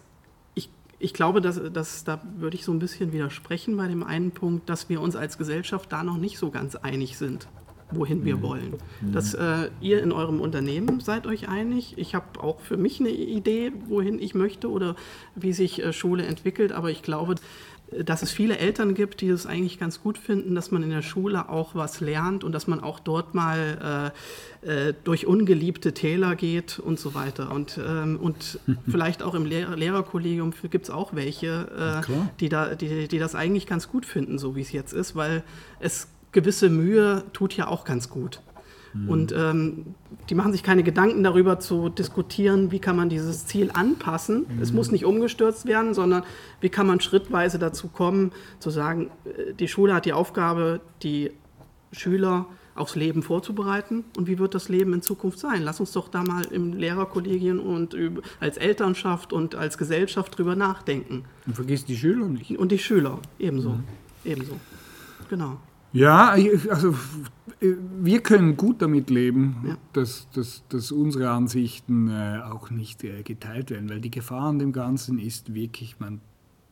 ich, 0.55 0.69
ich 0.99 1.13
glaube, 1.13 1.41
dass, 1.41 1.61
dass, 1.73 2.05
da 2.05 2.21
würde 2.37 2.55
ich 2.55 2.63
so 2.63 2.71
ein 2.71 2.79
bisschen 2.79 3.11
widersprechen 3.11 3.75
bei 3.75 3.89
dem 3.89 4.03
einen 4.03 4.31
Punkt, 4.31 4.69
dass 4.69 4.87
wir 4.87 5.01
uns 5.01 5.17
als 5.17 5.37
Gesellschaft 5.37 5.91
da 5.91 6.01
noch 6.01 6.17
nicht 6.17 6.37
so 6.37 6.49
ganz 6.49 6.75
einig 6.75 7.17
sind 7.17 7.49
wohin 7.91 8.25
wir 8.25 8.37
mhm. 8.37 8.41
wollen. 8.41 8.75
Mhm. 9.01 9.11
Dass 9.11 9.33
äh, 9.33 9.69
ihr 9.81 10.01
in 10.03 10.11
eurem 10.11 10.41
Unternehmen 10.41 10.99
seid 10.99 11.27
euch 11.27 11.47
einig. 11.47 11.93
Ich 11.97 12.15
habe 12.15 12.41
auch 12.41 12.59
für 12.59 12.77
mich 12.77 12.99
eine 12.99 13.09
Idee, 13.09 13.71
wohin 13.87 14.19
ich 14.19 14.35
möchte 14.35 14.69
oder 14.69 14.95
wie 15.35 15.53
sich 15.53 15.83
äh, 15.83 15.93
Schule 15.93 16.25
entwickelt. 16.25 16.71
Aber 16.71 16.89
ich 16.89 17.01
glaube, 17.01 17.35
dass 17.91 18.21
es 18.21 18.31
viele 18.31 18.57
Eltern 18.57 18.93
gibt, 18.95 19.21
die 19.21 19.29
es 19.29 19.45
eigentlich 19.45 19.79
ganz 19.79 20.01
gut 20.01 20.17
finden, 20.17 20.55
dass 20.55 20.71
man 20.71 20.83
in 20.83 20.89
der 20.89 21.01
Schule 21.01 21.47
auch 21.49 21.73
was 21.73 22.01
lernt 22.01 22.43
und 22.43 22.51
dass 22.51 22.67
man 22.67 22.81
auch 22.81 22.99
dort 22.99 23.33
mal 23.33 24.11
äh, 24.63 24.89
äh 24.89 24.93
durch 25.05 25.25
ungeliebte 25.25 25.93
Täler 25.93 26.35
geht 26.35 26.79
und 26.79 26.99
so 26.99 27.15
weiter. 27.15 27.51
Und, 27.51 27.79
ähm, 27.81 28.19
und 28.21 28.59
vielleicht 28.89 29.23
auch 29.23 29.35
im 29.35 29.45
Lehr 29.45 29.75
Lehrerkollegium 29.75 30.53
gibt 30.69 30.85
es 30.85 30.89
auch 30.89 31.15
welche, 31.15 32.03
äh, 32.05 32.11
die, 32.41 32.49
da, 32.49 32.75
die, 32.75 33.07
die 33.07 33.19
das 33.19 33.35
eigentlich 33.35 33.67
ganz 33.67 33.87
gut 33.87 34.05
finden, 34.05 34.37
so 34.37 34.55
wie 34.55 34.61
es 34.61 34.71
jetzt 34.73 34.91
ist, 34.91 35.15
weil 35.15 35.43
es 35.79 36.09
gewisse 36.31 36.69
Mühe 36.69 37.23
tut 37.33 37.55
ja 37.55 37.67
auch 37.67 37.83
ganz 37.83 38.09
gut. 38.09 38.41
Mhm. 38.93 39.09
Und 39.09 39.31
ähm, 39.31 39.85
die 40.29 40.35
machen 40.35 40.51
sich 40.51 40.63
keine 40.63 40.83
Gedanken 40.83 41.23
darüber 41.23 41.59
zu 41.59 41.89
diskutieren, 41.89 42.71
wie 42.71 42.79
kann 42.79 42.95
man 42.95 43.09
dieses 43.09 43.45
Ziel 43.45 43.71
anpassen. 43.73 44.45
Mhm. 44.47 44.61
Es 44.61 44.73
muss 44.73 44.91
nicht 44.91 45.05
umgestürzt 45.05 45.65
werden, 45.65 45.93
sondern 45.93 46.23
wie 46.61 46.69
kann 46.69 46.87
man 46.87 46.99
schrittweise 46.99 47.59
dazu 47.59 47.87
kommen, 47.87 48.31
zu 48.59 48.69
sagen, 48.69 49.09
äh, 49.25 49.53
die 49.53 49.67
Schule 49.67 49.93
hat 49.93 50.05
die 50.05 50.13
Aufgabe, 50.13 50.81
die 51.03 51.31
Schüler 51.91 52.47
aufs 52.75 52.95
Leben 52.95 53.23
vorzubereiten 53.23 54.03
und 54.17 54.27
wie 54.27 54.37
wird 54.37 54.53
das 54.53 54.69
Leben 54.69 54.93
in 54.93 55.01
Zukunft 55.01 55.39
sein. 55.39 55.63
Lass 55.63 55.79
uns 55.79 55.93
doch 55.93 56.09
da 56.09 56.23
mal 56.23 56.45
im 56.45 56.73
Lehrerkollegien 56.73 57.59
und 57.59 57.95
als 58.39 58.57
Elternschaft 58.57 59.33
und 59.33 59.55
als 59.55 59.79
Gesellschaft 59.79 60.37
drüber 60.37 60.55
nachdenken. 60.55 61.23
Und 61.47 61.55
vergiss 61.55 61.85
die 61.85 61.97
Schüler 61.97 62.27
nicht. 62.27 62.51
Und 62.51 62.71
die 62.71 62.77
Schüler, 62.77 63.19
ebenso. 63.39 63.71
Mhm. 63.71 63.83
Ebenso. 64.25 64.59
Genau. 65.27 65.57
Ja, 65.93 66.35
also 66.69 66.95
wir 67.59 68.21
können 68.21 68.55
gut 68.55 68.81
damit 68.81 69.09
leben, 69.09 69.63
ja. 69.67 69.77
dass, 69.93 70.27
dass, 70.33 70.63
dass 70.69 70.91
unsere 70.91 71.31
Ansichten 71.31 72.09
äh, 72.09 72.41
auch 72.43 72.69
nicht 72.69 73.03
äh, 73.03 73.23
geteilt 73.23 73.71
werden, 73.71 73.89
weil 73.89 73.99
die 73.99 74.11
Gefahr 74.11 74.43
an 74.43 74.59
dem 74.59 74.73
Ganzen 74.73 75.17
ist 75.17 75.53
wirklich, 75.53 75.99
man 75.99 76.21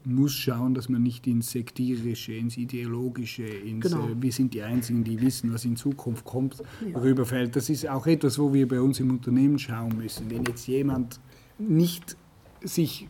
muss 0.03 0.33
schauen, 0.33 0.75
dass 0.75 0.87
man 0.87 1.01
nicht 1.01 1.25
ins 1.25 1.49
Sektierische, 1.49 2.33
ins 2.33 2.57
Ideologische, 2.57 3.43
ins 3.43 3.89
genau. 3.89 4.07
äh, 4.07 4.21
wir 4.21 4.31
sind 4.31 4.53
die 4.53 4.61
Einzigen, 4.61 5.03
die 5.03 5.19
wissen, 5.21 5.51
was 5.51 5.65
in 5.65 5.75
Zukunft 5.75 6.23
kommt, 6.23 6.61
ja. 6.87 6.99
rüberfällt. 6.99 7.55
Das 7.55 7.69
ist 7.69 7.87
auch 7.89 8.05
etwas, 8.05 8.37
wo 8.37 8.53
wir 8.53 8.67
bei 8.67 8.79
uns 8.79 8.99
im 8.99 9.09
Unternehmen 9.09 9.57
schauen 9.57 9.97
müssen. 9.97 10.29
Wenn 10.29 10.43
jetzt 10.45 10.67
jemand 10.67 11.19
nicht 11.57 12.15
sich 12.61 13.07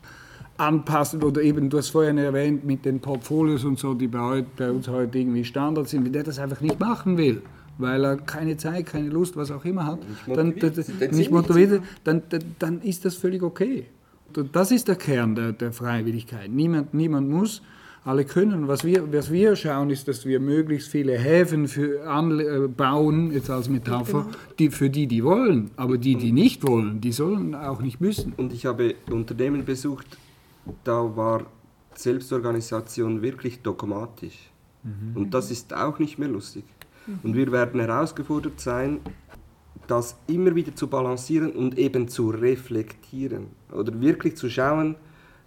anpassen 0.57 1.23
oder 1.23 1.41
eben, 1.41 1.69
du 1.69 1.77
hast 1.77 1.89
vorhin 1.89 2.17
erwähnt, 2.17 2.65
mit 2.65 2.85
den 2.85 2.99
Portfolios 2.99 3.63
und 3.63 3.77
so, 3.77 3.93
die 3.93 4.07
bei, 4.07 4.45
bei 4.57 4.71
uns 4.71 4.87
heute 4.87 5.17
irgendwie 5.17 5.43
Standard 5.43 5.89
sind, 5.89 6.05
wenn 6.05 6.13
der 6.13 6.23
das 6.23 6.39
einfach 6.39 6.61
nicht 6.61 6.79
machen 6.79 7.17
will, 7.17 7.41
weil 7.77 8.03
er 8.05 8.17
keine 8.17 8.55
Zeit, 8.57 8.85
keine 8.85 9.09
Lust, 9.09 9.35
was 9.35 9.51
auch 9.51 9.65
immer 9.65 9.85
hat, 9.85 9.99
dann, 10.27 10.53
nicht 11.11 11.31
motiviert, 11.31 11.83
dann, 12.03 12.21
dann, 12.59 12.81
ist 12.81 13.03
das 13.05 13.15
völlig 13.15 13.43
okay. 13.43 13.85
Das 14.51 14.71
ist 14.71 14.87
der 14.87 14.95
Kern 14.95 15.35
der, 15.35 15.53
der 15.53 15.71
Freiwilligkeit. 15.71 16.49
Niemand, 16.49 16.93
niemand 16.93 17.29
muss, 17.29 17.61
alle 18.05 18.23
können. 18.23 18.67
Was 18.67 18.83
wir, 18.83 19.11
was 19.11 19.31
wir 19.31 19.55
schauen, 19.55 19.89
ist, 19.89 20.07
dass 20.07 20.25
wir 20.25 20.39
möglichst 20.39 20.89
viele 20.89 21.17
Häfen 21.17 21.67
für, 21.67 22.07
an, 22.07 22.39
äh, 22.39 22.67
bauen, 22.67 23.31
jetzt 23.31 23.49
als 23.49 23.67
Metapher, 23.67 24.23
genau. 24.23 24.35
die, 24.59 24.69
für 24.69 24.89
die, 24.89 25.07
die 25.07 25.23
wollen. 25.23 25.71
Aber 25.75 25.97
die, 25.97 26.15
die 26.15 26.31
nicht 26.31 26.65
wollen, 26.67 27.01
die 27.01 27.11
sollen 27.11 27.55
auch 27.55 27.81
nicht 27.81 27.99
müssen. 28.01 28.33
Und 28.37 28.53
ich 28.53 28.65
habe 28.65 28.95
Unternehmen 29.09 29.65
besucht, 29.65 30.05
da 30.83 31.15
war 31.15 31.45
Selbstorganisation 31.95 33.21
wirklich 33.21 33.61
dogmatisch. 33.61 34.51
Mhm. 34.83 35.15
Und 35.15 35.33
das 35.33 35.51
ist 35.51 35.73
auch 35.73 35.99
nicht 35.99 36.19
mehr 36.19 36.29
lustig. 36.29 36.63
Mhm. 37.07 37.19
Und 37.23 37.35
wir 37.35 37.51
werden 37.51 37.79
herausgefordert 37.79 38.59
sein, 38.59 38.99
das 39.87 40.17
immer 40.27 40.55
wieder 40.55 40.75
zu 40.75 40.87
balancieren 40.87 41.51
und 41.51 41.77
eben 41.77 42.07
zu 42.07 42.29
reflektieren. 42.29 43.47
Oder 43.71 43.99
wirklich 44.01 44.35
zu 44.35 44.49
schauen, 44.49 44.95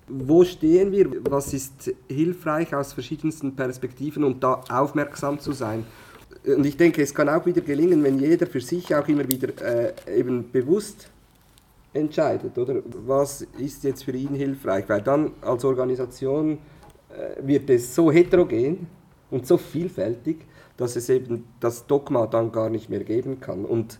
wo 0.08 0.44
stehen 0.44 0.92
wir, 0.92 1.10
was 1.28 1.52
ist 1.52 1.92
hilfreich 2.08 2.74
aus 2.74 2.92
verschiedensten 2.92 3.54
Perspektiven 3.54 4.24
und 4.24 4.42
da 4.42 4.62
aufmerksam 4.70 5.38
zu 5.38 5.52
sein. 5.52 5.84
Und 6.46 6.64
ich 6.64 6.76
denke, 6.76 7.02
es 7.02 7.14
kann 7.14 7.28
auch 7.28 7.44
wieder 7.44 7.60
gelingen, 7.60 8.02
wenn 8.04 8.18
jeder 8.18 8.46
für 8.46 8.60
sich 8.60 8.94
auch 8.94 9.06
immer 9.08 9.28
wieder 9.28 9.48
äh, 9.60 10.18
eben 10.18 10.50
bewusst 10.50 11.10
entscheidet, 11.92 12.56
oder? 12.58 12.82
Was 13.06 13.42
ist 13.58 13.84
jetzt 13.84 14.04
für 14.04 14.12
ihn 14.12 14.34
hilfreich? 14.34 14.88
Weil 14.88 15.02
dann 15.02 15.32
als 15.40 15.64
Organisation 15.64 16.58
äh, 17.10 17.46
wird 17.46 17.70
es 17.70 17.94
so 17.94 18.10
heterogen 18.12 18.86
und 19.30 19.46
so 19.46 19.56
vielfältig, 19.56 20.46
dass 20.76 20.96
es 20.96 21.08
eben 21.08 21.44
das 21.60 21.86
Dogma 21.86 22.26
dann 22.26 22.52
gar 22.52 22.70
nicht 22.70 22.88
mehr 22.88 23.04
geben 23.04 23.40
kann. 23.40 23.64
Und, 23.64 23.98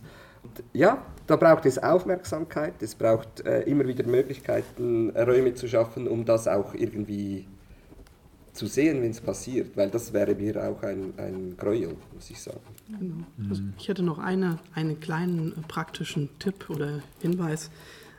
ja, 0.73 1.03
da 1.27 1.35
braucht 1.35 1.65
es 1.65 1.77
Aufmerksamkeit, 1.77 2.81
es 2.81 2.95
braucht 2.95 3.45
äh, 3.45 3.61
immer 3.63 3.85
wieder 3.87 4.05
Möglichkeiten, 4.07 5.11
Räume 5.11 5.53
zu 5.53 5.67
schaffen, 5.67 6.07
um 6.07 6.25
das 6.25 6.47
auch 6.47 6.73
irgendwie 6.73 7.45
zu 8.53 8.67
sehen, 8.67 9.01
wenn 9.01 9.11
es 9.11 9.21
passiert, 9.21 9.77
weil 9.77 9.89
das 9.89 10.11
wäre 10.11 10.35
mir 10.35 10.57
auch 10.67 10.81
ein, 10.83 11.13
ein 11.17 11.55
Gräuel, 11.57 11.95
muss 12.13 12.29
ich 12.29 12.41
sagen. 12.41 12.59
Genau. 12.97 13.23
Also 13.49 13.61
ich 13.77 13.87
hätte 13.87 14.03
noch 14.03 14.19
eine, 14.19 14.59
einen 14.73 14.99
kleinen 14.99 15.51
äh, 15.51 15.61
praktischen 15.67 16.29
Tipp 16.39 16.69
oder 16.69 17.01
Hinweis. 17.21 17.69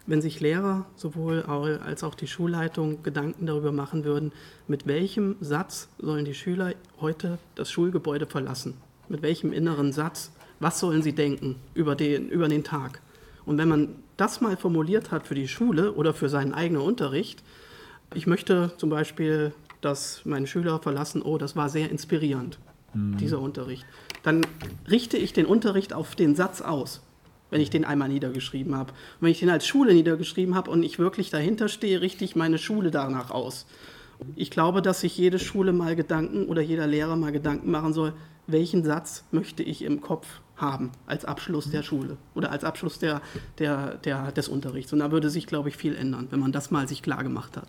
Wenn 0.06 0.22
sich 0.22 0.40
Lehrer 0.40 0.86
sowohl 0.96 1.42
als 1.42 2.02
auch 2.02 2.14
die 2.14 2.26
Schulleitung 2.26 3.02
Gedanken 3.02 3.46
darüber 3.46 3.70
machen 3.70 4.04
würden, 4.04 4.32
mit 4.66 4.86
welchem 4.86 5.36
Satz 5.40 5.88
sollen 5.98 6.24
die 6.24 6.34
Schüler 6.34 6.74
heute 7.00 7.38
das 7.54 7.70
Schulgebäude 7.70 8.26
verlassen? 8.26 8.74
Mit 9.08 9.22
welchem 9.22 9.52
inneren 9.52 9.92
Satz? 9.92 10.32
Was 10.58 10.80
sollen 10.80 11.02
sie 11.02 11.12
denken 11.12 11.56
über 11.74 11.94
den, 11.94 12.28
über 12.28 12.48
den 12.48 12.64
Tag? 12.64 13.00
Und 13.44 13.58
wenn 13.58 13.68
man 13.68 13.88
das 14.16 14.40
mal 14.40 14.56
formuliert 14.56 15.10
hat 15.10 15.26
für 15.26 15.34
die 15.34 15.48
Schule 15.48 15.92
oder 15.92 16.12
für 16.12 16.28
seinen 16.28 16.54
eigenen 16.54 16.82
Unterricht, 16.82 17.44
ich 18.14 18.26
möchte 18.26 18.72
zum 18.78 18.90
Beispiel 18.90 19.52
dass 19.80 20.24
meine 20.24 20.46
Schüler 20.46 20.78
verlassen, 20.78 21.22
oh, 21.22 21.38
das 21.38 21.56
war 21.56 21.68
sehr 21.68 21.90
inspirierend, 21.90 22.58
mhm. 22.94 23.16
dieser 23.16 23.40
Unterricht. 23.40 23.84
Dann 24.22 24.42
richte 24.90 25.16
ich 25.16 25.32
den 25.32 25.46
Unterricht 25.46 25.92
auf 25.92 26.14
den 26.14 26.34
Satz 26.34 26.60
aus, 26.60 27.02
wenn 27.50 27.60
ich 27.60 27.70
den 27.70 27.84
einmal 27.84 28.08
niedergeschrieben 28.08 28.76
habe. 28.76 28.92
Und 28.92 29.22
wenn 29.22 29.30
ich 29.30 29.40
den 29.40 29.50
als 29.50 29.66
Schule 29.66 29.94
niedergeschrieben 29.94 30.54
habe 30.54 30.70
und 30.70 30.82
ich 30.82 30.98
wirklich 30.98 31.30
dahinter 31.30 31.68
stehe, 31.68 32.00
richte 32.00 32.24
ich 32.24 32.36
meine 32.36 32.58
Schule 32.58 32.90
danach 32.90 33.30
aus. 33.30 33.66
Ich 34.36 34.50
glaube, 34.50 34.82
dass 34.82 35.00
sich 35.00 35.16
jede 35.16 35.38
Schule 35.38 35.72
mal 35.72 35.96
Gedanken 35.96 36.46
oder 36.46 36.60
jeder 36.60 36.86
Lehrer 36.86 37.16
mal 37.16 37.32
Gedanken 37.32 37.70
machen 37.70 37.94
soll, 37.94 38.12
welchen 38.46 38.84
Satz 38.84 39.24
möchte 39.30 39.62
ich 39.62 39.82
im 39.82 40.00
Kopf 40.00 40.26
haben 40.56 40.90
als 41.06 41.24
Abschluss 41.24 41.70
der 41.70 41.82
Schule 41.82 42.18
oder 42.34 42.50
als 42.50 42.64
Abschluss 42.64 42.98
der, 42.98 43.22
der, 43.58 43.96
der, 43.96 44.32
des 44.32 44.48
Unterrichts. 44.48 44.92
Und 44.92 44.98
da 44.98 45.10
würde 45.10 45.30
sich, 45.30 45.46
glaube 45.46 45.70
ich, 45.70 45.76
viel 45.76 45.96
ändern, 45.96 46.28
wenn 46.30 46.40
man 46.40 46.52
das 46.52 46.70
mal 46.70 46.86
sich 46.86 47.02
klar 47.02 47.22
gemacht 47.22 47.56
hat. 47.56 47.68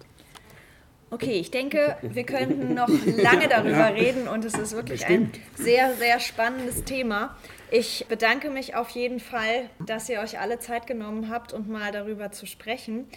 Okay, 1.14 1.34
ich 1.34 1.52
denke, 1.52 1.98
wir 2.02 2.24
könnten 2.24 2.74
noch 2.74 2.88
lange 2.88 3.50
darüber 3.50 3.72
ja. 3.72 3.88
reden 3.88 4.30
und 4.30 4.46
es 4.46 4.54
ist 4.54 4.74
wirklich 4.74 5.06
ein 5.06 5.30
sehr, 5.56 5.94
sehr 5.96 6.22
spannendes 6.22 6.86
Thema. 6.86 7.36
Ich 7.70 8.06
bedanke 8.08 8.50
mich 8.50 8.76
auf 8.76 8.90
jeden 8.92 9.20
Fall, 9.20 9.70
dass 9.86 10.08
ihr 10.08 10.22
euch 10.22 10.40
alle 10.40 10.60
Zeit 10.60 10.88
genommen 10.88 11.30
habt 11.30 11.52
und 11.52 11.68
mal 11.68 11.92
darüber 11.92 12.32
zu 12.32 12.46
sprechen. 12.46 13.08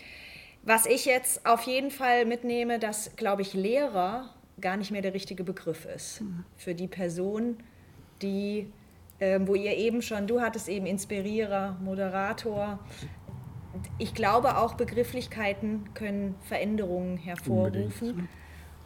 Was 0.64 0.86
ich 0.86 1.04
jetzt 1.04 1.46
auf 1.46 1.62
jeden 1.62 1.92
Fall 1.92 2.24
mitnehme, 2.24 2.80
dass, 2.80 3.14
glaube 3.14 3.42
ich, 3.42 3.54
Lehrer 3.54 4.34
gar 4.60 4.76
nicht 4.76 4.90
mehr 4.90 5.02
der 5.02 5.14
richtige 5.14 5.44
Begriff 5.44 5.84
ist 5.84 6.20
für 6.56 6.74
die 6.74 6.88
Person, 6.88 7.58
die, 8.22 8.72
äh, 9.20 9.38
wo 9.42 9.54
ihr 9.54 9.76
eben 9.76 10.02
schon, 10.02 10.26
du 10.26 10.40
hattest 10.40 10.68
eben 10.68 10.86
Inspirierer, 10.86 11.76
Moderator, 11.80 12.80
ich 13.98 14.14
glaube, 14.14 14.58
auch 14.58 14.74
Begrifflichkeiten 14.74 15.92
können 15.94 16.34
Veränderungen 16.42 17.16
hervorrufen. 17.16 18.08
Unbedingt. 18.08 18.28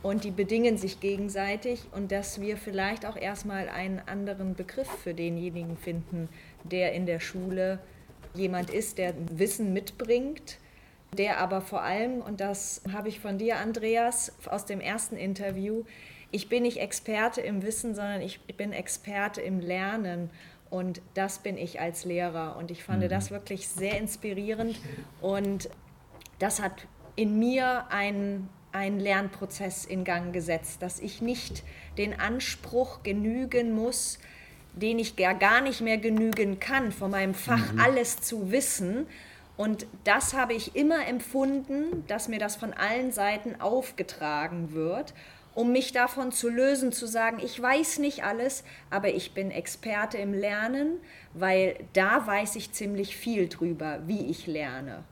Und 0.00 0.22
die 0.22 0.30
bedingen 0.30 0.76
sich 0.76 1.00
gegenseitig 1.00 1.82
und 1.92 2.12
dass 2.12 2.40
wir 2.40 2.56
vielleicht 2.56 3.04
auch 3.04 3.16
erstmal 3.16 3.68
einen 3.68 4.00
anderen 4.06 4.54
Begriff 4.54 4.88
für 4.88 5.12
denjenigen 5.12 5.76
finden, 5.76 6.28
der 6.62 6.92
in 6.92 7.04
der 7.04 7.18
Schule 7.18 7.80
jemand 8.34 8.70
ist, 8.70 8.98
der 8.98 9.14
Wissen 9.32 9.72
mitbringt, 9.72 10.58
der 11.16 11.38
aber 11.38 11.60
vor 11.60 11.82
allem, 11.82 12.20
und 12.20 12.40
das 12.40 12.82
habe 12.92 13.08
ich 13.08 13.18
von 13.18 13.38
dir, 13.38 13.56
Andreas, 13.58 14.32
aus 14.48 14.66
dem 14.66 14.80
ersten 14.80 15.16
Interview, 15.16 15.84
ich 16.30 16.48
bin 16.48 16.62
nicht 16.62 16.78
Experte 16.78 17.40
im 17.40 17.62
Wissen, 17.62 17.94
sondern 17.94 18.20
ich 18.20 18.40
bin 18.42 18.72
Experte 18.72 19.40
im 19.40 19.60
Lernen. 19.60 20.30
Und 20.70 21.00
das 21.14 21.38
bin 21.38 21.56
ich 21.56 21.80
als 21.80 22.04
Lehrer. 22.04 22.56
Und 22.56 22.70
ich 22.70 22.84
fand 22.84 23.02
mhm. 23.02 23.08
das 23.08 23.30
wirklich 23.30 23.68
sehr 23.68 23.98
inspirierend. 23.98 24.78
Und 25.20 25.70
das 26.38 26.60
hat 26.60 26.86
in 27.16 27.38
mir 27.38 27.86
ein 27.90 28.48
einen 28.72 29.00
Lernprozess 29.00 29.84
in 29.84 30.04
Gang 30.04 30.32
gesetzt, 30.32 30.82
dass 30.82 31.00
ich 31.00 31.22
nicht 31.22 31.62
den 31.96 32.18
Anspruch 32.18 33.02
genügen 33.02 33.74
muss, 33.74 34.18
den 34.74 34.98
ich 34.98 35.16
gar 35.16 35.60
nicht 35.60 35.80
mehr 35.80 35.98
genügen 35.98 36.60
kann, 36.60 36.92
von 36.92 37.10
meinem 37.10 37.34
Fach 37.34 37.72
mhm. 37.72 37.80
alles 37.80 38.18
zu 38.20 38.52
wissen. 38.52 39.06
Und 39.56 39.86
das 40.04 40.34
habe 40.34 40.54
ich 40.54 40.76
immer 40.76 41.06
empfunden, 41.06 42.04
dass 42.06 42.28
mir 42.28 42.38
das 42.38 42.56
von 42.56 42.72
allen 42.72 43.10
Seiten 43.10 43.60
aufgetragen 43.60 44.72
wird, 44.72 45.14
um 45.58 45.72
mich 45.72 45.90
davon 45.90 46.30
zu 46.30 46.48
lösen, 46.48 46.92
zu 46.92 47.08
sagen, 47.08 47.38
ich 47.42 47.60
weiß 47.60 47.98
nicht 47.98 48.22
alles, 48.22 48.62
aber 48.90 49.08
ich 49.08 49.34
bin 49.34 49.50
Experte 49.50 50.16
im 50.16 50.32
Lernen, 50.32 51.00
weil 51.34 51.74
da 51.94 52.24
weiß 52.24 52.54
ich 52.54 52.70
ziemlich 52.70 53.16
viel 53.16 53.48
drüber, 53.48 53.98
wie 54.06 54.26
ich 54.26 54.46
lerne. 54.46 55.02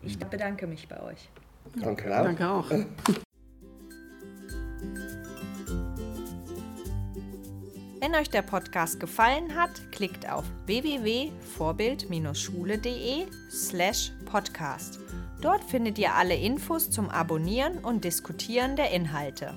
Ich 0.00 0.20
mhm. 0.20 0.30
bedanke 0.30 0.68
mich 0.68 0.86
bei 0.86 1.02
euch. 1.02 1.28
Danke 1.74 2.16
auch. 2.16 2.22
Danke 2.22 2.48
auch. 2.48 2.70
Wenn 8.00 8.14
euch 8.14 8.30
der 8.30 8.42
Podcast 8.42 9.00
gefallen 9.00 9.56
hat, 9.56 9.90
klickt 9.90 10.30
auf 10.30 10.44
www.vorbild-schule.de 10.66 13.26
slash 13.50 14.12
podcast. 14.26 15.00
Dort 15.40 15.64
findet 15.64 15.98
ihr 15.98 16.14
alle 16.14 16.36
Infos 16.36 16.88
zum 16.88 17.10
Abonnieren 17.10 17.78
und 17.78 18.04
Diskutieren 18.04 18.76
der 18.76 18.92
Inhalte. 18.92 19.52